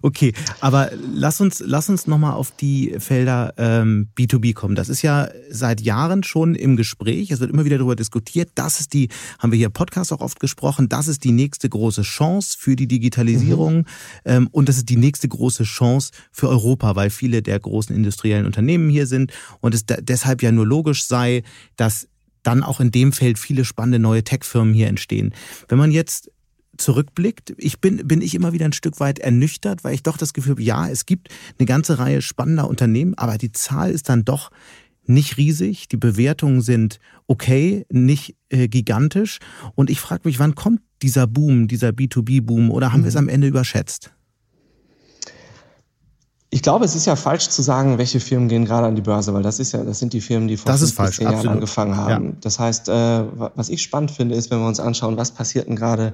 okay. 0.00 0.32
Aber 0.60 0.90
lass 1.12 1.38
uns 1.38 1.62
lass 1.66 1.90
uns 1.90 2.06
noch 2.06 2.16
mal 2.16 2.32
auf 2.32 2.52
die 2.52 2.94
Felder 3.00 3.52
ähm, 3.58 4.08
B2B 4.16 4.54
kommen. 4.54 4.74
Das 4.74 4.88
ist 4.88 5.02
ja 5.02 5.28
seit 5.50 5.82
Jahren 5.82 6.22
schon 6.22 6.54
im 6.54 6.76
Gespräch. 6.76 7.30
Es 7.30 7.40
wird 7.40 7.50
immer 7.50 7.66
wieder 7.66 7.76
darüber 7.76 7.94
diskutiert. 7.94 8.52
Das 8.54 8.80
ist 8.80 8.94
die, 8.94 9.10
haben 9.38 9.52
wir 9.52 9.58
hier 9.58 9.66
im 9.66 9.72
Podcast 9.74 10.10
auch 10.10 10.22
oft 10.22 10.40
gesprochen. 10.40 10.88
Das 10.88 11.06
ist 11.06 11.24
die 11.24 11.32
nächste 11.32 11.68
große 11.68 12.02
Chance 12.02 12.56
für 12.58 12.74
die 12.74 12.88
Digitalisierung 12.88 13.76
mhm. 13.76 13.84
ähm, 14.24 14.48
und 14.50 14.70
das 14.70 14.78
ist 14.78 14.88
die 14.88 14.96
nächste 14.96 15.28
große 15.28 15.64
Chance 15.64 16.12
für 16.32 16.48
Europa, 16.48 16.96
weil 16.96 17.10
viele 17.10 17.42
der 17.42 17.60
großen 17.60 17.94
industriellen 17.94 18.46
Unternehmen 18.46 18.88
hier 18.88 19.06
sind 19.06 19.30
und 19.60 19.74
es 19.74 19.84
deshalb 19.84 20.42
ja 20.42 20.52
nur 20.52 20.66
logisch 20.66 21.04
sei, 21.04 21.42
dass 21.76 22.08
dann 22.44 22.62
auch 22.62 22.80
in 22.80 22.90
dem 22.90 23.12
Feld 23.12 23.38
viele 23.38 23.64
spannende 23.64 23.98
neue 23.98 24.22
Tech-Firmen 24.22 24.74
hier 24.74 24.86
entstehen. 24.86 25.34
Wenn 25.68 25.78
man 25.78 25.90
jetzt 25.90 26.30
zurückblickt, 26.76 27.54
ich 27.56 27.80
bin, 27.80 28.06
bin 28.06 28.20
ich 28.20 28.34
immer 28.34 28.52
wieder 28.52 28.64
ein 28.64 28.72
Stück 28.72 29.00
weit 29.00 29.18
ernüchtert, 29.18 29.84
weil 29.84 29.94
ich 29.94 30.02
doch 30.02 30.16
das 30.16 30.32
Gefühl 30.32 30.52
habe, 30.52 30.62
ja, 30.62 30.88
es 30.88 31.06
gibt 31.06 31.28
eine 31.58 31.66
ganze 31.66 31.98
Reihe 31.98 32.22
spannender 32.22 32.68
Unternehmen, 32.68 33.14
aber 33.16 33.38
die 33.38 33.52
Zahl 33.52 33.90
ist 33.90 34.08
dann 34.08 34.24
doch 34.24 34.50
nicht 35.06 35.36
riesig, 35.36 35.88
die 35.88 35.96
Bewertungen 35.96 36.62
sind 36.62 36.98
okay, 37.26 37.84
nicht 37.90 38.36
äh, 38.48 38.68
gigantisch. 38.68 39.38
Und 39.74 39.90
ich 39.90 40.00
frage 40.00 40.22
mich, 40.24 40.38
wann 40.38 40.54
kommt 40.54 40.80
dieser 41.02 41.26
Boom, 41.26 41.68
dieser 41.68 41.90
B2B-Boom 41.90 42.70
oder 42.70 42.92
haben 42.92 43.00
mhm. 43.00 43.04
wir 43.04 43.08
es 43.08 43.16
am 43.16 43.28
Ende 43.28 43.46
überschätzt? 43.46 44.14
Ich 46.54 46.62
glaube, 46.62 46.84
es 46.84 46.94
ist 46.94 47.04
ja 47.04 47.16
falsch 47.16 47.48
zu 47.48 47.62
sagen, 47.62 47.98
welche 47.98 48.20
Firmen 48.20 48.48
gehen 48.48 48.64
gerade 48.64 48.86
an 48.86 48.94
die 48.94 49.02
Börse, 49.02 49.34
weil 49.34 49.42
das 49.42 49.58
ist 49.58 49.72
ja, 49.72 49.82
das 49.82 49.98
sind 49.98 50.12
die 50.12 50.20
Firmen, 50.20 50.46
die 50.46 50.56
vor 50.56 50.70
das 50.70 50.82
fünf 50.82 50.96
bis 51.08 51.16
zehn 51.16 51.28
Jahren 51.28 51.48
angefangen 51.48 51.96
haben. 51.96 52.26
Ja. 52.26 52.32
Das 52.42 52.60
heißt, 52.60 52.88
äh, 52.90 53.24
was 53.56 53.68
ich 53.70 53.82
spannend 53.82 54.12
finde, 54.12 54.36
ist, 54.36 54.52
wenn 54.52 54.60
wir 54.60 54.68
uns 54.68 54.78
anschauen, 54.78 55.16
was 55.16 55.32
passiert 55.32 55.66
denn 55.66 55.74
gerade 55.74 56.12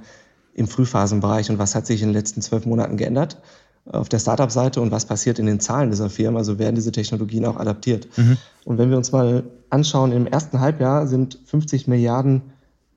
im 0.55 0.67
Frühphasenbereich 0.67 1.51
und 1.51 1.59
was 1.59 1.75
hat 1.75 1.87
sich 1.87 2.01
in 2.01 2.09
den 2.09 2.15
letzten 2.15 2.41
zwölf 2.41 2.65
Monaten 2.65 2.97
geändert 2.97 3.37
auf 3.85 4.09
der 4.09 4.19
Startup-Seite 4.19 4.81
und 4.81 4.91
was 4.91 5.05
passiert 5.05 5.39
in 5.39 5.45
den 5.45 5.61
Zahlen 5.61 5.91
dieser 5.91 6.09
Firmen, 6.09 6.39
also 6.39 6.59
werden 6.59 6.75
diese 6.75 6.91
Technologien 6.91 7.45
auch 7.45 7.59
adaptiert. 7.59 8.09
Mhm. 8.17 8.39
Und 8.65 8.79
wenn 8.79 8.89
wir 8.89 8.97
uns 8.97 9.13
mal 9.13 9.45
anschauen, 9.69 10.11
im 10.11 10.27
ersten 10.27 10.59
Halbjahr 10.59 11.07
sind 11.07 11.39
50 11.45 11.87
Milliarden 11.87 12.41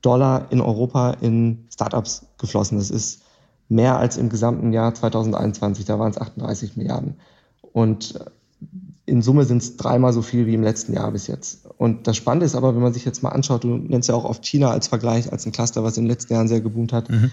Dollar 0.02 0.48
in 0.50 0.62
Europa 0.62 1.18
in 1.20 1.66
Startups 1.74 2.26
geflossen. 2.38 2.78
Das 2.78 2.90
ist 2.90 3.22
mehr 3.68 3.98
als 3.98 4.16
im 4.16 4.30
gesamten 4.30 4.72
Jahr 4.72 4.94
2021, 4.94 5.84
da 5.84 6.00
waren 6.00 6.12
es 6.12 6.18
38 6.18 6.78
Milliarden. 6.78 7.16
Und 7.74 8.20
in 9.06 9.22
Summe 9.22 9.44
sind 9.44 9.62
es 9.62 9.76
dreimal 9.76 10.14
so 10.14 10.22
viel 10.22 10.48
wie 10.48 10.54
im 10.54 10.64
letzten 10.64 10.94
Jahr 10.94 11.12
bis 11.12 11.28
jetzt. 11.28 11.66
Und 11.78 12.08
das 12.08 12.16
Spannende 12.16 12.46
ist 12.46 12.56
aber, 12.56 12.74
wenn 12.74 12.82
man 12.82 12.94
sich 12.94 13.04
jetzt 13.04 13.22
mal 13.22 13.30
anschaut, 13.30 13.66
du 13.66 13.76
nennst 13.76 14.08
ja 14.08 14.16
auch 14.16 14.24
oft 14.24 14.46
China 14.46 14.72
als 14.72 14.88
Vergleich, 14.88 15.32
als 15.32 15.46
ein 15.46 15.52
Cluster, 15.52 15.84
was 15.84 15.98
in 15.98 16.06
den 16.06 16.10
letzten 16.10 16.34
Jahren 16.34 16.48
sehr 16.48 16.62
geboomt 16.62 16.94
hat. 16.94 17.10
Mhm. 17.10 17.32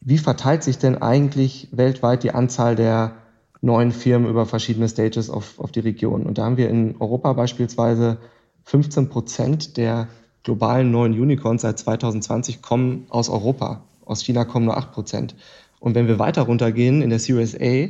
Wie 0.00 0.18
verteilt 0.18 0.62
sich 0.62 0.78
denn 0.78 1.02
eigentlich 1.02 1.68
weltweit 1.72 2.22
die 2.22 2.30
Anzahl 2.30 2.76
der 2.76 3.12
neuen 3.60 3.92
Firmen 3.92 4.30
über 4.30 4.46
verschiedene 4.46 4.88
Stages 4.88 5.28
auf, 5.28 5.58
auf 5.58 5.70
die 5.70 5.80
Region? 5.80 6.24
Und 6.24 6.38
da 6.38 6.44
haben 6.44 6.56
wir 6.56 6.70
in 6.70 6.96
Europa 6.98 7.32
beispielsweise 7.34 8.16
15 8.64 9.08
Prozent 9.08 9.76
der 9.76 10.08
globalen 10.44 10.90
neuen 10.90 11.12
Unicorns 11.12 11.62
seit 11.62 11.78
2020 11.78 12.62
kommen 12.62 13.06
aus 13.10 13.28
Europa. 13.28 13.82
Aus 14.04 14.22
China 14.22 14.44
kommen 14.44 14.64
nur 14.64 14.76
8 14.76 14.92
Prozent. 14.92 15.34
Und 15.80 15.94
wenn 15.94 16.08
wir 16.08 16.18
weiter 16.18 16.42
runtergehen 16.42 17.02
in 17.02 17.10
der 17.10 17.18
Series 17.18 17.54
A, 17.54 17.88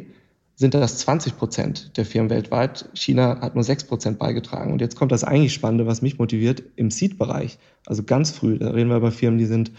sind 0.57 0.73
das 0.73 0.99
20 0.99 1.37
Prozent 1.37 1.97
der 1.99 2.07
Firmen 2.07 2.31
weltweit. 2.31 2.89
China 2.95 3.41
hat 3.43 3.55
nur 3.55 3.63
6 3.63 3.85
Prozent 3.85 4.19
beigetragen. 4.19 4.73
Und 4.73 4.81
jetzt 4.81 4.97
kommt 4.97 5.13
das 5.13 5.23
eigentlich 5.23 5.53
Spannende, 5.53 5.87
was 5.87 6.01
mich 6.01 6.19
motiviert, 6.19 6.63
im 6.77 6.91
Seed-Bereich, 6.91 7.59
also 7.85 8.03
ganz 8.03 8.31
früh, 8.31 8.59
da 8.59 8.71
reden 8.71 8.89
wir 8.89 8.97
über 8.97 9.13
Firmen, 9.13 9.39
die 9.39 9.45
sind 9.45 9.71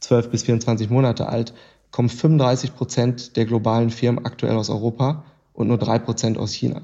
12 0.00 0.30
bis 0.30 0.42
24 0.42 0.90
Monate 0.90 1.28
alt, 1.28 1.54
kommen 1.92 2.08
35 2.08 2.74
Prozent 2.74 3.36
der 3.36 3.46
globalen 3.46 3.90
Firmen 3.90 4.26
aktuell 4.26 4.56
aus 4.56 4.68
Europa 4.68 5.24
und 5.52 5.68
nur 5.68 5.78
3 5.78 6.00
Prozent 6.00 6.36
aus 6.36 6.52
China. 6.52 6.82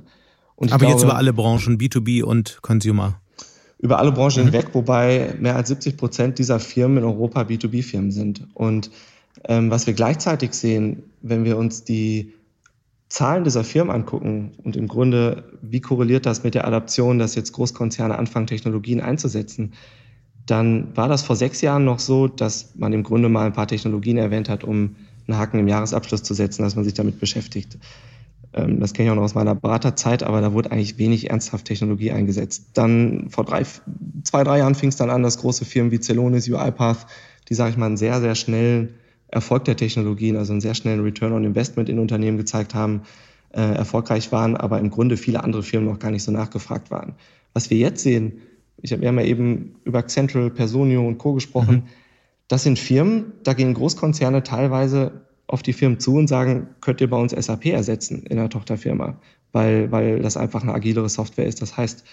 Aber 0.56 0.68
glaube, 0.68 0.86
jetzt 0.86 1.02
über 1.02 1.16
alle 1.16 1.32
Branchen, 1.32 1.78
B2B 1.78 2.22
und 2.22 2.60
Consumer. 2.62 3.20
Über 3.78 3.98
alle 3.98 4.12
Branchen 4.12 4.42
mhm. 4.42 4.50
hinweg, 4.50 4.68
wobei 4.74 5.34
mehr 5.40 5.56
als 5.56 5.68
70 5.68 5.96
Prozent 5.96 6.38
dieser 6.38 6.60
Firmen 6.60 6.98
in 6.98 7.04
Europa 7.04 7.42
B2B-Firmen 7.42 8.12
sind. 8.12 8.46
Und 8.54 8.90
ähm, 9.44 9.70
was 9.70 9.86
wir 9.86 9.94
gleichzeitig 9.94 10.52
sehen, 10.52 11.02
wenn 11.22 11.44
wir 11.44 11.56
uns 11.56 11.82
die 11.82 12.34
Zahlen 13.10 13.42
dieser 13.42 13.64
Firmen 13.64 13.92
angucken 13.92 14.52
und 14.62 14.76
im 14.76 14.86
Grunde, 14.86 15.58
wie 15.62 15.80
korreliert 15.80 16.26
das 16.26 16.44
mit 16.44 16.54
der 16.54 16.66
Adaption, 16.66 17.18
dass 17.18 17.34
jetzt 17.34 17.52
Großkonzerne 17.52 18.16
anfangen, 18.16 18.46
Technologien 18.46 19.00
einzusetzen, 19.00 19.72
dann 20.46 20.96
war 20.96 21.08
das 21.08 21.22
vor 21.22 21.34
sechs 21.34 21.60
Jahren 21.60 21.84
noch 21.84 21.98
so, 21.98 22.28
dass 22.28 22.76
man 22.76 22.92
im 22.92 23.02
Grunde 23.02 23.28
mal 23.28 23.46
ein 23.46 23.52
paar 23.52 23.66
Technologien 23.66 24.16
erwähnt 24.16 24.48
hat, 24.48 24.62
um 24.62 24.94
einen 25.26 25.38
Haken 25.38 25.58
im 25.58 25.66
Jahresabschluss 25.66 26.22
zu 26.22 26.34
setzen, 26.34 26.62
dass 26.62 26.76
man 26.76 26.84
sich 26.84 26.94
damit 26.94 27.18
beschäftigt. 27.18 27.78
Ähm, 28.52 28.78
das 28.78 28.92
kenne 28.92 29.08
ich 29.08 29.10
auch 29.10 29.16
noch 29.16 29.24
aus 29.24 29.34
meiner 29.34 29.56
Beraterzeit, 29.56 30.22
aber 30.22 30.40
da 30.40 30.52
wurde 30.52 30.70
eigentlich 30.70 30.98
wenig 30.98 31.30
ernsthaft 31.30 31.66
Technologie 31.66 32.12
eingesetzt. 32.12 32.70
Dann 32.74 33.28
vor 33.30 33.44
drei, 33.44 33.64
zwei, 34.22 34.44
drei 34.44 34.58
Jahren 34.58 34.76
fing 34.76 34.88
es 34.88 34.96
dann 34.96 35.10
an, 35.10 35.24
dass 35.24 35.38
große 35.38 35.64
Firmen 35.64 35.90
wie 35.90 36.00
Celonis, 36.00 36.48
UiPath, 36.48 37.06
die, 37.48 37.54
sage 37.54 37.70
ich 37.70 37.76
mal, 37.76 37.86
einen 37.86 37.96
sehr, 37.96 38.20
sehr 38.20 38.36
schnellen 38.36 38.94
Erfolg 39.30 39.64
der 39.64 39.76
Technologien, 39.76 40.36
also 40.36 40.52
einen 40.52 40.60
sehr 40.60 40.74
schnellen 40.74 41.00
Return 41.00 41.32
on 41.32 41.44
Investment 41.44 41.88
in 41.88 41.98
Unternehmen 41.98 42.36
gezeigt 42.36 42.74
haben, 42.74 43.02
äh, 43.52 43.60
erfolgreich 43.60 44.32
waren, 44.32 44.56
aber 44.56 44.78
im 44.78 44.90
Grunde 44.90 45.16
viele 45.16 45.42
andere 45.42 45.62
Firmen 45.62 45.88
noch 45.88 45.98
gar 45.98 46.10
nicht 46.10 46.22
so 46.22 46.32
nachgefragt 46.32 46.90
waren. 46.90 47.14
Was 47.52 47.70
wir 47.70 47.78
jetzt 47.78 48.02
sehen, 48.02 48.40
ich 48.82 48.92
hab, 48.92 49.00
wir 49.00 49.08
haben 49.08 49.18
ja 49.18 49.24
eben 49.24 49.76
über 49.84 50.06
Central, 50.06 50.50
Personio 50.50 51.06
und 51.06 51.18
Co. 51.18 51.34
gesprochen, 51.34 51.74
mhm. 51.74 51.82
das 52.48 52.62
sind 52.62 52.78
Firmen, 52.78 53.32
da 53.42 53.52
gehen 53.52 53.74
Großkonzerne 53.74 54.42
teilweise 54.42 55.22
auf 55.46 55.62
die 55.62 55.72
Firmen 55.72 55.98
zu 55.98 56.14
und 56.14 56.28
sagen, 56.28 56.68
könnt 56.80 57.00
ihr 57.00 57.10
bei 57.10 57.16
uns 57.16 57.32
SAP 57.32 57.66
ersetzen 57.66 58.22
in 58.24 58.38
einer 58.38 58.48
Tochterfirma, 58.48 59.18
weil, 59.52 59.90
weil 59.90 60.20
das 60.20 60.36
einfach 60.36 60.62
eine 60.62 60.72
agilere 60.72 61.08
Software 61.08 61.46
ist. 61.46 61.60
Das 61.60 61.76
heißt, 61.76 62.04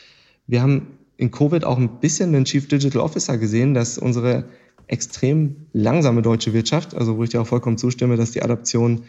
wir 0.47 0.61
haben 0.61 0.87
in 1.17 1.31
Covid 1.31 1.63
auch 1.63 1.77
ein 1.77 1.99
bisschen 1.99 2.33
den 2.33 2.45
Chief 2.45 2.67
Digital 2.67 3.01
Officer 3.01 3.37
gesehen, 3.37 3.73
dass 3.73 3.97
unsere 3.97 4.45
extrem 4.87 5.67
langsame 5.73 6.21
deutsche 6.21 6.53
Wirtschaft, 6.53 6.95
also 6.95 7.17
wo 7.17 7.23
ich 7.23 7.29
dir 7.29 7.41
auch 7.41 7.47
vollkommen 7.47 7.77
zustimme, 7.77 8.15
dass 8.15 8.31
die 8.31 8.41
Adaption 8.41 9.03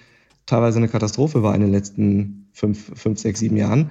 teilweise 0.46 0.78
eine 0.78 0.88
Katastrophe 0.88 1.42
war 1.42 1.54
in 1.54 1.60
den 1.60 1.70
letzten 1.70 2.48
fünf, 2.52 2.92
fünf, 2.94 3.18
sechs, 3.18 3.40
sieben 3.40 3.56
Jahren, 3.56 3.90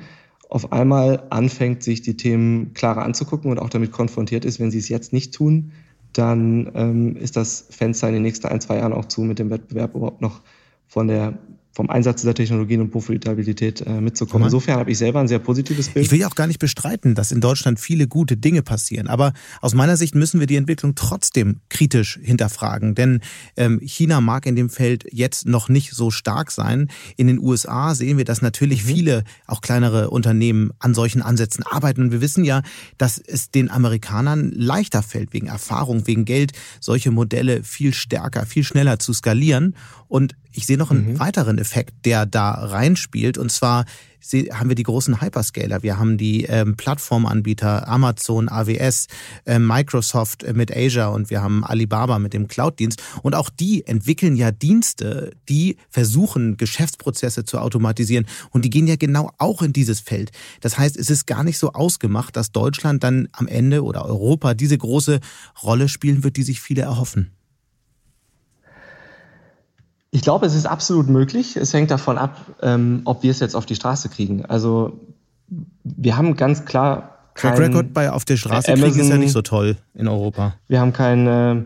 auf 0.49 0.71
einmal 0.71 1.23
anfängt, 1.29 1.83
sich 1.83 2.01
die 2.01 2.17
Themen 2.17 2.73
klarer 2.73 3.03
anzugucken 3.03 3.51
und 3.51 3.59
auch 3.59 3.69
damit 3.69 3.91
konfrontiert 3.91 4.45
ist, 4.45 4.59
wenn 4.59 4.71
sie 4.71 4.79
es 4.79 4.89
jetzt 4.89 5.13
nicht 5.13 5.33
tun, 5.33 5.71
dann 6.13 6.71
ähm, 6.73 7.15
ist 7.15 7.35
das 7.35 7.67
Fenster 7.69 8.07
in 8.07 8.13
den 8.13 8.23
nächsten 8.23 8.47
ein, 8.47 8.61
zwei 8.61 8.77
Jahren 8.77 8.93
auch 8.93 9.05
zu, 9.05 9.21
mit 9.21 9.39
dem 9.39 9.49
Wettbewerb 9.49 9.93
überhaupt 9.95 10.21
noch 10.21 10.41
von 10.87 11.07
der 11.07 11.37
vom 11.77 11.91
Einsatz 11.91 12.21
dieser 12.21 12.33
Technologien 12.33 12.81
und 12.81 12.89
Profitabilität 12.89 13.81
äh, 13.81 14.01
mitzukommen. 14.01 14.45
Insofern 14.45 14.79
habe 14.79 14.89
ich 14.89 14.97
selber 14.97 15.19
ein 15.19 15.27
sehr 15.27 15.37
positives 15.37 15.89
Bild. 15.89 16.07
Ich 16.07 16.11
will 16.11 16.19
ja 16.19 16.27
auch 16.27 16.33
gar 16.33 16.47
nicht 16.47 16.57
bestreiten, 16.57 17.13
dass 17.13 17.31
in 17.31 17.39
Deutschland 17.39 17.79
viele 17.79 18.07
gute 18.07 18.35
Dinge 18.35 18.63
passieren. 18.63 19.07
Aber 19.07 19.31
aus 19.61 19.75
meiner 19.75 19.95
Sicht 19.95 20.15
müssen 20.15 20.39
wir 20.39 20.47
die 20.47 20.55
Entwicklung 20.55 20.95
trotzdem 20.95 21.59
kritisch 21.69 22.19
hinterfragen. 22.19 22.95
Denn 22.95 23.21
ähm, 23.57 23.79
China 23.83 24.21
mag 24.21 24.47
in 24.47 24.55
dem 24.55 24.71
Feld 24.71 25.05
jetzt 25.11 25.45
noch 25.45 25.69
nicht 25.69 25.91
so 25.91 26.09
stark 26.09 26.49
sein. 26.49 26.89
In 27.15 27.27
den 27.27 27.37
USA 27.37 27.93
sehen 27.93 28.17
wir, 28.17 28.25
dass 28.25 28.41
natürlich 28.41 28.83
mhm. 28.83 28.87
viele, 28.87 29.23
auch 29.45 29.61
kleinere 29.61 30.09
Unternehmen 30.09 30.71
an 30.79 30.95
solchen 30.95 31.21
Ansätzen 31.21 31.63
arbeiten. 31.63 32.01
Und 32.01 32.11
wir 32.11 32.21
wissen 32.21 32.43
ja, 32.43 32.63
dass 32.97 33.19
es 33.19 33.51
den 33.51 33.69
Amerikanern 33.69 34.51
leichter 34.51 35.03
fällt, 35.03 35.31
wegen 35.31 35.45
Erfahrung, 35.45 36.07
wegen 36.07 36.25
Geld, 36.25 36.53
solche 36.79 37.11
Modelle 37.11 37.63
viel 37.63 37.93
stärker, 37.93 38.47
viel 38.47 38.63
schneller 38.63 38.97
zu 38.97 39.13
skalieren. 39.13 39.75
Und 40.07 40.35
ich 40.57 40.65
sehe 40.65 40.77
noch 40.77 40.89
einen 40.89 41.13
mhm. 41.13 41.19
weiteren 41.19 41.59
Effekt, 41.59 41.93
der 42.03 42.25
da 42.25 42.49
reinspielt. 42.49 43.37
Und 43.37 43.51
zwar 43.51 43.85
haben 44.51 44.69
wir 44.69 44.75
die 44.75 44.83
großen 44.83 45.21
Hyperscaler. 45.21 45.83
Wir 45.83 45.99
haben 45.99 46.17
die 46.17 46.45
ähm, 46.45 46.75
Plattformanbieter 46.75 47.87
Amazon, 47.87 48.49
AWS, 48.49 49.05
äh, 49.45 49.59
Microsoft 49.59 50.51
mit 50.53 50.75
Azure 50.75 51.11
und 51.11 51.29
wir 51.29 51.43
haben 51.43 51.63
Alibaba 51.63 52.17
mit 52.17 52.33
dem 52.33 52.47
Cloud-Dienst. 52.47 53.01
Und 53.21 53.35
auch 53.35 53.51
die 53.51 53.85
entwickeln 53.85 54.35
ja 54.35 54.49
Dienste, 54.49 55.31
die 55.47 55.77
versuchen, 55.91 56.57
Geschäftsprozesse 56.57 57.45
zu 57.45 57.59
automatisieren. 57.59 58.25
Und 58.49 58.65
die 58.65 58.71
gehen 58.71 58.87
ja 58.87 58.95
genau 58.95 59.29
auch 59.37 59.61
in 59.61 59.73
dieses 59.73 59.99
Feld. 59.99 60.31
Das 60.61 60.79
heißt, 60.79 60.97
es 60.97 61.11
ist 61.11 61.27
gar 61.27 61.43
nicht 61.43 61.59
so 61.59 61.73
ausgemacht, 61.73 62.35
dass 62.35 62.51
Deutschland 62.51 63.03
dann 63.03 63.29
am 63.31 63.47
Ende 63.47 63.83
oder 63.83 64.05
Europa 64.05 64.55
diese 64.55 64.77
große 64.77 65.19
Rolle 65.61 65.87
spielen 65.87 66.23
wird, 66.23 66.35
die 66.35 66.43
sich 66.43 66.61
viele 66.61 66.81
erhoffen. 66.81 67.36
Ich 70.11 70.21
glaube, 70.21 70.45
es 70.45 70.55
ist 70.55 70.65
absolut 70.65 71.09
möglich. 71.09 71.57
Es 71.57 71.73
hängt 71.73 71.91
davon 71.91 72.17
ab, 72.17 72.37
ähm, 72.61 73.01
ob 73.05 73.23
wir 73.23 73.31
es 73.31 73.39
jetzt 73.39 73.55
auf 73.55 73.65
die 73.65 73.75
Straße 73.75 74.09
kriegen. 74.09 74.45
Also 74.45 74.99
wir 75.83 76.17
haben 76.17 76.35
ganz 76.35 76.65
klar 76.65 77.17
Track 77.35 77.59
Record 77.59 77.93
bei 77.93 78.11
auf 78.11 78.25
der 78.25 78.37
Straße 78.37 78.71
Amazon, 78.71 78.91
kriegen 78.91 79.05
ist 79.05 79.09
ja 79.09 79.17
nicht 79.17 79.31
so 79.31 79.41
toll 79.41 79.77
in 79.93 80.07
Europa. 80.07 80.55
Wir 80.67 80.79
haben 80.79 80.91
kein, 80.91 81.27
äh, 81.27 81.63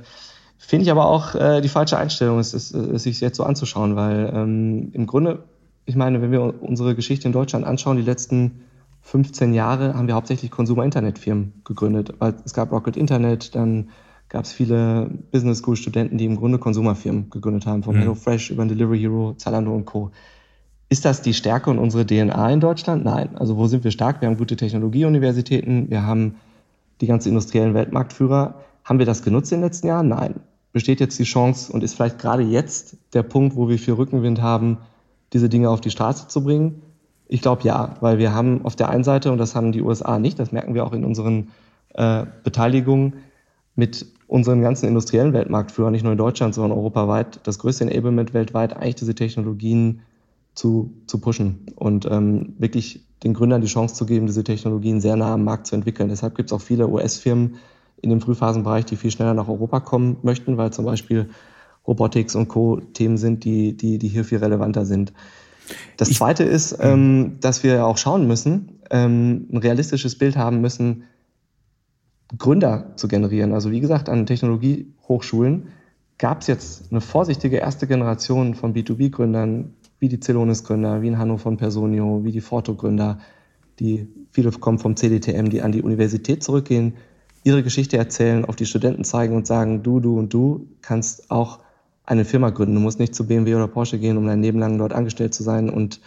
finde 0.58 0.84
ich 0.84 0.92
aber 0.92 1.06
auch 1.06 1.34
äh, 1.36 1.62
die 1.62 1.70
falsche 1.70 1.98
Einstellung, 1.98 2.40
es, 2.40 2.54
es, 2.54 2.72
es 2.72 3.04
sich 3.04 3.22
jetzt 3.22 3.38
so 3.38 3.44
anzuschauen, 3.44 3.96
weil 3.96 4.32
ähm, 4.34 4.90
im 4.94 5.08
Grunde, 5.08 5.44
ich 5.86 5.96
meine, 5.96 6.22
wenn 6.22 6.32
wir 6.32 6.62
unsere 6.62 6.96
Geschichte 6.96 7.28
in 7.28 7.32
Deutschland 7.32 7.66
anschauen, 7.66 7.98
die 7.98 8.04
letzten 8.04 8.62
15 9.04 9.54
Jahre 9.54 9.96
haben 9.96 10.08
wir 10.08 10.16
hauptsächlich 10.16 10.52
Consumer-Internet-Firmen 10.52 11.62
gegründet, 11.64 12.14
weil 12.20 12.36
es 12.46 12.54
gab 12.54 12.72
Rocket 12.72 12.98
Internet, 12.98 13.56
dann 13.56 13.90
gab 14.32 14.46
es 14.46 14.54
viele 14.54 15.10
Business 15.32 15.58
School 15.58 15.76
Studenten, 15.76 16.18
die 16.18 16.24
im 16.24 16.38
Grunde 16.38 16.58
Konsumerfirmen 16.58 17.30
gegründet 17.30 17.66
haben, 17.66 17.84
von 17.84 17.96
mhm. 17.96 18.00
HelloFresh 18.00 18.52
über 18.52 18.66
Delivery 18.66 18.98
Hero, 18.98 19.34
Zalando 19.38 19.76
und 19.76 19.86
Co. 19.86 20.12
Ist 20.88 21.04
das 21.04 21.22
die 21.22 21.34
Stärke 21.34 21.70
und 21.70 21.80
unsere 21.80 22.06
DNA 22.06 22.50
in 22.50 22.62
Deutschland? 22.62 23.04
Nein. 23.04 23.36
Also 23.36 23.58
wo 23.58 23.68
sind 23.68 23.84
wir 23.84 23.92
stark? 23.92 24.22
Wir 24.22 24.30
haben 24.30 24.38
gute 24.38 24.56
Technologieuniversitäten, 24.56 25.90
wir 25.90 26.06
haben 26.06 26.36
die 27.02 27.08
ganzen 27.08 27.30
industriellen 27.30 27.74
Weltmarktführer. 27.74 28.56
Haben 28.86 29.00
wir 29.00 29.06
das 29.06 29.22
genutzt 29.22 29.52
in 29.52 29.60
den 29.60 29.66
letzten 29.66 29.88
Jahren? 29.88 30.08
Nein. 30.08 30.36
Besteht 30.72 31.02
jetzt 31.02 31.20
die 31.20 31.26
Chance 31.26 31.74
und 31.74 31.84
ist 31.84 31.96
vielleicht 31.96 32.18
gerade 32.18 32.44
jetzt 32.44 32.96
der 33.14 33.24
Punkt, 33.24 33.58
wo 33.58 33.68
wir 33.68 33.78
viel 33.78 33.96
Rückenwind 33.96 34.42
haben, 34.42 34.78
diese 35.34 35.50
Dinge 35.50 35.70
auf 35.70 35.82
die 35.82 35.92
Straße 35.92 36.30
zu 36.30 36.42
bringen? 36.42 36.82
Ich 37.28 37.42
glaube 37.42 37.64
ja, 37.64 37.96
weil 38.00 38.18
wir 38.18 38.34
haben 38.34 38.64
auf 38.64 38.78
der 38.78 38.90
einen 38.90 39.04
Seite, 39.04 39.30
und 39.34 39.40
das 39.40 39.56
haben 39.56 39.74
die 39.74 39.82
USA 39.82 40.20
nicht, 40.20 40.40
das 40.40 40.54
merken 40.54 40.74
wir 40.74 40.86
auch 40.86 40.94
in 40.94 41.04
unseren 41.04 41.50
äh, 41.96 42.26
Beteiligungen, 42.44 43.16
mit 43.76 44.06
unseren 44.32 44.62
ganzen 44.62 44.88
industriellen 44.88 45.34
Weltmarktführern, 45.34 45.92
nicht 45.92 46.04
nur 46.04 46.14
in 46.14 46.18
Deutschland, 46.18 46.56
sondern 46.56 46.78
europaweit, 46.78 47.42
das 47.44 47.60
größte 47.60 47.84
Enablement 47.84 48.34
weltweit, 48.34 48.78
eigentlich 48.78 48.96
diese 48.96 49.14
Technologien 49.14 50.04
zu, 50.56 50.94
zu 51.06 51.20
pushen 51.20 51.66
und 51.76 52.08
ähm, 52.10 52.54
wirklich 52.58 53.06
den 53.24 53.34
Gründern 53.34 53.60
die 53.60 53.68
Chance 53.68 53.94
zu 53.94 54.06
geben, 54.06 54.28
diese 54.28 54.46
Technologien 54.46 55.02
sehr 55.02 55.18
nah 55.18 55.34
am 55.34 55.44
Markt 55.44 55.68
zu 55.68 55.76
entwickeln. 55.76 56.08
Deshalb 56.08 56.36
gibt 56.36 56.50
es 56.50 56.54
auch 56.54 56.62
viele 56.62 56.88
US-Firmen 56.88 57.56
in 58.02 58.10
dem 58.10 58.22
Frühphasenbereich, 58.22 58.86
die 58.86 58.96
viel 58.96 59.12
schneller 59.12 59.34
nach 59.34 59.50
Europa 59.50 59.82
kommen 59.82 60.16
möchten, 60.22 60.56
weil 60.56 60.72
zum 60.72 60.86
Beispiel 60.86 61.30
Robotics 61.86 62.34
und 62.34 62.48
Co. 62.48 62.80
Themen 62.94 63.18
sind, 63.18 63.44
die, 63.44 63.76
die, 63.76 63.98
die 63.98 64.08
hier 64.08 64.24
viel 64.24 64.38
relevanter 64.38 64.86
sind. 64.86 65.12
Das 65.98 66.08
ich, 66.08 66.16
Zweite 66.16 66.46
ist, 66.46 66.78
ähm, 66.80 67.36
dass 67.42 67.64
wir 67.64 67.86
auch 67.86 67.98
schauen 67.98 68.28
müssen, 68.28 68.80
ähm, 68.92 69.48
ein 69.52 69.58
realistisches 69.58 70.18
Bild 70.18 70.38
haben 70.38 70.62
müssen, 70.62 71.04
Gründer 72.38 72.94
zu 72.96 73.08
generieren. 73.08 73.54
Also 73.54 73.72
wie 73.72 73.80
gesagt, 73.80 74.10
an 74.10 74.26
Technologiehochschulen 74.26 75.68
gab 76.18 76.42
es 76.42 76.48
jetzt 76.48 76.92
eine 76.92 77.02
vorsichtige 77.02 77.58
erste 77.58 77.88
Generation 77.88 78.54
von 78.56 78.74
B2B-Gründern, 78.74 79.74
wie 80.00 80.10
die 80.10 80.20
Celonis-Gründer, 80.20 81.02
wie 81.02 81.10
ein 81.10 81.18
Hanno 81.18 81.38
von 81.38 81.58
Personio, 81.58 82.24
wie 82.24 82.32
die 82.32 82.42
Forto-Gründer, 82.42 83.20
die 83.80 84.08
viele 84.32 84.52
kommen 84.52 84.80
vom 84.80 84.96
CDTM, 84.96 85.50
die 85.50 85.62
an 85.62 85.72
die 85.72 85.82
Universität 85.82 86.44
zurückgehen, 86.44 86.94
ihre 87.44 87.64
Geschichte 87.64 87.98
erzählen, 87.98 88.46
auf 88.46 88.56
die 88.56 88.66
Studenten 88.66 89.04
zeigen 89.04 89.36
und 89.36 89.48
sagen, 89.48 89.84
du, 89.84 90.00
du 90.00 90.18
und 90.18 90.34
du 90.34 90.68
kannst 90.82 91.32
auch 91.32 91.60
eine 92.06 92.26
Firma 92.26 92.50
gründen. 92.50 92.76
Du 92.76 92.82
musst 92.82 93.00
nicht 93.00 93.16
zu 93.16 93.26
BMW 93.26 93.56
oder 93.56 93.68
Porsche 93.68 94.00
gehen, 94.00 94.18
um 94.18 94.28
dein 94.28 94.42
Leben 94.42 94.60
lang 94.60 94.78
dort 94.78 94.94
angestellt 94.94 95.34
zu 95.34 95.44
sein 95.44 95.70
und 95.70 96.02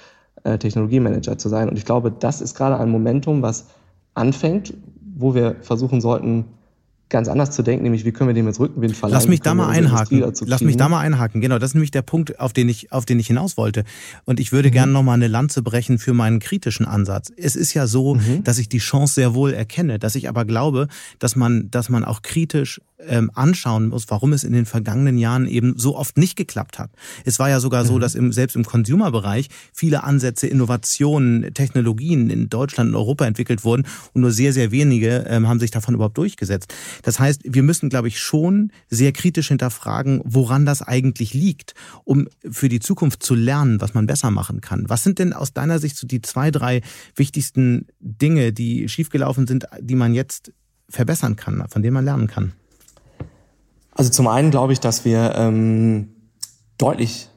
äh, 0.45 0.59
Technologiemanager 0.59 1.39
zu 1.39 1.49
sein. 1.49 1.69
Und 1.69 1.77
ich 1.77 1.85
glaube, 1.85 2.13
das 2.13 2.41
ist 2.41 2.55
gerade 2.55 2.79
ein 2.79 2.91
Momentum, 2.91 3.43
was 3.43 3.67
anfängt, 4.15 4.75
wo 5.17 5.35
wir 5.35 5.57
versuchen 5.63 6.01
sollten, 6.01 6.45
ganz 7.11 7.29
anders 7.29 7.53
zu 7.53 7.63
denken, 7.63 7.85
nämlich 7.85 8.05
wie 8.05 8.13
können 8.13 8.29
wir 8.29 8.35
dem 8.35 8.47
jetzt 8.47 8.59
Rückenwind 8.59 8.97
verleihen. 8.97 9.15
Lass 9.15 9.29
mich 9.29 9.41
da 9.41 9.55
mal 9.55 9.69
einhaken. 9.69 10.25
Lass 10.47 10.63
mich 10.63 10.77
da 10.77 10.89
mal 10.89 11.01
einhaken. 11.01 11.41
Genau, 11.41 11.59
das 11.59 11.71
ist 11.71 11.75
nämlich 11.75 11.91
der 11.91 12.03
Punkt, 12.03 12.41
auf 12.41 12.53
den 12.53 12.69
ich, 12.69 12.93
auf 12.93 13.05
den 13.05 13.21
ich 13.21 13.29
hinaus 13.29 13.57
wollte. 13.57 13.85
Und 14.25 14.41
ich 14.41 14.53
würde 14.53 14.69
mhm. 14.69 14.73
gerne 14.73 14.93
noch 14.93 15.03
mal 15.03 15.13
eine 15.13 15.29
Lanze 15.29 15.63
brechen 15.63 15.99
für 15.99 16.13
meinen 16.13 16.41
kritischen 16.41 16.87
Ansatz. 16.87 17.31
Es 17.37 17.57
ist 17.57 17.75
ja 17.75 17.87
so, 17.87 18.15
mhm. 18.15 18.43
dass 18.43 18.59
ich 18.59 18.69
die 18.69 18.79
Chance 18.79 19.15
sehr 19.15 19.35
wohl 19.35 19.53
erkenne, 19.53 19.99
dass 19.99 20.17
ich 20.17 20.29
aber 20.29 20.45
glaube, 20.45 20.89
dass 21.19 21.37
man, 21.37 21.71
dass 21.71 21.89
man 21.89 22.05
auch 22.05 22.23
kritisch 22.23 22.81
ähm, 23.09 23.31
anschauen 23.35 23.89
muss, 23.89 24.05
warum 24.09 24.33
es 24.33 24.45
in 24.45 24.53
den 24.53 24.67
vergangenen 24.67 25.19
Jahren 25.19 25.47
eben 25.47 25.75
so 25.77 25.97
oft 25.97 26.19
nicht 26.19 26.37
geklappt 26.37 26.79
hat. 26.79 26.91
Es 27.25 27.39
war 27.39 27.49
ja 27.49 27.61
sogar 27.61 27.85
so, 27.85 27.95
mhm. 27.95 28.01
dass 28.01 28.15
im, 28.15 28.33
selbst 28.33 28.57
im 28.57 28.65
Consumer-Bereich 28.65 29.49
viele 29.73 30.05
Ansätze, 30.05 30.47
Innovationen, 30.47 31.53
Technologien 31.55 32.31
in 32.31 32.49
Deutschland 32.49 32.91
und 32.91 32.97
Europa 32.97 33.27
entwickelt 33.27 33.65
wurden 33.65 33.87
und 34.13 34.23
nur 34.23 34.33
sehr, 34.33 34.53
sehr 34.53 34.71
wenige 34.71 35.25
ähm, 35.29 35.49
haben 35.49 35.61
sich 35.61 35.71
davon 35.71 35.95
überhaupt 35.95 36.19
durchgesetzt. 36.19 36.75
Das 37.03 37.19
heißt, 37.19 37.43
wir 37.45 37.63
müssen, 37.63 37.89
glaube 37.89 38.09
ich, 38.09 38.19
schon 38.19 38.73
sehr 38.89 39.13
kritisch 39.13 39.49
hinterfragen, 39.49 40.21
woran 40.25 40.67
das 40.67 40.83
eigentlich 40.83 41.35
liegt, 41.35 41.75
um 42.05 42.29
für 42.51 42.69
die 42.69 42.81
Zukunft 42.81 43.23
zu 43.23 43.35
lernen, 43.35 43.81
was 43.81 43.95
man 43.95 44.07
besser 44.07 44.31
machen 44.31 44.61
kann. 44.61 44.89
Was 44.89 45.03
sind 45.03 45.19
denn 45.19 45.33
aus 45.33 45.53
deiner 45.53 45.79
Sicht 45.79 45.97
so 45.97 46.07
die 46.07 46.23
zwei, 46.23 46.51
drei 46.51 46.83
wichtigsten 47.17 47.87
Dinge, 48.01 48.53
die 48.53 48.89
schiefgelaufen 48.89 49.47
sind, 49.47 49.67
die 49.81 49.95
man 49.95 50.15
jetzt 50.15 50.53
verbessern 50.89 51.37
kann, 51.37 51.65
von 51.69 51.83
denen 51.83 51.95
man 51.95 52.05
lernen 52.05 52.27
kann? 52.27 52.53
Also 53.95 54.11
zum 54.11 54.27
einen 54.27 54.51
glaube 54.51 54.73
ich, 54.73 54.81
dass 54.81 55.05
wir 55.05 55.35
ähm, 55.37 56.09
deutlich 56.79 57.29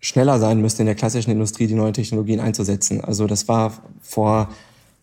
schneller 0.00 0.38
sein 0.38 0.60
müssten 0.60 0.82
in 0.82 0.86
der 0.86 0.94
klassischen 0.94 1.30
Industrie, 1.30 1.66
die 1.66 1.74
neuen 1.74 1.94
Technologien 1.94 2.40
einzusetzen. 2.40 3.00
Also 3.02 3.26
das 3.26 3.48
war 3.48 3.72
vor 4.00 4.48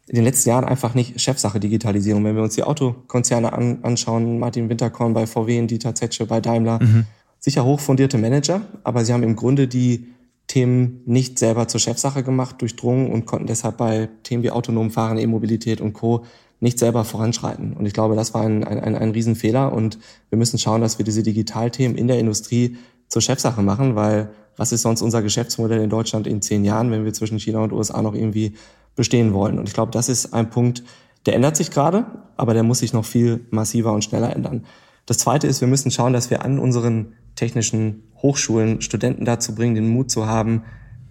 in 0.08 0.16
den 0.16 0.24
letzten 0.24 0.50
Jahren 0.50 0.66
einfach 0.66 0.96
nicht 0.96 1.20
Chefsache 1.22 1.60
Digitalisierung. 1.60 2.24
Wenn 2.26 2.36
wir 2.36 2.44
uns 2.44 2.56
die 2.56 2.64
Autokonzerne 2.64 3.54
an, 3.54 3.80
anschauen, 3.84 4.40
Martin 4.40 4.70
Winterkorn 4.70 5.14
bei 5.14 5.28
VW 5.28 5.60
und 5.60 5.72
Dieter 5.72 5.96
Zetsche 5.96 6.26
bei 6.26 6.42
Daimler, 6.42 6.80
mhm. 6.82 7.06
sicher 7.40 7.64
hochfundierte 7.64 8.18
Manager, 8.18 8.62
aber 8.84 9.06
sie 9.06 9.14
haben 9.14 9.24
im 9.24 9.36
Grunde 9.36 9.68
die 9.68 10.08
Themen 10.48 11.02
nicht 11.06 11.40
selber 11.40 11.68
zur 11.70 11.80
Chefsache 11.80 12.22
gemacht, 12.22 12.62
durchdrungen 12.62 13.12
und 13.12 13.26
konnten 13.26 13.48
deshalb 13.48 13.78
bei 13.78 14.10
Themen 14.24 14.44
wie 14.44 14.52
autonom 14.52 14.92
Fahren, 14.92 15.18
E-Mobilität 15.18 15.80
und 15.80 15.94
Co 15.94 16.26
nicht 16.64 16.80
selber 16.80 17.04
voranschreiten. 17.04 17.74
Und 17.74 17.86
ich 17.86 17.94
glaube, 17.94 18.16
das 18.16 18.34
war 18.34 18.42
ein, 18.42 18.64
ein, 18.64 18.80
ein, 18.80 18.96
ein 18.96 19.12
Riesenfehler. 19.12 19.74
Und 19.74 20.00
wir 20.30 20.38
müssen 20.38 20.58
schauen, 20.58 20.80
dass 20.80 20.98
wir 20.98 21.04
diese 21.04 21.22
Digitalthemen 21.22 21.98
in 21.98 22.08
der 22.08 22.20
Industrie 22.20 22.78
zur 23.10 23.22
Chefsache 23.22 23.62
machen, 23.62 23.96
weil 23.96 24.30
was 24.56 24.72
ist 24.72 24.82
sonst 24.82 25.02
unser 25.02 25.22
Geschäftsmodell 25.22 25.82
in 25.82 25.90
Deutschland 25.90 26.26
in 26.26 26.42
zehn 26.42 26.64
Jahren, 26.64 26.90
wenn 26.90 27.04
wir 27.04 27.14
zwischen 27.14 27.38
China 27.38 27.60
und 27.60 27.74
USA 27.74 28.02
noch 28.02 28.16
irgendwie 28.16 28.54
bestehen 28.96 29.34
wollen? 29.34 29.60
Und 29.60 29.68
ich 29.68 29.74
glaube, 29.74 29.92
das 29.92 30.08
ist 30.08 30.34
ein 30.34 30.50
Punkt, 30.50 30.84
der 31.26 31.36
ändert 31.36 31.58
sich 31.58 31.70
gerade, 31.70 32.06
aber 32.38 32.54
der 32.54 32.64
muss 32.64 32.80
sich 32.80 32.94
noch 32.94 33.06
viel 33.06 33.46
massiver 33.50 33.92
und 33.92 34.06
schneller 34.06 34.34
ändern. 34.34 34.66
Das 35.06 35.18
Zweite 35.18 35.48
ist, 35.48 35.60
wir 35.60 35.68
müssen 35.68 35.92
schauen, 35.92 36.14
dass 36.14 36.30
wir 36.30 36.46
an 36.46 36.60
unseren 36.60 37.14
technischen 37.36 38.04
Hochschulen 38.22 38.82
Studenten 38.82 39.26
dazu 39.26 39.54
bringen, 39.54 39.76
den 39.76 39.90
Mut 39.90 40.10
zu 40.10 40.28
haben, 40.28 40.64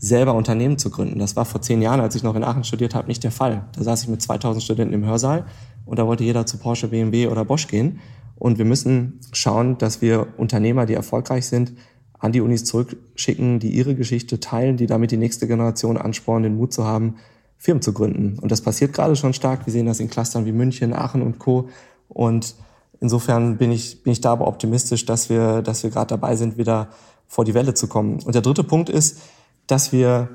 selber 0.03 0.34
Unternehmen 0.34 0.78
zu 0.78 0.90
gründen. 0.90 1.20
Das 1.20 1.36
war 1.36 1.44
vor 1.44 1.62
zehn 1.62 1.80
Jahren, 1.80 2.00
als 2.00 2.16
ich 2.16 2.24
noch 2.24 2.34
in 2.34 2.42
Aachen 2.42 2.64
studiert 2.64 2.92
habe, 2.96 3.07
nicht 3.07 3.22
der 3.22 3.30
Fall. 3.30 3.68
Da 3.72 3.84
saß 3.84 4.03
ich 4.03 4.09
mit 4.09 4.20
2000 4.20 4.61
Studenten 4.61 4.94
im 4.94 5.07
Hörsaal 5.07 5.46
und 5.86 6.00
da 6.00 6.07
wollte 6.09 6.24
jeder 6.24 6.44
zu 6.44 6.59
Porsche, 6.59 6.88
BMW 6.88 7.28
oder 7.28 7.44
Bosch 7.44 7.68
gehen. 7.68 8.00
Und 8.34 8.59
wir 8.59 8.64
müssen 8.64 9.20
schauen, 9.32 9.78
dass 9.78 10.03
wir 10.03 10.26
Unternehmer, 10.38 10.86
die 10.86 10.94
erfolgreich 10.94 11.46
sind, 11.46 11.74
an 12.18 12.32
die 12.32 12.40
Unis 12.40 12.64
zurückschicken, 12.64 13.61
die 13.61 13.70
ihre 13.70 13.94
Geschichte 13.94 14.40
teilen, 14.40 14.76
die 14.76 14.86
damit 14.86 15.12
die 15.12 15.16
nächste 15.16 15.46
Generation 15.46 15.96
anspornen, 15.96 16.42
den 16.42 16.57
Mut 16.57 16.72
zu 16.72 16.84
haben, 16.84 17.16
Firmen 17.57 17.80
zu 17.80 17.92
gründen. 17.92 18.40
Und 18.40 18.50
das 18.50 18.61
passiert 18.61 18.92
gerade 18.92 19.14
schon 19.14 19.34
stark. 19.34 19.66
Wir 19.66 19.72
sehen 19.72 19.86
das 19.86 20.00
in 20.00 20.11
Clustern 20.11 20.46
wie 20.46 20.53
München, 20.53 20.92
Aachen 20.92 21.22
und 21.22 21.38
Co. 21.38 21.68
Und 22.09 22.57
insofern 22.98 23.57
bin 23.57 23.70
ich, 23.70 24.03
bin 24.03 24.12
ich 24.12 24.20
da 24.20 24.32
aber 24.32 24.48
optimistisch, 24.48 25.07
dass 25.07 25.30
wir, 25.30 25.62
dass 25.62 25.84
wir 25.84 25.90
gerade 25.90 26.09
dabei 26.09 26.34
sind, 26.34 26.59
wieder 26.59 26.88
vor 27.28 27.44
die 27.44 27.55
Welle 27.55 27.74
zu 27.74 27.86
kommen. 27.86 28.18
Und 28.24 28.34
der 28.34 28.42
dritte 28.42 28.64
Punkt 28.64 28.88
ist, 28.88 29.20
dass 29.66 29.92
wir 29.92 30.28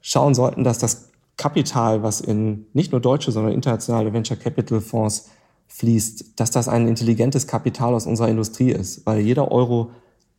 schauen 0.00 0.34
sollten, 0.34 0.64
dass 0.64 0.78
das 0.78 1.10
Kapital, 1.36 2.02
was 2.02 2.20
in 2.20 2.66
nicht 2.72 2.92
nur 2.92 3.00
deutsche, 3.00 3.32
sondern 3.32 3.52
internationale 3.52 4.12
Venture 4.12 4.36
Capital 4.36 4.80
Fonds 4.80 5.30
fließt, 5.68 6.38
dass 6.38 6.50
das 6.50 6.68
ein 6.68 6.86
intelligentes 6.86 7.46
Kapital 7.46 7.94
aus 7.94 8.06
unserer 8.06 8.28
Industrie 8.28 8.70
ist, 8.70 9.06
weil 9.06 9.20
jeder 9.20 9.50
Euro, 9.50 9.90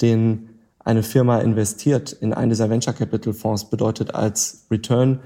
den 0.01 0.49
eine 0.79 1.03
Firma 1.03 1.39
investiert 1.39 2.13
in 2.13 2.33
einen 2.33 2.49
dieser 2.49 2.69
Venture 2.69 2.93
Capital 2.93 3.33
Fonds, 3.33 3.69
bedeutet 3.69 4.13
als 4.13 4.65
Return 4.69 5.19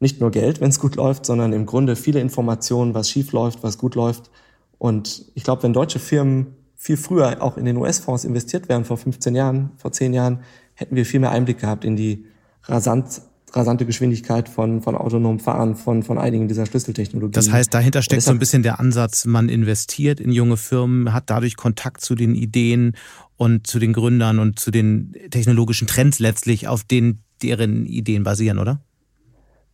nicht 0.00 0.20
nur 0.20 0.30
Geld, 0.30 0.60
wenn 0.60 0.70
es 0.70 0.80
gut 0.80 0.96
läuft, 0.96 1.26
sondern 1.26 1.52
im 1.52 1.66
Grunde 1.66 1.96
viele 1.96 2.20
Informationen, 2.20 2.94
was 2.94 3.10
schief 3.10 3.32
läuft, 3.32 3.62
was 3.62 3.78
gut 3.78 3.94
läuft. 3.94 4.30
Und 4.78 5.26
ich 5.34 5.44
glaube, 5.44 5.64
wenn 5.64 5.72
deutsche 5.72 5.98
Firmen 5.98 6.56
viel 6.74 6.96
früher 6.96 7.42
auch 7.42 7.56
in 7.56 7.64
den 7.64 7.76
US-Fonds 7.76 8.24
investiert 8.24 8.68
wären, 8.68 8.84
vor 8.84 8.96
15 8.96 9.34
Jahren, 9.34 9.70
vor 9.76 9.92
10 9.92 10.12
Jahren, 10.14 10.40
hätten 10.74 10.96
wir 10.96 11.06
viel 11.06 11.20
mehr 11.20 11.30
Einblick 11.30 11.58
gehabt 11.58 11.84
in 11.84 11.94
die 11.94 12.26
rasant, 12.64 13.22
rasante 13.52 13.86
Geschwindigkeit 13.86 14.48
von, 14.48 14.82
von 14.82 14.94
autonomem 14.94 15.40
Fahren, 15.40 15.76
von, 15.76 16.02
von 16.02 16.18
einigen 16.18 16.48
dieser 16.48 16.66
Schlüsseltechnologien. 16.66 17.32
Das 17.32 17.50
heißt, 17.50 17.72
dahinter 17.72 18.02
steckt 18.02 18.22
so 18.22 18.30
ein 18.30 18.38
bisschen 18.38 18.62
der 18.62 18.80
Ansatz, 18.80 19.24
man 19.24 19.48
investiert 19.48 20.20
in 20.20 20.32
junge 20.32 20.56
Firmen, 20.56 21.12
hat 21.12 21.24
dadurch 21.28 21.56
Kontakt 21.56 22.00
zu 22.00 22.14
den 22.14 22.34
Ideen 22.34 22.96
und 23.36 23.66
zu 23.66 23.78
den 23.78 23.92
Gründern 23.92 24.38
und 24.38 24.58
zu 24.58 24.70
den 24.70 25.14
technologischen 25.30 25.86
Trends 25.86 26.18
letztlich, 26.18 26.68
auf 26.68 26.84
denen 26.84 27.22
deren 27.42 27.86
Ideen 27.86 28.22
basieren, 28.22 28.58
oder? 28.58 28.80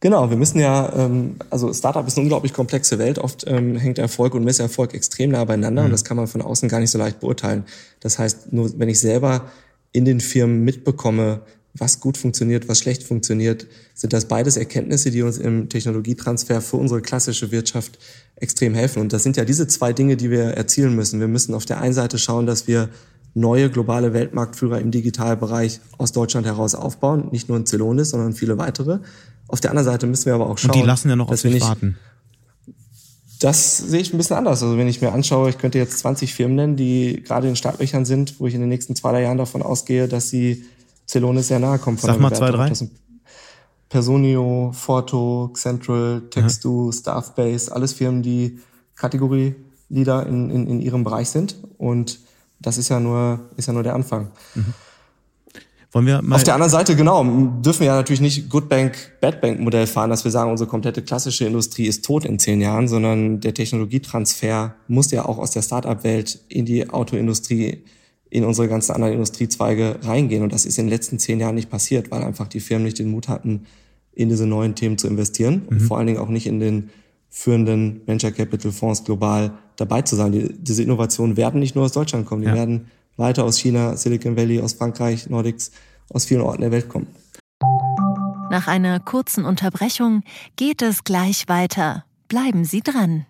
Genau, 0.01 0.30
wir 0.30 0.36
müssen 0.36 0.61
ja, 0.61 0.93
ähm, 0.95 1.36
also 1.51 1.72
Startup 1.72 2.07
ist 2.07 2.16
eine 2.16 2.22
unglaublich 2.22 2.53
komplexe 2.53 2.99
Welt. 2.99 3.18
Oft 3.18 3.45
ähm, 3.49 3.76
hängt 3.76 3.99
Erfolg 3.99 4.34
und 4.34 4.45
Misserfolg 4.45 4.95
extrem 4.95 5.30
nah 5.30 5.45
beieinander 5.45 5.82
mhm. 5.82 5.86
und 5.86 5.93
das 5.93 6.05
kann 6.05 6.16
man 6.16 6.28
von 6.28 6.41
außen 6.41 6.68
gar 6.68 6.78
nicht 6.78 6.91
so 6.91 6.99
leicht 6.99 7.18
beurteilen. 7.18 7.64
Das 8.01 8.18
heißt, 8.18 8.53
nur 8.53 8.78
wenn 8.78 8.89
ich 8.89 9.01
selber 9.01 9.51
in 9.91 10.05
den 10.05 10.20
Firmen 10.20 10.62
mitbekomme, 10.64 11.41
was 11.79 12.01
gut 12.01 12.16
funktioniert, 12.16 12.68
was 12.68 12.79
schlecht 12.79 13.03
funktioniert, 13.03 13.66
sind 13.95 14.12
das 14.12 14.26
beides 14.26 14.57
Erkenntnisse, 14.57 15.11
die 15.11 15.22
uns 15.22 15.39
im 15.39 15.68
Technologietransfer 15.68 16.61
für 16.61 16.76
unsere 16.76 17.03
klassische 17.03 17.51
Wirtschaft 17.51 17.99
extrem 18.37 18.74
helfen. 18.74 19.01
Und 19.01 19.12
das 19.12 19.22
sind 19.22 19.37
ja 19.37 19.45
diese 19.45 19.66
zwei 19.66 19.93
Dinge, 19.93 20.16
die 20.16 20.31
wir 20.31 20.45
erzielen 20.45 20.95
müssen. 20.95 21.20
Wir 21.20 21.29
müssen 21.29 21.55
auf 21.55 21.64
der 21.64 21.81
einen 21.81 21.95
Seite 21.95 22.18
schauen, 22.18 22.47
dass 22.47 22.66
wir 22.66 22.89
neue 23.35 23.70
globale 23.70 24.12
Weltmarktführer 24.12 24.81
im 24.81 24.91
Digitalbereich 24.91 25.81
aus 25.99 26.12
Deutschland 26.12 26.47
heraus 26.47 26.74
aufbauen, 26.74 27.29
nicht 27.31 27.49
nur 27.49 27.59
in 27.59 27.66
Celonis, 27.66 28.11
sondern 28.11 28.33
viele 28.33 28.59
weitere. 28.59 28.99
Auf 29.47 29.61
der 29.61 29.70
anderen 29.70 29.87
Seite 29.87 30.07
müssen 30.07 30.26
wir 30.26 30.35
aber 30.35 30.49
auch 30.49 30.59
schauen, 30.59 30.72
Und 30.72 30.83
die 30.83 30.87
lassen 30.87 31.09
ja 31.09 31.16
noch 31.16 31.31
auf 31.31 31.41
sich 31.41 31.53
nicht, 31.53 31.66
warten. 31.66 31.97
Das 33.41 33.79
sehe 33.79 34.01
ich 34.01 34.12
ein 34.12 34.18
bisschen 34.18 34.37
anders. 34.37 34.62
Also 34.62 34.76
wenn 34.76 34.89
ich 34.89 35.01
mir 35.01 35.12
anschaue, 35.12 35.51
ich 35.51 35.59
könnte 35.59 35.79
jetzt 35.79 35.99
20 36.01 36.35
Firmen 36.35 36.57
nennen, 36.57 36.76
die 36.76 37.22
gerade 37.24 37.49
in 37.49 37.57
Startlöchern 37.57 38.05
sind, 38.05 38.41
wo 38.41 38.47
ich 38.47 38.55
in 38.55 38.61
den 38.61 38.68
nächsten 38.68 38.97
zwei, 38.97 39.12
drei 39.12 39.22
Jahren 39.22 39.39
davon 39.39 39.62
ausgehe, 39.62 40.09
dass 40.09 40.29
sie 40.29 40.64
Zelone 41.09 41.43
sehr 41.43 41.59
nahe 41.59 41.79
kommt. 41.79 42.01
Von 42.01 42.11
Sag 42.11 42.21
mal 42.21 42.33
zwei, 42.33 42.51
drei. 42.51 42.71
Personio, 43.89 44.71
Forto, 44.75 45.51
Central, 45.55 46.23
Textu, 46.31 46.87
mhm. 46.87 46.93
Staffbase, 46.93 47.75
alles 47.75 47.95
Firmen, 47.95 48.23
die 48.23 48.61
Kategorie-Leader 48.95 50.27
in, 50.27 50.51
in, 50.51 50.67
in 50.67 50.81
ihrem 50.81 51.05
Bereich 51.05 51.31
sind. 51.31 51.57
Und 51.79 52.21
das 52.61 52.77
ist 52.77 52.91
ja 52.91 53.01
nur, 53.01 53.49
ist 53.57 53.67
ja 53.67 53.73
nur 53.73 53.83
der 53.83 53.95
Anfang. 53.95 54.31
Mhm. 54.55 54.75
Wollen 55.93 56.05
wir 56.05 56.21
mal 56.21 56.37
Auf 56.37 56.45
der 56.45 56.53
anderen 56.53 56.71
Seite, 56.71 56.97
genau, 56.97 57.25
dürfen 57.25 57.81
wir 57.81 57.87
ja 57.87 57.95
natürlich 57.95 58.21
nicht 58.21 58.51
Good 58.51 58.69
Bank, 58.69 58.95
Bad 59.23 59.41
Bank 59.41 59.59
Modell 59.59 59.87
fahren, 59.87 60.11
dass 60.11 60.23
wir 60.23 60.31
sagen, 60.31 60.51
unsere 60.51 60.69
komplette 60.69 61.01
klassische 61.01 61.47
Industrie 61.47 61.87
ist 61.87 62.05
tot 62.05 62.27
in 62.27 62.39
zehn 62.39 62.61
Jahren, 62.61 62.89
sondern 62.89 63.41
der 63.41 63.55
Technologietransfer 63.55 64.75
muss 64.87 65.11
ja 65.13 65.25
auch 65.25 65.39
aus 65.39 65.53
der 65.53 65.63
Startup-Welt 65.63 66.41
in 66.49 66.67
die 66.67 66.91
Autoindustrie 66.91 67.85
in 68.31 68.45
unsere 68.45 68.68
ganzen 68.68 68.93
anderen 68.93 69.14
Industriezweige 69.14 69.99
reingehen. 70.03 70.43
Und 70.43 70.53
das 70.53 70.66
ist 70.66 70.79
in 70.79 70.87
den 70.87 70.91
letzten 70.91 71.18
zehn 71.18 71.41
Jahren 71.41 71.55
nicht 71.55 71.70
passiert, 71.70 72.11
weil 72.11 72.22
einfach 72.22 72.49
die 72.49 72.61
Firmen 72.61 72.85
nicht 72.85 72.99
den 72.99 73.11
Mut 73.11 73.29
hatten, 73.29 73.66
in 74.12 74.29
diese 74.29 74.47
neuen 74.47 74.74
Themen 74.74 74.99
zu 74.99 75.07
investieren 75.07 75.62
mhm. 75.62 75.68
und 75.68 75.81
vor 75.81 75.99
allen 75.99 76.09
Dingen 76.09 76.18
auch 76.18 76.29
nicht 76.29 76.47
in 76.47 76.61
den 76.61 76.91
führenden 77.31 78.01
Venture 78.07 78.33
Capital 78.33 78.72
Fonds 78.72 79.05
global 79.05 79.53
dabei 79.76 80.03
zu 80.03 80.16
sein. 80.16 80.33
Die, 80.33 80.53
diese 80.59 80.83
Innovationen 80.83 81.37
werden 81.37 81.61
nicht 81.61 81.76
nur 81.76 81.85
aus 81.85 81.93
Deutschland 81.93 82.26
kommen, 82.26 82.43
die 82.43 82.49
ja. 82.49 82.55
werden 82.55 82.89
weiter 83.16 83.45
aus 83.45 83.59
China, 83.59 83.97
Silicon 83.97 84.37
Valley, 84.37 84.61
aus 84.61 84.74
Frankreich, 84.74 85.29
Nordics, 85.29 85.70
aus 86.11 86.24
vielen 86.24 86.41
Orten 86.41 86.62
der 86.62 86.72
Welt 86.72 86.89
kommen. 86.89 87.07
Nach 88.51 88.66
einer 88.66 88.99
kurzen 88.99 89.45
Unterbrechung 89.45 90.22
geht 90.57 90.81
es 90.81 91.05
gleich 91.05 91.49
weiter. 91.49 92.05
Bleiben 92.29 92.64
Sie 92.64 92.81
dran. 92.81 93.26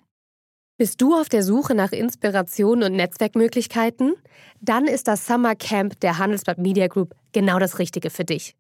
Bist 0.79 1.03
du 1.03 1.15
auf 1.17 1.29
der 1.29 1.43
Suche 1.43 1.75
nach 1.75 1.91
Inspiration 1.91 2.85
und 2.85 2.93
Netzwerkmöglichkeiten? 2.93 4.15
Dann 4.61 4.87
ist 4.87 5.09
das 5.09 5.27
Summer 5.27 5.57
Camp 5.57 5.99
der 5.99 6.19
Handelsblatt 6.19 6.59
Media 6.59 6.87
Group 6.87 7.17
genau 7.33 7.59
das 7.59 7.81
Richtige 7.81 8.11
für 8.11 8.25
dich. 8.25 8.55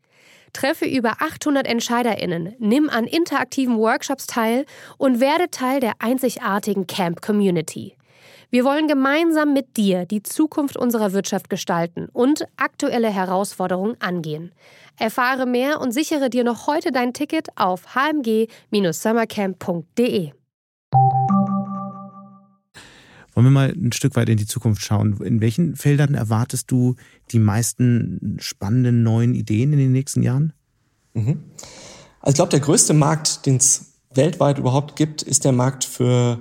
Treffe 0.53 0.85
über 0.85 1.19
800 1.21 1.65
EntscheiderInnen, 1.65 2.57
nimm 2.59 2.91
an 2.91 3.05
interaktiven 3.05 3.79
Workshops 3.79 4.27
teil 4.27 4.67
und 4.97 5.21
werde 5.21 5.49
Teil 5.53 5.79
der 5.79 5.93
einzigartigen 6.01 6.89
Camp 6.89 7.23
Community. 7.23 7.95
Wir 8.51 8.65
wollen 8.65 8.89
gemeinsam 8.89 9.53
mit 9.53 9.77
dir 9.77 10.05
die 10.05 10.25
Zukunft 10.25 10.77
unserer 10.77 11.13
Wirtschaft 11.13 11.49
gestalten 11.49 12.09
und 12.13 12.49
aktuelle 12.57 13.11
Herausforderungen 13.11 13.95
angehen. 14.01 14.51
Erfahre 14.99 15.47
mehr 15.47 15.81
und 15.81 15.93
sichere 15.93 16.31
dir 16.31 16.43
noch 16.43 16.67
heute 16.67 16.91
dein 16.91 17.13
Ticket 17.13 17.57
auf 17.57 17.95
hmg-summercamp.de. 17.95 20.33
Wollen 23.39 23.47
wir 23.47 23.51
mal 23.53 23.73
ein 23.73 23.93
Stück 23.93 24.17
weit 24.17 24.29
in 24.31 24.37
die 24.37 24.49
Zukunft 24.49 24.83
schauen? 24.83 25.17
In 25.23 25.41
welchen 25.41 25.77
Feldern 25.77 26.15
erwartest 26.15 26.73
du 26.73 26.97
die 27.31 27.39
meisten 27.39 28.37
spannenden 28.41 29.05
neuen 29.05 29.33
Ideen 29.37 29.73
in 29.73 29.79
den 29.79 29.93
nächsten 29.93 30.25
Jahren? 30.25 30.55
Mhm. 31.15 31.45
Also 32.21 32.31
ich 32.31 32.35
glaube, 32.35 32.51
der 32.51 32.59
größte 32.59 32.95
Markt, 32.95 33.47
den 33.47 33.59
es 33.59 33.93
weltweit 34.13 34.59
überhaupt 34.59 34.97
gibt, 34.97 35.23
ist 35.23 35.45
der 35.45 35.53
Markt 35.53 35.85
für 35.85 36.41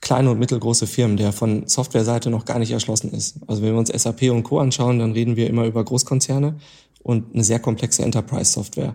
kleine 0.00 0.30
und 0.30 0.38
mittelgroße 0.38 0.86
Firmen, 0.86 1.16
der 1.16 1.32
von 1.32 1.66
Softwareseite 1.66 2.30
noch 2.30 2.44
gar 2.44 2.60
nicht 2.60 2.70
erschlossen 2.70 3.10
ist. 3.10 3.40
Also 3.48 3.62
wenn 3.62 3.72
wir 3.72 3.80
uns 3.80 3.90
SAP 3.90 4.30
und 4.30 4.44
Co. 4.44 4.60
anschauen, 4.60 5.00
dann 5.00 5.10
reden 5.10 5.34
wir 5.34 5.48
immer 5.48 5.66
über 5.66 5.82
Großkonzerne 5.82 6.58
und 7.02 7.34
eine 7.34 7.42
sehr 7.42 7.58
komplexe 7.58 8.04
Enterprise-Software. 8.04 8.94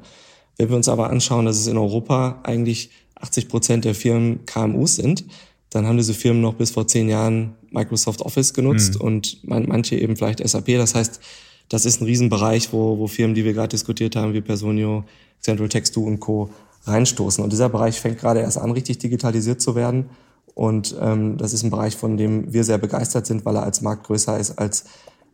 Wenn 0.56 0.70
wir 0.70 0.78
uns 0.78 0.88
aber 0.88 1.10
anschauen, 1.10 1.48
dass 1.48 1.58
es 1.58 1.68
in 1.68 1.78
Europa 1.78 2.40
eigentlich 2.44 2.92
80 3.16 3.50
Prozent 3.50 3.84
der 3.84 3.94
Firmen 3.94 4.46
KMUs 4.46 4.96
sind, 4.96 5.26
dann 5.72 5.88
haben 5.88 5.98
diese 5.98 6.14
Firmen 6.14 6.42
noch 6.42 6.54
bis 6.54 6.72
vor 6.72 6.86
zehn 6.86 7.10
Jahren 7.10 7.56
Microsoft 7.72 8.22
Office 8.22 8.54
genutzt 8.54 8.96
mhm. 8.96 9.02
und 9.02 9.38
manche 9.44 9.96
eben 9.96 10.18
vielleicht 10.18 10.48
SAP. 10.48 10.68
Das 10.78 10.94
heißt, 10.94 11.22
das 11.70 11.86
ist 11.86 12.02
ein 12.02 12.06
Riesenbereich, 12.06 12.74
wo, 12.74 13.00
wo 13.00 13.08
Firmen, 13.08 13.34
die 13.34 13.46
wir 13.46 13.54
gerade 13.54 13.70
diskutiert 13.70 14.18
haben, 14.18 14.34
wie 14.34 14.42
Personio, 14.42 15.06
Central 15.40 15.70
Text 15.70 15.94
2 15.94 16.02
und 16.02 16.20
Co. 16.20 16.50
reinstoßen. 16.84 17.42
Und 17.42 17.54
dieser 17.54 17.70
Bereich 17.70 18.02
fängt 18.02 18.20
gerade 18.20 18.42
erst 18.42 18.58
an, 18.58 18.72
richtig 18.72 18.98
digitalisiert 18.98 19.62
zu 19.62 19.74
werden. 19.74 20.10
Und 20.54 20.94
ähm, 21.00 21.38
das 21.38 21.54
ist 21.54 21.64
ein 21.64 21.70
Bereich, 21.70 21.96
von 21.96 22.18
dem 22.18 22.52
wir 22.52 22.66
sehr 22.66 22.78
begeistert 22.78 23.26
sind, 23.26 23.46
weil 23.46 23.56
er 23.56 23.64
als 23.64 23.82
Markt 23.82 24.08
größer 24.08 24.38
ist 24.38 24.60
als 24.60 24.84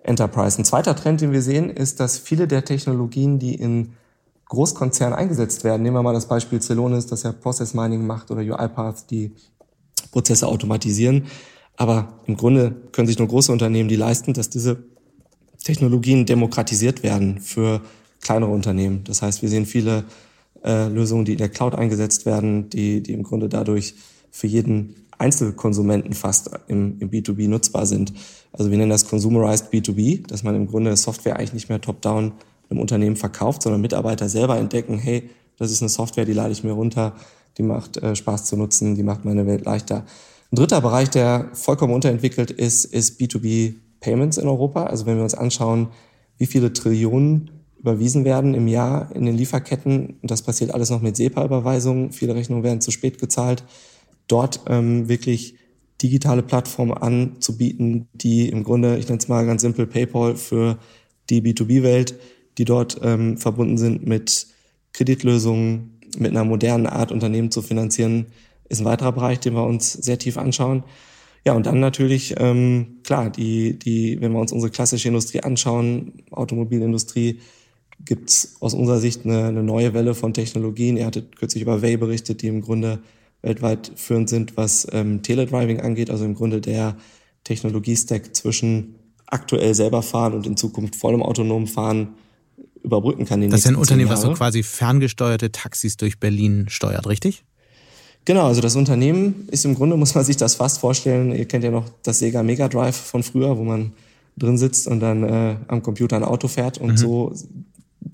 Enterprise. 0.04 0.62
Ein 0.62 0.66
zweiter 0.66 0.96
Trend, 0.96 1.22
den 1.22 1.32
wir 1.32 1.42
sehen, 1.42 1.72
ist, 1.72 2.00
dass 2.00 2.20
viele 2.20 2.48
der 2.48 2.64
Technologien, 2.64 3.40
die 3.40 3.56
in 3.56 3.94
Großkonzernen 4.50 5.18
eingesetzt 5.18 5.64
werden, 5.64 5.82
nehmen 5.82 5.96
wir 5.96 6.04
mal 6.04 6.14
das 6.14 6.28
Beispiel 6.28 6.62
Celonis, 6.62 7.08
das 7.08 7.24
ja 7.24 7.32
Process 7.32 7.74
Mining 7.74 8.06
macht, 8.06 8.30
oder 8.30 8.42
UiPath, 8.42 9.10
die 9.10 9.34
Prozesse 10.12 10.48
automatisieren. 10.48 11.26
Aber 11.76 12.20
im 12.26 12.38
Grunde 12.38 12.76
können 12.92 13.08
sich 13.08 13.20
nur 13.20 13.28
große 13.28 13.52
Unternehmen 13.52 13.90
die 13.90 13.96
leisten, 13.96 14.34
dass 14.34 14.50
diese 14.50 14.84
Technologien 15.64 16.26
demokratisiert 16.26 17.04
werden 17.04 17.40
für 17.40 17.82
kleinere 18.22 18.52
Unternehmen. 18.52 19.04
Das 19.04 19.22
heißt, 19.22 19.42
wir 19.42 19.50
sehen 19.50 19.66
viele 19.66 20.06
äh, 20.64 20.88
Lösungen, 20.88 21.26
die 21.26 21.34
in 21.34 21.38
der 21.38 21.50
Cloud 21.50 21.76
eingesetzt 21.76 22.26
werden, 22.26 22.70
die, 22.70 23.04
die 23.04 23.14
im 23.14 23.24
Grunde 23.24 23.48
dadurch 23.48 23.94
für 24.32 24.48
jeden 24.48 24.96
Einzelkonsumenten 25.18 26.14
fast 26.14 26.50
im, 26.68 27.00
im 27.00 27.10
B2B 27.10 27.48
nutzbar 27.48 27.86
sind. 27.86 28.14
Also 28.54 28.72
wir 28.72 28.78
nennen 28.78 28.90
das 28.90 29.08
Consumerized 29.08 29.72
B2B, 29.72 30.28
dass 30.28 30.44
man 30.44 30.56
im 30.56 30.68
Grunde 30.68 30.96
Software 30.96 31.38
eigentlich 31.38 31.54
nicht 31.54 31.70
mehr 31.70 31.82
top-down 31.82 32.34
im 32.70 32.80
Unternehmen 32.80 33.16
verkauft, 33.16 33.62
sondern 33.64 33.82
Mitarbeiter 33.82 34.30
selber 34.30 34.58
entdecken, 34.58 35.00
hey, 35.00 35.30
das 35.58 35.72
ist 35.72 35.82
eine 35.82 35.90
Software, 35.90 36.26
die 36.26 36.34
lade 36.34 36.52
ich 36.52 36.64
mir 36.64 36.74
runter, 36.74 37.16
die 37.58 37.64
macht 37.64 37.98
äh, 37.98 38.16
Spaß 38.16 38.46
zu 38.46 38.56
nutzen, 38.56 38.96
die 38.96 39.04
macht 39.04 39.26
meine 39.26 39.48
Welt 39.48 39.66
leichter. 39.66 40.06
Ein 40.52 40.56
dritter 40.56 40.82
Bereich, 40.82 41.10
der 41.10 41.50
vollkommen 41.54 41.94
unterentwickelt 41.94 42.52
ist, 42.52 42.86
ist 42.86 43.20
B2B 43.20 43.74
Payments 44.00 44.38
in 44.38 44.48
Europa. 44.48 44.86
Also 44.86 45.06
wenn 45.06 45.18
wir 45.18 45.24
uns 45.24 45.34
anschauen, 45.34 45.90
wie 46.38 46.46
viele 46.46 46.72
Trillionen 46.72 47.52
überwiesen 47.80 48.26
werden 48.26 48.54
im 48.54 48.68
Jahr 48.68 49.14
in 49.16 49.26
den 49.26 49.36
Lieferketten, 49.36 50.18
und 50.22 50.32
das 50.32 50.42
passiert 50.42 50.74
alles 50.74 50.90
noch 50.90 51.02
mit 51.02 51.16
SEPA-Überweisungen, 51.18 52.12
viele 52.12 52.36
Rechnungen 52.36 52.64
werden 52.64 52.82
zu 52.82 52.92
spät 52.92 53.20
gezahlt, 53.20 53.64
dort 54.28 54.62
ähm, 54.68 55.10
wirklich 55.10 55.56
digitale 56.02 56.44
Plattformen 56.44 56.94
anzubieten, 56.94 58.08
die 58.14 58.50
im 58.50 58.64
Grunde, 58.64 58.98
ich 58.98 59.08
nenne 59.08 59.20
es 59.20 59.28
mal 59.28 59.46
ganz 59.46 59.62
simpel 59.62 59.88
PayPal 59.88 60.36
für 60.36 60.78
die 61.30 61.42
B2B-Welt, 61.42 62.16
die 62.58 62.66
dort 62.66 63.00
ähm, 63.04 63.38
verbunden 63.38 63.78
sind 63.78 64.06
mit 64.06 64.48
Kreditlösungen, 64.94 65.97
mit 66.20 66.32
einer 66.32 66.44
modernen 66.44 66.88
Art 66.88 67.12
Unternehmen 67.12 67.52
zu 67.52 67.62
finanzieren, 67.62 68.28
ist 68.70 68.82
ein 68.82 68.86
weiterer 68.86 69.12
Bereich, 69.12 69.40
den 69.40 69.54
wir 69.54 69.66
uns 69.66 69.94
sehr 69.94 70.20
tief 70.20 70.38
anschauen. 70.38 70.84
Ja, 71.46 71.54
und 71.54 71.66
dann 71.66 71.80
natürlich, 71.80 72.36
ähm, 72.38 72.98
klar, 73.04 73.30
die, 73.30 73.80
die, 73.80 74.20
wenn 74.20 74.34
wir 74.34 74.40
uns 74.40 74.52
unsere 74.52 74.72
klassische 74.72 75.08
Industrie 75.08 75.42
anschauen, 75.42 76.24
Automobilindustrie, 76.32 77.40
gibt's 78.04 78.58
aus 78.60 78.74
unserer 78.74 79.00
Sicht 79.00 79.26
eine, 79.26 79.46
eine 79.46 79.64
neue 79.64 79.94
Welle 79.94 80.14
von 80.14 80.34
Technologien. 80.34 80.98
Ihr 80.98 81.06
hattet 81.06 81.36
kürzlich 81.38 81.64
über 81.64 81.82
Way 81.82 81.98
berichtet, 81.98 82.42
die 82.42 82.48
im 82.48 82.62
Grunde 82.62 83.00
weltweit 83.42 83.92
führend 83.96 84.30
sind, 84.30 84.58
was 84.58 84.88
ähm, 84.92 85.22
Teledriving 85.22 85.80
angeht, 85.80 86.10
also 86.10 86.26
im 86.26 86.36
Grunde 86.36 86.60
der 86.60 86.98
Technologiestack 87.44 88.36
zwischen 88.36 88.96
aktuell 89.26 89.74
selber 89.74 90.02
fahren 90.02 90.34
und 90.34 90.46
in 90.46 90.58
Zukunft 90.58 90.96
vollem 90.96 91.22
autonomen 91.22 91.68
Fahren 91.68 92.10
überbrücken 92.88 93.26
kann. 93.26 93.48
das 93.50 93.62
ist 93.62 93.68
ein 93.68 93.76
Unternehmen, 93.76 94.10
was 94.10 94.22
so 94.22 94.34
quasi 94.34 94.64
ferngesteuerte 94.64 95.52
Taxis 95.52 95.98
durch 95.98 96.20
Berlin 96.20 96.66
steuert, 96.70 97.08
richtig? 97.08 97.44
Genau, 98.26 98.48
also 98.48 98.60
das 98.60 98.76
Unternehmen 98.76 99.48
ist 99.52 99.64
im 99.66 99.76
Grunde, 99.76 99.96
muss 100.04 100.16
man 100.16 100.24
sich 100.24 100.38
das 100.38 100.56
fast 100.56 100.80
vorstellen, 100.80 101.34
ihr 101.34 101.46
kennt 101.46 101.64
ja 101.64 101.72
noch 101.72 101.86
das 102.04 102.20
Sega 102.20 102.44
Mega 102.44 102.68
Drive 102.68 102.96
von 102.96 103.24
früher, 103.24 103.58
wo 103.58 103.64
man 103.64 103.94
drin 104.38 104.58
sitzt 104.58 104.88
und 104.88 105.00
dann 105.00 105.24
äh, 105.24 105.56
am 105.68 105.82
Computer 105.84 106.16
ein 106.16 106.24
Auto 106.24 106.48
fährt 106.48 106.78
und 106.78 106.92
mhm. 106.92 106.98
so 106.98 107.34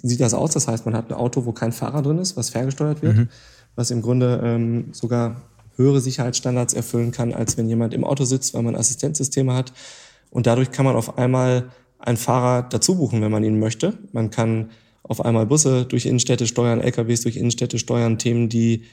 sieht 0.02 0.22
das 0.22 0.34
aus. 0.34 0.52
Das 0.52 0.68
heißt, 0.68 0.86
man 0.86 0.96
hat 0.96 1.10
ein 1.10 1.16
Auto, 1.16 1.46
wo 1.46 1.52
kein 1.52 1.72
Fahrer 1.72 2.02
drin 2.02 2.18
ist, 2.18 2.38
was 2.38 2.50
ferngesteuert 2.50 3.02
wird, 3.02 3.18
mhm. 3.18 3.30
was 3.76 3.92
im 3.92 4.02
Grunde 4.02 4.42
ähm, 4.44 4.86
sogar 4.92 5.42
höhere 5.76 6.00
Sicherheitsstandards 6.00 6.74
erfüllen 6.74 7.12
kann, 7.12 7.34
als 7.34 7.58
wenn 7.58 7.68
jemand 7.68 7.94
im 7.94 8.04
Auto 8.04 8.26
sitzt, 8.26 8.54
weil 8.54 8.64
man 8.64 8.76
Assistenzsysteme 8.76 9.54
hat. 9.54 9.74
Und 10.30 10.48
dadurch 10.48 10.72
kann 10.72 10.86
man 10.86 10.96
auf 10.96 11.18
einmal 11.18 11.70
einen 12.04 12.18
Fahrer 12.18 12.64
dazu 12.64 12.96
buchen, 12.96 13.22
wenn 13.22 13.32
man 13.32 13.44
ihn 13.44 13.60
möchte. 13.60 13.98
Man 14.12 14.30
kann 14.30 14.70
auf 15.04 15.24
einmal 15.24 15.46
Busse 15.46 15.86
durch 15.86 16.06
Innenstädte 16.06 16.48
steuern, 16.48 16.82
LKWs 16.82 17.22
durch 17.22 17.38
Innenstädte 17.38 17.80
steuern, 17.80 18.18
Themen, 18.18 18.50
die 18.50 18.84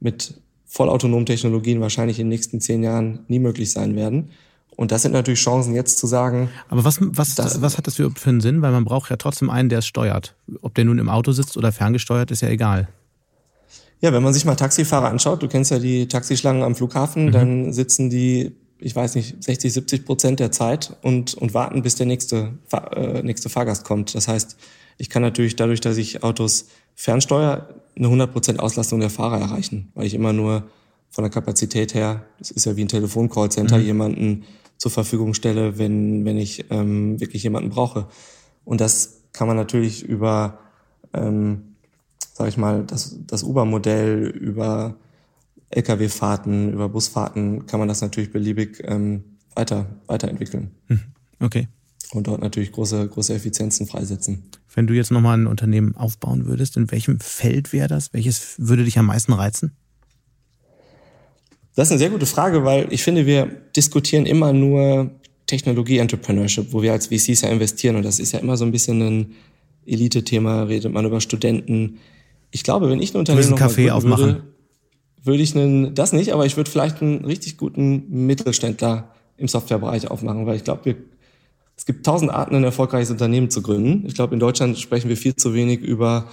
mit 0.00 0.34
vollautonomen 0.66 1.26
Technologien 1.26 1.80
wahrscheinlich 1.80 2.18
in 2.18 2.26
den 2.26 2.30
nächsten 2.30 2.60
zehn 2.60 2.82
Jahren 2.82 3.20
nie 3.28 3.38
möglich 3.38 3.72
sein 3.72 3.96
werden. 3.96 4.30
Und 4.76 4.92
das 4.92 5.02
sind 5.02 5.12
natürlich 5.12 5.40
Chancen, 5.40 5.74
jetzt 5.74 5.98
zu 5.98 6.06
sagen. 6.06 6.50
Aber 6.68 6.84
was, 6.84 6.98
was, 7.00 7.36
was 7.60 7.78
hat 7.78 7.86
das 7.86 7.96
für 7.96 8.12
einen 8.26 8.40
Sinn? 8.40 8.62
Weil 8.62 8.70
man 8.70 8.84
braucht 8.84 9.10
ja 9.10 9.16
trotzdem 9.16 9.50
einen, 9.50 9.68
der 9.68 9.80
es 9.80 9.86
steuert. 9.86 10.36
Ob 10.62 10.74
der 10.74 10.84
nun 10.84 10.98
im 10.98 11.08
Auto 11.08 11.32
sitzt 11.32 11.56
oder 11.56 11.72
ferngesteuert, 11.72 12.30
ist 12.30 12.42
ja 12.42 12.48
egal. 12.48 12.88
Ja, 14.00 14.12
wenn 14.12 14.22
man 14.22 14.32
sich 14.32 14.44
mal 14.44 14.54
Taxifahrer 14.54 15.08
anschaut, 15.08 15.42
du 15.42 15.48
kennst 15.48 15.72
ja 15.72 15.80
die 15.80 16.06
Taxischlangen 16.06 16.62
am 16.62 16.76
Flughafen, 16.76 17.26
mhm. 17.26 17.32
dann 17.32 17.72
sitzen 17.72 18.10
die 18.10 18.52
ich 18.80 18.94
weiß 18.94 19.14
nicht, 19.14 19.42
60, 19.42 19.72
70 19.72 20.04
Prozent 20.04 20.40
der 20.40 20.52
Zeit 20.52 20.96
und, 21.02 21.34
und 21.34 21.54
warten, 21.54 21.82
bis 21.82 21.96
der 21.96 22.06
nächste, 22.06 22.58
äh, 22.72 23.22
nächste 23.22 23.48
Fahrgast 23.48 23.84
kommt. 23.84 24.14
Das 24.14 24.28
heißt, 24.28 24.56
ich 24.98 25.10
kann 25.10 25.22
natürlich 25.22 25.56
dadurch, 25.56 25.80
dass 25.80 25.96
ich 25.96 26.22
Autos 26.22 26.66
fernsteuere, 26.94 27.74
eine 27.96 28.06
100 28.06 28.32
Prozent 28.32 28.60
Auslastung 28.60 29.00
der 29.00 29.10
Fahrer 29.10 29.40
erreichen, 29.40 29.90
weil 29.94 30.06
ich 30.06 30.14
immer 30.14 30.32
nur 30.32 30.64
von 31.10 31.24
der 31.24 31.30
Kapazität 31.30 31.94
her, 31.94 32.24
das 32.38 32.50
ist 32.50 32.66
ja 32.66 32.76
wie 32.76 32.84
ein 32.84 32.88
Telefoncallcenter, 32.88 33.78
mhm. 33.78 33.84
jemanden 33.84 34.44
zur 34.76 34.90
Verfügung 34.90 35.34
stelle, 35.34 35.78
wenn, 35.78 36.24
wenn 36.24 36.38
ich 36.38 36.66
ähm, 36.70 37.20
wirklich 37.20 37.42
jemanden 37.42 37.70
brauche. 37.70 38.06
Und 38.64 38.80
das 38.80 39.22
kann 39.32 39.48
man 39.48 39.56
natürlich 39.56 40.04
über, 40.04 40.58
ähm, 41.12 41.74
sag 42.32 42.48
ich 42.48 42.56
mal, 42.56 42.84
das, 42.84 43.16
das 43.26 43.42
Uber-Modell, 43.42 44.26
über 44.26 44.96
Lkw-Fahrten, 45.70 46.72
über 46.72 46.88
Busfahrten 46.88 47.66
kann 47.66 47.78
man 47.78 47.88
das 47.88 48.00
natürlich 48.00 48.32
beliebig 48.32 48.82
ähm, 48.84 49.24
weiter, 49.54 49.86
weiterentwickeln. 50.06 50.70
Hm, 50.86 51.00
okay. 51.40 51.68
Und 52.12 52.26
dort 52.26 52.40
natürlich 52.40 52.72
große, 52.72 53.06
große 53.08 53.34
Effizienzen 53.34 53.86
freisetzen. 53.86 54.44
Wenn 54.74 54.86
du 54.86 54.94
jetzt 54.94 55.10
nochmal 55.10 55.36
ein 55.36 55.46
Unternehmen 55.46 55.94
aufbauen 55.94 56.46
würdest, 56.46 56.76
in 56.76 56.90
welchem 56.90 57.20
Feld 57.20 57.72
wäre 57.72 57.88
das? 57.88 58.14
Welches 58.14 58.54
würde 58.58 58.84
dich 58.84 58.98
am 58.98 59.06
meisten 59.06 59.32
reizen? 59.32 59.72
Das 61.74 61.88
ist 61.88 61.92
eine 61.92 61.98
sehr 61.98 62.10
gute 62.10 62.26
Frage, 62.26 62.64
weil 62.64 62.92
ich 62.92 63.02
finde, 63.02 63.26
wir 63.26 63.46
diskutieren 63.76 64.26
immer 64.26 64.52
nur 64.52 65.10
Technologie-Entrepreneurship, 65.46 66.72
wo 66.72 66.82
wir 66.82 66.92
als 66.92 67.08
VCs 67.08 67.42
ja 67.42 67.50
investieren. 67.50 67.96
Und 67.96 68.04
das 68.04 68.18
ist 68.18 68.32
ja 68.32 68.38
immer 68.38 68.56
so 68.56 68.64
ein 68.64 68.72
bisschen 68.72 69.02
ein 69.02 69.34
Elite-Thema, 69.86 70.64
redet 70.64 70.92
man 70.92 71.04
über 71.04 71.20
Studenten. 71.20 71.98
Ich 72.50 72.62
glaube, 72.62 72.90
wenn 72.90 73.00
ich 73.00 73.14
ein 73.14 73.18
Unternehmen 73.18 73.48
du 73.48 73.54
einen 73.54 73.58
Kaffee 73.58 73.90
aufmachen. 73.90 74.24
Würde, 74.24 74.42
würde 75.28 75.42
ich 75.42 75.54
einen, 75.54 75.94
das 75.94 76.12
nicht, 76.12 76.32
aber 76.32 76.44
ich 76.46 76.56
würde 76.56 76.70
vielleicht 76.70 77.00
einen 77.00 77.24
richtig 77.24 77.56
guten 77.56 78.26
Mittelständler 78.26 79.14
im 79.36 79.46
Softwarebereich 79.46 80.10
aufmachen, 80.10 80.46
weil 80.46 80.56
ich 80.56 80.64
glaube, 80.64 80.96
es 81.76 81.86
gibt 81.86 82.04
tausend 82.04 82.32
Arten, 82.32 82.56
ein 82.56 82.64
erfolgreiches 82.64 83.12
Unternehmen 83.12 83.50
zu 83.50 83.62
gründen. 83.62 84.04
Ich 84.06 84.14
glaube, 84.14 84.34
in 84.34 84.40
Deutschland 84.40 84.76
sprechen 84.78 85.08
wir 85.08 85.16
viel 85.16 85.36
zu 85.36 85.54
wenig 85.54 85.80
über 85.80 86.26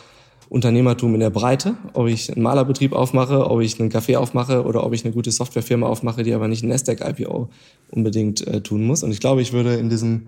Unternehmertum 0.49 1.13
in 1.13 1.19
der 1.19 1.29
Breite, 1.29 1.75
ob 1.93 2.07
ich 2.07 2.31
einen 2.31 2.41
Malerbetrieb 2.41 2.93
aufmache, 2.93 3.49
ob 3.49 3.61
ich 3.61 3.79
einen 3.79 3.91
Café 3.91 4.17
aufmache 4.17 4.63
oder 4.63 4.83
ob 4.83 4.93
ich 4.93 5.05
eine 5.05 5.13
gute 5.13 5.31
Softwarefirma 5.31 5.87
aufmache, 5.87 6.23
die 6.23 6.33
aber 6.33 6.47
nicht 6.47 6.63
ein 6.63 6.69
Nasdaq-IPO 6.69 7.49
unbedingt 7.91 8.45
äh, 8.47 8.61
tun 8.61 8.85
muss. 8.85 9.03
Und 9.03 9.11
ich 9.11 9.19
glaube, 9.19 9.41
ich 9.41 9.53
würde 9.53 9.75
in 9.75 9.89
diesem 9.89 10.27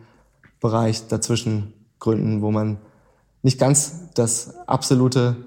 Bereich 0.59 1.07
dazwischen 1.07 1.74
gründen, 1.99 2.41
wo 2.41 2.51
man 2.51 2.78
nicht 3.43 3.59
ganz 3.59 4.11
das 4.13 4.55
absolute 4.68 5.38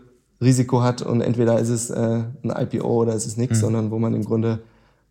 Risiko 0.41 0.83
hat 0.83 1.03
und 1.03 1.21
entweder 1.21 1.59
ist 1.59 1.69
es 1.69 1.91
äh, 1.91 2.25
ein 2.43 2.51
IPO 2.51 3.03
oder 3.03 3.15
ist 3.15 3.27
es 3.27 3.37
nichts, 3.37 3.59
mhm. 3.59 3.63
sondern 3.63 3.91
wo 3.91 3.99
man 3.99 4.15
im 4.15 4.25
Grunde 4.25 4.61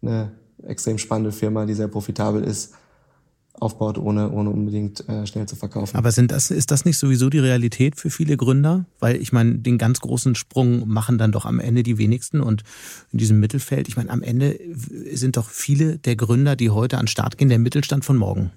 eine 0.01 0.31
extrem 0.67 0.97
spannende 0.97 1.31
Firma, 1.31 1.65
die 1.65 1.73
sehr 1.73 1.87
profitabel 1.87 2.43
ist, 2.43 2.73
aufbaut, 3.53 3.97
ohne, 3.97 4.31
ohne 4.31 4.49
unbedingt 4.49 5.07
äh, 5.09 5.25
schnell 5.27 5.45
zu 5.45 5.55
verkaufen. 5.55 5.95
Aber 5.97 6.11
sind 6.11 6.31
das, 6.31 6.49
ist 6.49 6.71
das 6.71 6.85
nicht 6.85 6.97
sowieso 6.97 7.29
die 7.29 7.39
Realität 7.39 7.97
für 7.97 8.09
viele 8.09 8.37
Gründer? 8.37 8.85
Weil 8.99 9.17
ich 9.17 9.31
meine, 9.33 9.59
den 9.59 9.77
ganz 9.77 9.99
großen 9.99 10.35
Sprung 10.35 10.87
machen 10.87 11.17
dann 11.17 11.31
doch 11.31 11.45
am 11.45 11.59
Ende 11.59 11.83
die 11.83 11.97
wenigsten 11.97 12.41
und 12.41 12.63
in 13.11 13.19
diesem 13.19 13.39
Mittelfeld, 13.39 13.87
ich 13.87 13.97
meine, 13.97 14.09
am 14.09 14.21
Ende 14.21 14.57
sind 15.13 15.37
doch 15.37 15.49
viele 15.49 15.97
der 15.97 16.15
Gründer, 16.15 16.55
die 16.55 16.69
heute 16.69 16.97
an 16.97 17.03
den 17.03 17.09
Start 17.09 17.37
gehen, 17.37 17.49
der 17.49 17.59
Mittelstand 17.59 18.05
von 18.05 18.17
morgen. 18.17 18.51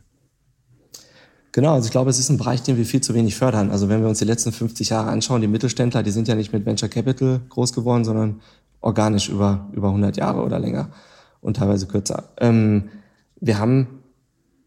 Genau, 1.52 1.74
also 1.74 1.86
ich 1.86 1.92
glaube, 1.92 2.10
es 2.10 2.18
ist 2.18 2.30
ein 2.30 2.38
Bereich, 2.38 2.62
den 2.62 2.76
wir 2.78 2.86
viel 2.86 3.02
zu 3.02 3.14
wenig 3.14 3.34
fördern. 3.34 3.70
Also 3.70 3.88
wenn 3.88 4.00
wir 4.00 4.08
uns 4.08 4.18
die 4.18 4.24
letzten 4.24 4.52
50 4.52 4.88
Jahre 4.88 5.10
anschauen, 5.10 5.42
die 5.42 5.48
Mittelständler, 5.48 6.02
die 6.02 6.10
sind 6.10 6.28
ja 6.28 6.34
nicht 6.34 6.52
mit 6.52 6.64
Venture 6.64 6.88
Capital 6.88 7.40
groß 7.48 7.72
geworden, 7.72 8.04
sondern 8.04 8.40
organisch 8.80 9.28
über, 9.28 9.68
über 9.72 9.88
100 9.88 10.16
Jahre 10.16 10.42
oder 10.42 10.58
länger 10.58 10.90
und 11.40 11.58
teilweise 11.58 11.86
kürzer. 11.86 12.30
Ähm, 12.38 12.88
wir 13.40 13.58
haben 13.58 14.02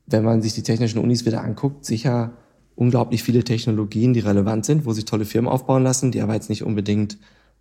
wenn 0.08 0.24
man 0.24 0.42
sich 0.42 0.54
die 0.54 0.64
technischen 0.64 1.00
Unis 1.00 1.26
wieder 1.26 1.44
anguckt, 1.44 1.86
sicher 1.86 2.34
unglaublich 2.76 3.24
viele 3.24 3.44
Technologien, 3.44 4.14
die 4.14 4.20
relevant 4.20 4.66
sind, 4.66 4.86
wo 4.86 4.94
sich 4.94 5.06
tolle 5.06 5.26
Firmen 5.26 5.50
aufbauen 5.50 5.84
lassen, 5.84 6.12
die 6.12 6.22
aber 6.22 6.34
jetzt 6.34 6.50
nicht 6.50 6.64
unbedingt 6.64 7.18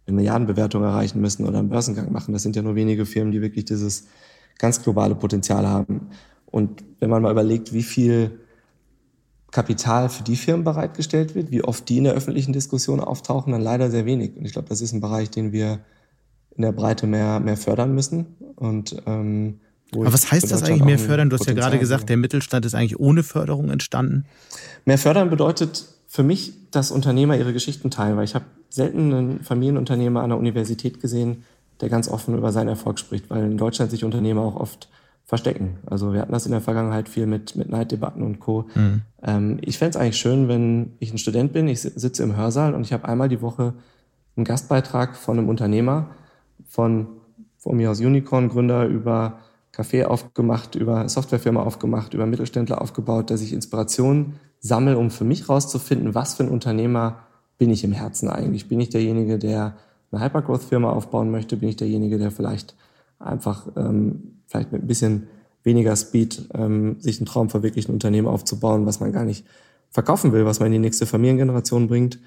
eine 0.07 0.17
Milliardenbewertung 0.17 0.83
erreichen 0.83 1.21
müssen 1.21 1.47
oder 1.47 1.61
einen 1.61 1.69
Börsengang 1.69 2.13
machen. 2.13 2.33
Das 2.33 2.43
sind 2.43 2.57
ja 2.57 2.63
nur 2.63 2.75
wenige 2.75 3.07
Firmen, 3.07 3.33
die 3.33 3.41
wirklich 3.41 3.65
dieses 3.65 4.09
ganz 4.59 4.83
globale 4.83 5.15
Potenzial 5.15 5.67
haben. 5.67 6.09
Und 6.47 6.85
wenn 7.01 7.11
man 7.11 7.23
mal 7.23 7.31
überlegt, 7.31 7.73
wie 7.73 7.83
viel 7.83 8.41
Kapital 9.55 10.09
für 10.09 10.25
die 10.25 10.35
Firmen 10.35 10.65
bereitgestellt 10.65 11.37
wird, 11.37 11.53
wie 11.53 11.63
oft 11.63 11.89
die 11.89 11.99
in 11.99 12.05
der 12.05 12.15
öffentlichen 12.15 12.53
Diskussion 12.53 12.99
auftauchen, 12.99 13.53
dann 13.53 13.63
leider 13.63 13.89
sehr 13.89 14.05
wenig. 14.05 14.37
Und 14.37 14.45
ich 14.45 14.53
glaube, 14.53 14.69
das 14.69 14.81
ist 14.81 14.93
ein 14.93 15.01
Bereich, 15.01 15.31
den 15.31 15.53
wir 15.53 15.79
in 16.57 16.63
der 16.63 16.73
Breite 16.73 17.07
mehr, 17.07 17.39
mehr 17.39 17.57
fördern 17.57 17.95
müssen. 17.95 18.27
Und 18.57 19.01
ähm, 19.07 19.61
aber 19.93 20.13
was 20.13 20.33
heißt 20.33 20.51
das 20.51 20.65
eigentlich 20.65 20.83
mehr 20.83 20.99
fördern? 20.99 21.31
Du 21.31 21.39
hast 21.39 21.47
ja 21.47 21.53
gerade 21.53 21.79
gesagt, 21.79 22.09
der 22.09 22.17
Mittelstand 22.17 22.67
ist 22.67 22.75
eigentlich 22.75 22.99
ohne 22.99 23.23
Förderung 23.23 23.71
entstanden. 23.71 24.25
Mehr 24.87 24.99
fördern 24.99 25.31
bedeutet 25.31 25.87
für 26.09 26.25
mich, 26.25 26.55
dass 26.73 26.91
Unternehmer 26.91 27.37
ihre 27.39 27.53
Geschichten 27.53 27.93
teilen, 27.93 28.17
weil 28.17 28.25
ich 28.25 28.35
habe 28.35 28.47
selten 28.71 29.15
einen 29.15 29.45
Familienunternehmer 29.45 30.23
an 30.23 30.31
der 30.31 30.39
Universität 30.39 31.01
gesehen, 31.01 31.45
der 31.81 31.91
ganz 31.91 32.09
offen 32.09 32.37
über 32.37 32.51
seinen 32.51 32.71
Erfolg 32.71 32.99
spricht, 32.99 33.31
weil 33.31 33.45
in 33.45 33.57
Deutschland 33.57 33.93
sich 33.93 34.03
Unternehmer 34.03 34.41
auch 34.41 34.57
oft 34.57 34.89
verstecken. 35.35 35.79
Also 35.85 36.13
wir 36.13 36.21
hatten 36.21 36.31
das 36.31 36.47
in 36.47 36.53
der 36.53 36.61
Vergangenheit 36.61 37.09
viel 37.09 37.27
mit, 37.27 37.57
mit 37.57 37.69
Neiddebatten 37.69 38.23
und 38.23 38.39
Co. 38.39 38.67
Mhm. 38.77 39.03
Ähm, 39.21 39.59
ich 39.63 39.79
fände 39.79 39.91
es 39.91 39.97
eigentlich 39.97 40.17
schön, 40.17 40.47
wenn 40.47 40.93
ich 41.01 41.13
ein 41.13 41.19
Student 41.19 41.53
bin, 41.53 41.67
ich 41.67 41.81
sitze 41.81 42.23
im 42.23 42.37
Hörsaal 42.37 42.73
und 42.73 42.83
ich 42.83 42.93
habe 42.93 43.09
einmal 43.09 43.29
die 43.29 43.43
Woche 43.43 43.75
einen 44.37 44.45
Gastbeitrag 44.45 45.17
von 45.17 45.37
einem 45.37 45.49
Unternehmer, 45.49 46.07
von, 46.69 47.09
von 47.59 47.77
mir 47.77 47.91
aus 47.91 47.99
Unicorn-Gründer 47.99 48.87
über 48.87 49.41
Café 49.75 50.05
aufgemacht, 50.05 50.77
über 50.77 51.09
Softwarefirma 51.09 51.65
aufgemacht, 51.65 52.15
über 52.15 52.27
Mittelständler 52.27 52.81
aufgebaut, 52.81 53.31
dass 53.31 53.43
ich 53.43 53.53
Inspiration 53.53 54.35
sammle, 54.61 54.97
um 54.97 55.11
für 55.11 55.25
mich 55.25 55.49
rauszufinden, 55.49 56.15
was 56.15 56.35
für 56.35 56.45
ein 56.45 56.49
Unternehmer 56.49 57.19
bin 57.59 57.71
ich 57.71 57.83
im 57.83 57.91
Herzen 57.91 58.29
eigentlich? 58.29 58.69
Bin 58.69 58.79
ich 58.79 58.91
derjenige, 58.91 59.37
der 59.37 59.75
eine 60.13 60.25
Hypergrowth-Firma 60.25 60.91
aufbauen 60.91 61.33
möchte? 61.33 61.57
Bin 61.57 61.71
ich 61.71 61.77
derjenige, 61.77 62.19
der 62.19 62.31
vielleicht 62.31 62.77
einfach 63.25 63.69
ähm, 63.77 64.41
vielleicht 64.47 64.73
mit 64.73 64.83
ein 64.83 64.87
bisschen 64.87 65.29
weniger 65.63 65.97
Speed 65.97 66.49
ähm, 66.55 66.97
sich 67.01 67.19
einen 67.19 67.27
Traum 67.27 67.49
verwirklicht, 67.49 67.89
ein 67.89 67.95
Unternehmen 67.95 68.29
aufzubauen, 68.29 68.87
was 68.87 69.01
man 69.01 69.13
gar 69.13 69.25
nicht 69.25 69.45
verkaufen 69.91 70.33
will, 70.33 70.45
was 70.45 70.61
man 70.61 70.67
in 70.67 70.73
die 70.73 70.79
nächste 70.79 71.07
Familiengeneration 71.07 71.89
bringt? 71.89 72.19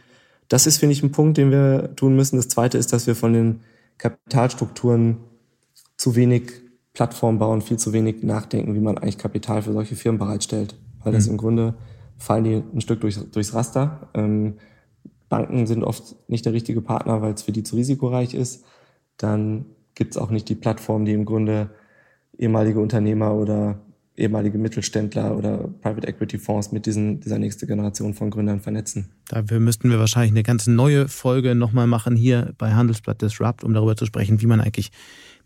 Das 0.47 0.65
ist, 0.65 0.77
finde 0.77 0.93
ich, 0.93 1.03
ein 1.03 1.11
Punkt, 1.11 1.37
den 1.37 1.51
wir 1.51 1.95
tun 1.95 2.15
müssen. 2.15 2.37
Das 2.37 2.47
Zweite 2.47 2.77
ist, 2.77 2.93
dass 2.93 3.05
wir 3.05 3.15
von 3.15 3.33
den 3.33 3.59
Kapitalstrukturen 3.97 5.17
zu 5.97 6.15
wenig 6.15 6.51
Plattform 6.93 7.37
bauen, 7.37 7.61
viel 7.61 7.77
zu 7.77 7.93
wenig 7.93 8.23
nachdenken, 8.23 8.73
wie 8.73 8.79
man 8.79 8.97
eigentlich 8.97 9.17
Kapital 9.17 9.61
für 9.61 9.73
solche 9.73 9.95
Firmen 9.95 10.19
bereitstellt. 10.19 10.75
Weil 11.03 11.13
das 11.13 11.25
mhm. 11.25 11.33
im 11.33 11.37
Grunde 11.37 11.73
fallen 12.17 12.43
die 12.43 12.63
ein 12.73 12.81
Stück 12.81 13.01
durch, 13.01 13.19
durchs 13.31 13.53
Raster. 13.53 14.09
Ähm, 14.13 14.55
Banken 15.29 15.67
sind 15.67 15.83
oft 15.83 16.15
nicht 16.29 16.45
der 16.45 16.53
richtige 16.53 16.81
Partner, 16.81 17.21
weil 17.21 17.33
es 17.33 17.41
für 17.41 17.51
die 17.51 17.63
zu 17.63 17.75
risikoreich 17.75 18.33
ist. 18.33 18.63
Dann 19.17 19.65
gibt 19.97 20.11
es 20.11 20.17
auch 20.17 20.29
nicht 20.29 20.47
die 20.47 20.55
Plattform, 20.55 21.05
die 21.05 21.13
im 21.13 21.25
Grunde 21.25 21.71
ehemalige 22.37 22.79
Unternehmer 22.79 23.33
oder 23.33 23.81
ehemalige 24.15 24.57
Mittelständler 24.57 25.37
oder 25.37 25.69
Private 25.81 26.07
Equity 26.07 26.39
Fonds 26.39 26.71
mit 26.71 26.85
diesen, 26.85 27.19
dieser 27.19 27.37
nächsten 27.37 27.67
Generation 27.67 28.13
von 28.13 28.31
Gründern 28.31 28.59
vernetzen. 28.59 29.09
Dafür 29.27 29.59
müssten 29.59 29.89
wir 29.89 29.99
wahrscheinlich 29.99 30.31
eine 30.31 30.43
ganz 30.43 30.65
neue 30.65 31.07
Folge 31.07 31.53
nochmal 31.53 31.87
machen 31.87 32.15
hier 32.15 32.53
bei 32.57 32.73
Handelsblatt 32.73 33.21
Disrupt, 33.21 33.63
um 33.63 33.73
darüber 33.73 33.95
zu 33.95 34.05
sprechen, 34.05 34.41
wie 34.41 34.47
man 34.47 34.59
eigentlich 34.59 34.91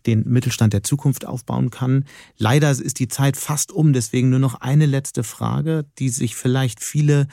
den 0.06 0.24
Mittelstand 0.26 0.72
der 0.72 0.82
Zukunft 0.82 1.26
aufbauen 1.26 1.70
kann. 1.70 2.04
Leider 2.36 2.70
ist 2.70 2.98
die 2.98 3.08
Zeit 3.08 3.36
fast 3.36 3.72
um, 3.72 3.92
deswegen 3.92 4.30
nur 4.30 4.38
noch 4.38 4.54
eine 4.54 4.86
letzte 4.86 5.22
Frage, 5.22 5.84
die 5.98 6.08
sich 6.08 6.34
vielleicht 6.34 6.82
viele 6.82 7.28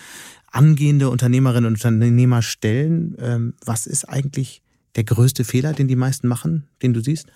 angehende 0.52 1.10
Unternehmerinnen 1.10 1.66
und 1.66 1.84
Unternehmer 1.84 2.42
stellen. 2.42 3.16
Ähm, 3.20 3.54
was 3.66 3.88
ist 3.88 4.06
eigentlich 4.06 4.62
der 5.00 5.06
größte 5.06 5.46
Fehler, 5.46 5.72
den 5.72 5.88
die 5.88 5.96
meisten 5.96 6.28
machen, 6.28 6.68
den 6.82 6.94
du 6.94 7.00
siehst? 7.02 7.28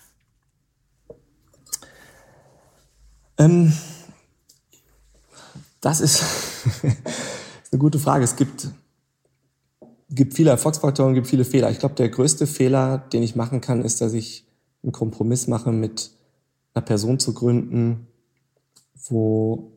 Ähm, 3.38 3.72
das 5.80 6.02
ist, 6.02 6.22
eine 6.82 7.78
gute 7.78 7.98
Frage. 7.98 8.22
Es 8.22 8.36
gibt, 8.36 8.68
gibt 10.10 10.34
viele 10.34 10.50
Erfolgsfaktoren, 10.50 11.14
gibt 11.14 11.26
viele 11.26 11.46
Fehler. 11.46 11.70
Ich 11.70 11.78
glaube, 11.78 11.94
der 11.94 12.10
größte 12.10 12.46
Fehler, 12.46 12.98
den 12.98 13.22
ich 13.22 13.34
machen 13.34 13.62
kann, 13.62 13.80
ist, 13.80 14.02
dass 14.02 14.12
ich 14.12 14.44
einen 14.82 14.92
Kompromiss 14.92 15.46
mache, 15.46 15.72
mit 15.72 16.10
einer 16.74 16.84
Person 16.84 17.18
zu 17.18 17.32
gründen, 17.32 18.08
wo 19.08 19.72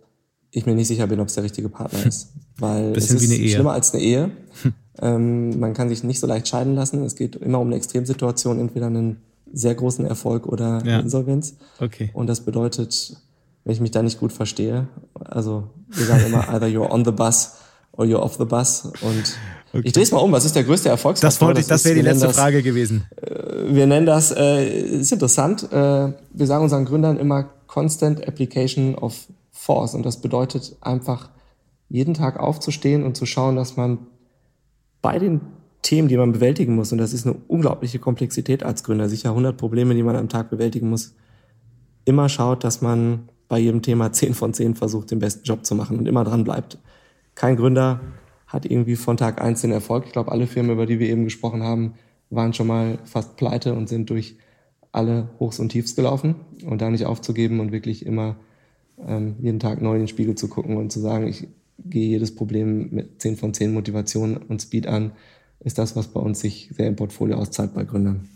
ich 0.51 0.65
mir 0.65 0.75
nicht 0.75 0.89
sicher 0.89 1.07
bin, 1.07 1.21
ob 1.21 1.29
es 1.29 1.35
der 1.35 1.45
richtige 1.45 1.69
Partner 1.69 2.05
ist. 2.05 2.33
Weil 2.57 2.91
Bisschen 2.91 3.15
es 3.15 3.23
ist 3.23 3.29
wie 3.29 3.33
eine 3.33 3.43
Ehe. 3.45 3.53
schlimmer 3.53 3.71
als 3.71 3.93
eine 3.93 4.03
Ehe. 4.03 4.31
ähm, 5.01 5.59
man 5.59 5.73
kann 5.73 5.89
sich 5.89 6.03
nicht 6.03 6.19
so 6.19 6.27
leicht 6.27 6.47
scheiden 6.47 6.75
lassen. 6.75 7.03
Es 7.03 7.15
geht 7.15 7.35
immer 7.35 7.59
um 7.59 7.67
eine 7.67 7.75
Extremsituation, 7.75 8.59
entweder 8.59 8.87
einen 8.87 9.17
sehr 9.53 9.75
großen 9.75 10.05
Erfolg 10.05 10.47
oder 10.47 10.83
ja. 10.85 10.99
Insolvenz. 10.99 11.55
Okay. 11.79 12.09
Und 12.13 12.27
das 12.27 12.41
bedeutet, 12.41 13.17
wenn 13.63 13.73
ich 13.73 13.81
mich 13.81 13.91
da 13.91 14.01
nicht 14.01 14.19
gut 14.19 14.33
verstehe, 14.33 14.87
also 15.13 15.69
wir 15.89 16.05
sagen 16.05 16.25
immer, 16.27 16.49
either 16.53 16.67
you're 16.67 16.89
on 16.89 17.05
the 17.05 17.11
bus 17.11 17.53
or 17.93 18.05
you're 18.05 18.19
off 18.19 18.37
the 18.37 18.45
bus. 18.45 18.85
Und 19.01 19.37
okay. 19.73 19.83
ich 19.83 19.93
drehe 19.93 20.03
es 20.03 20.11
mal 20.11 20.19
um, 20.19 20.31
was 20.31 20.45
ist 20.45 20.55
der 20.55 20.63
größte 20.63 20.89
Erfolgsfaktor? 20.89 21.29
Das, 21.29 21.41
wollte 21.41 21.61
ich, 21.61 21.67
das 21.67 21.85
wäre 21.85 21.95
die 21.95 22.01
letzte 22.01 22.27
das, 22.27 22.35
Frage 22.35 22.61
gewesen. 22.63 23.05
Äh, 23.21 23.73
wir 23.73 23.87
nennen 23.87 24.05
das, 24.05 24.31
äh, 24.31 24.67
ist 24.67 25.11
interessant, 25.11 25.71
äh, 25.71 26.13
wir 26.31 26.47
sagen 26.47 26.63
unseren 26.63 26.85
Gründern 26.85 27.17
immer 27.17 27.49
Constant 27.67 28.27
Application 28.27 28.95
of 28.95 29.27
Force. 29.51 29.93
Und 29.93 30.05
das 30.05 30.21
bedeutet 30.21 30.75
einfach, 30.81 31.29
jeden 31.89 32.13
Tag 32.13 32.37
aufzustehen 32.39 33.03
und 33.03 33.15
zu 33.15 33.25
schauen, 33.25 33.55
dass 33.55 33.77
man 33.77 33.99
bei 35.01 35.19
den 35.19 35.41
Themen, 35.81 36.07
die 36.07 36.17
man 36.17 36.31
bewältigen 36.31 36.75
muss, 36.75 36.91
und 36.91 36.97
das 36.97 37.13
ist 37.13 37.25
eine 37.25 37.35
unglaubliche 37.47 37.99
Komplexität 37.99 38.63
als 38.63 38.83
Gründer, 38.83 39.09
sicher 39.09 39.29
100 39.29 39.55
Probleme, 39.57 39.95
die 39.95 40.03
man 40.03 40.15
am 40.15 40.29
Tag 40.29 40.49
bewältigen 40.49 40.89
muss, 40.89 41.15
immer 42.05 42.29
schaut, 42.29 42.63
dass 42.63 42.81
man 42.81 43.29
bei 43.47 43.59
jedem 43.59 43.81
Thema 43.81 44.11
10 44.13 44.33
von 44.33 44.53
10 44.53 44.75
versucht, 44.75 45.11
den 45.11 45.19
besten 45.19 45.43
Job 45.43 45.65
zu 45.65 45.75
machen 45.75 45.97
und 45.97 46.07
immer 46.07 46.23
dran 46.23 46.43
bleibt. 46.43 46.79
Kein 47.35 47.55
Gründer 47.55 48.01
hat 48.47 48.65
irgendwie 48.65 48.95
von 48.95 49.17
Tag 49.17 49.41
eins 49.41 49.61
den 49.61 49.71
Erfolg. 49.71 50.05
Ich 50.05 50.13
glaube, 50.13 50.31
alle 50.31 50.47
Firmen, 50.47 50.71
über 50.71 50.85
die 50.85 50.99
wir 50.99 51.09
eben 51.09 51.25
gesprochen 51.25 51.63
haben, 51.63 51.93
waren 52.29 52.53
schon 52.53 52.67
mal 52.67 52.97
fast 53.03 53.35
pleite 53.35 53.73
und 53.73 53.87
sind 53.89 54.09
durch 54.09 54.37
alle 54.91 55.29
Hochs 55.39 55.59
und 55.59 55.69
Tiefs 55.69 55.95
gelaufen. 55.95 56.35
Und 56.65 56.81
da 56.81 56.89
nicht 56.89 57.05
aufzugeben 57.05 57.59
und 57.59 57.71
wirklich 57.71 58.05
immer 58.05 58.37
ähm, 59.05 59.35
jeden 59.39 59.59
Tag 59.59 59.81
neu 59.81 59.93
in 59.93 60.01
den 60.01 60.07
Spiegel 60.07 60.35
zu 60.35 60.47
gucken 60.47 60.77
und 60.77 60.91
zu 60.91 60.99
sagen, 60.99 61.27
ich 61.27 61.47
gehe 61.83 62.09
jedes 62.09 62.33
Problem 62.35 62.89
mit 62.91 63.21
10 63.21 63.37
von 63.37 63.53
10 63.53 63.73
Motivation 63.73 64.37
und 64.37 64.61
Speed 64.61 64.87
an, 64.87 65.11
ist 65.59 65.77
das, 65.77 65.95
was 65.95 66.07
bei 66.07 66.19
uns 66.19 66.39
sich 66.39 66.71
sehr 66.75 66.87
im 66.87 66.95
Portfolio 66.95 67.37
auszahlt 67.37 67.73
bei 67.73 67.83
Gründern. 67.83 68.27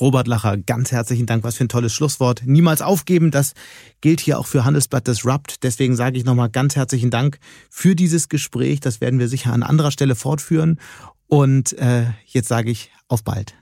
Robert 0.00 0.26
Lacher, 0.26 0.56
ganz 0.56 0.92
herzlichen 0.92 1.26
Dank. 1.26 1.44
Was 1.44 1.56
für 1.56 1.64
ein 1.64 1.68
tolles 1.68 1.92
Schlusswort. 1.92 2.42
Niemals 2.44 2.82
aufgeben, 2.82 3.30
das 3.30 3.54
gilt 4.00 4.20
hier 4.20 4.38
auch 4.38 4.46
für 4.46 4.64
Handelsblatt 4.64 5.06
Disrupt. 5.06 5.62
Deswegen 5.62 5.94
sage 5.94 6.18
ich 6.18 6.24
nochmal 6.24 6.50
ganz 6.50 6.74
herzlichen 6.74 7.10
Dank 7.10 7.38
für 7.70 7.94
dieses 7.94 8.28
Gespräch. 8.28 8.80
Das 8.80 9.00
werden 9.00 9.20
wir 9.20 9.28
sicher 9.28 9.52
an 9.52 9.62
anderer 9.62 9.90
Stelle 9.90 10.14
fortführen. 10.14 10.80
Und 11.28 11.78
äh, 11.78 12.06
jetzt 12.26 12.48
sage 12.48 12.70
ich 12.70 12.90
auf 13.08 13.22
bald. 13.22 13.54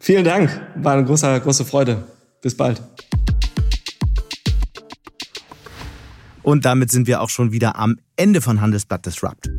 Vielen 0.00 0.24
Dank. 0.24 0.60
War 0.76 0.94
eine 0.94 1.04
große, 1.04 1.40
große 1.40 1.64
Freude. 1.64 2.04
Bis 2.42 2.56
bald. 2.56 2.82
Und 6.46 6.64
damit 6.64 6.92
sind 6.92 7.08
wir 7.08 7.22
auch 7.22 7.28
schon 7.28 7.50
wieder 7.50 7.74
am 7.74 7.96
Ende 8.14 8.40
von 8.40 8.60
Handelsblatt 8.60 9.04
Disrupt. 9.04 9.50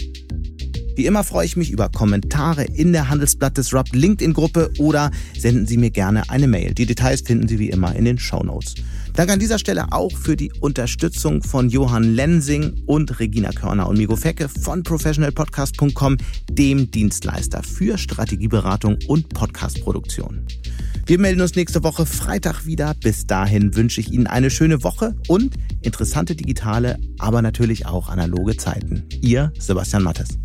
Wie 0.96 1.06
immer 1.06 1.26
freue 1.26 1.46
ich 1.46 1.58
mich 1.58 1.70
über 1.70 1.90
Kommentare 1.90 2.64
in 2.64 2.94
der 2.94 3.10
Handelsblatt 3.10 3.58
Disrupt 3.58 3.94
LinkedIn-Gruppe 3.94 4.72
oder 4.80 5.12
senden 5.38 5.68
Sie 5.68 5.76
mir 5.76 5.92
gerne 5.92 6.30
eine 6.30 6.48
Mail. 6.48 6.74
Die 6.74 6.86
Details 6.86 7.24
finden 7.24 7.50
Sie 7.50 7.60
wie 7.60 7.72
immer 7.72 7.94
in 7.94 8.06
den 8.06 8.18
Show 8.18 8.42
Notes. 8.42 8.76
Danke 9.14 9.34
an 9.34 9.40
dieser 9.40 9.60
Stelle 9.60 9.92
auch 9.92 10.16
für 10.16 10.38
die 10.38 10.54
Unterstützung 10.62 11.44
von 11.44 11.68
Johann 11.68 12.04
Lensing 12.16 12.84
und 12.86 13.20
Regina 13.20 13.52
Körner 13.52 13.90
und 13.90 13.98
Migo 13.98 14.16
Fecke 14.16 14.48
von 14.48 14.82
professionalpodcast.com, 14.84 16.16
dem 16.50 16.90
Dienstleister 16.90 17.64
für 17.64 17.98
Strategieberatung 17.98 18.98
und 19.08 19.28
Podcastproduktion. 19.28 20.48
Wir 21.08 21.20
melden 21.20 21.40
uns 21.40 21.56
nächste 21.56 21.86
Woche 21.86 22.06
Freitag 22.06 22.66
wieder. 22.66 22.94
Bis 22.94 23.26
dahin 23.26 23.78
wünsche 23.78 24.02
ich 24.02 24.12
Ihnen 24.12 24.28
eine 24.28 24.50
schöne 24.50 24.84
Woche 24.84 25.16
und 25.30 25.56
interessante 25.82 26.36
digitale, 26.36 27.00
aber 27.18 27.42
natürlich 27.42 27.86
auch 27.86 28.10
analoge 28.10 28.58
Zeiten. 28.58 29.08
Ihr 29.22 29.54
Sebastian 29.58 30.04
Mattes. 30.04 30.38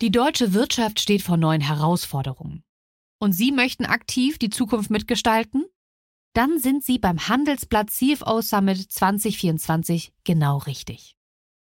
Die 0.00 0.12
deutsche 0.12 0.54
Wirtschaft 0.54 1.00
steht 1.00 1.22
vor 1.22 1.38
neuen 1.38 1.60
Herausforderungen. 1.60 2.62
Und 3.18 3.32
Sie 3.32 3.50
möchten 3.50 3.84
aktiv 3.84 4.38
die 4.38 4.50
Zukunft 4.50 4.90
mitgestalten? 4.90 5.64
Dann 6.34 6.60
sind 6.60 6.84
Sie 6.84 7.00
beim 7.00 7.26
Handelsblatt 7.26 7.90
CFO 7.90 8.42
Summit 8.42 8.92
2024 8.92 10.12
genau 10.22 10.58
richtig. 10.58 11.16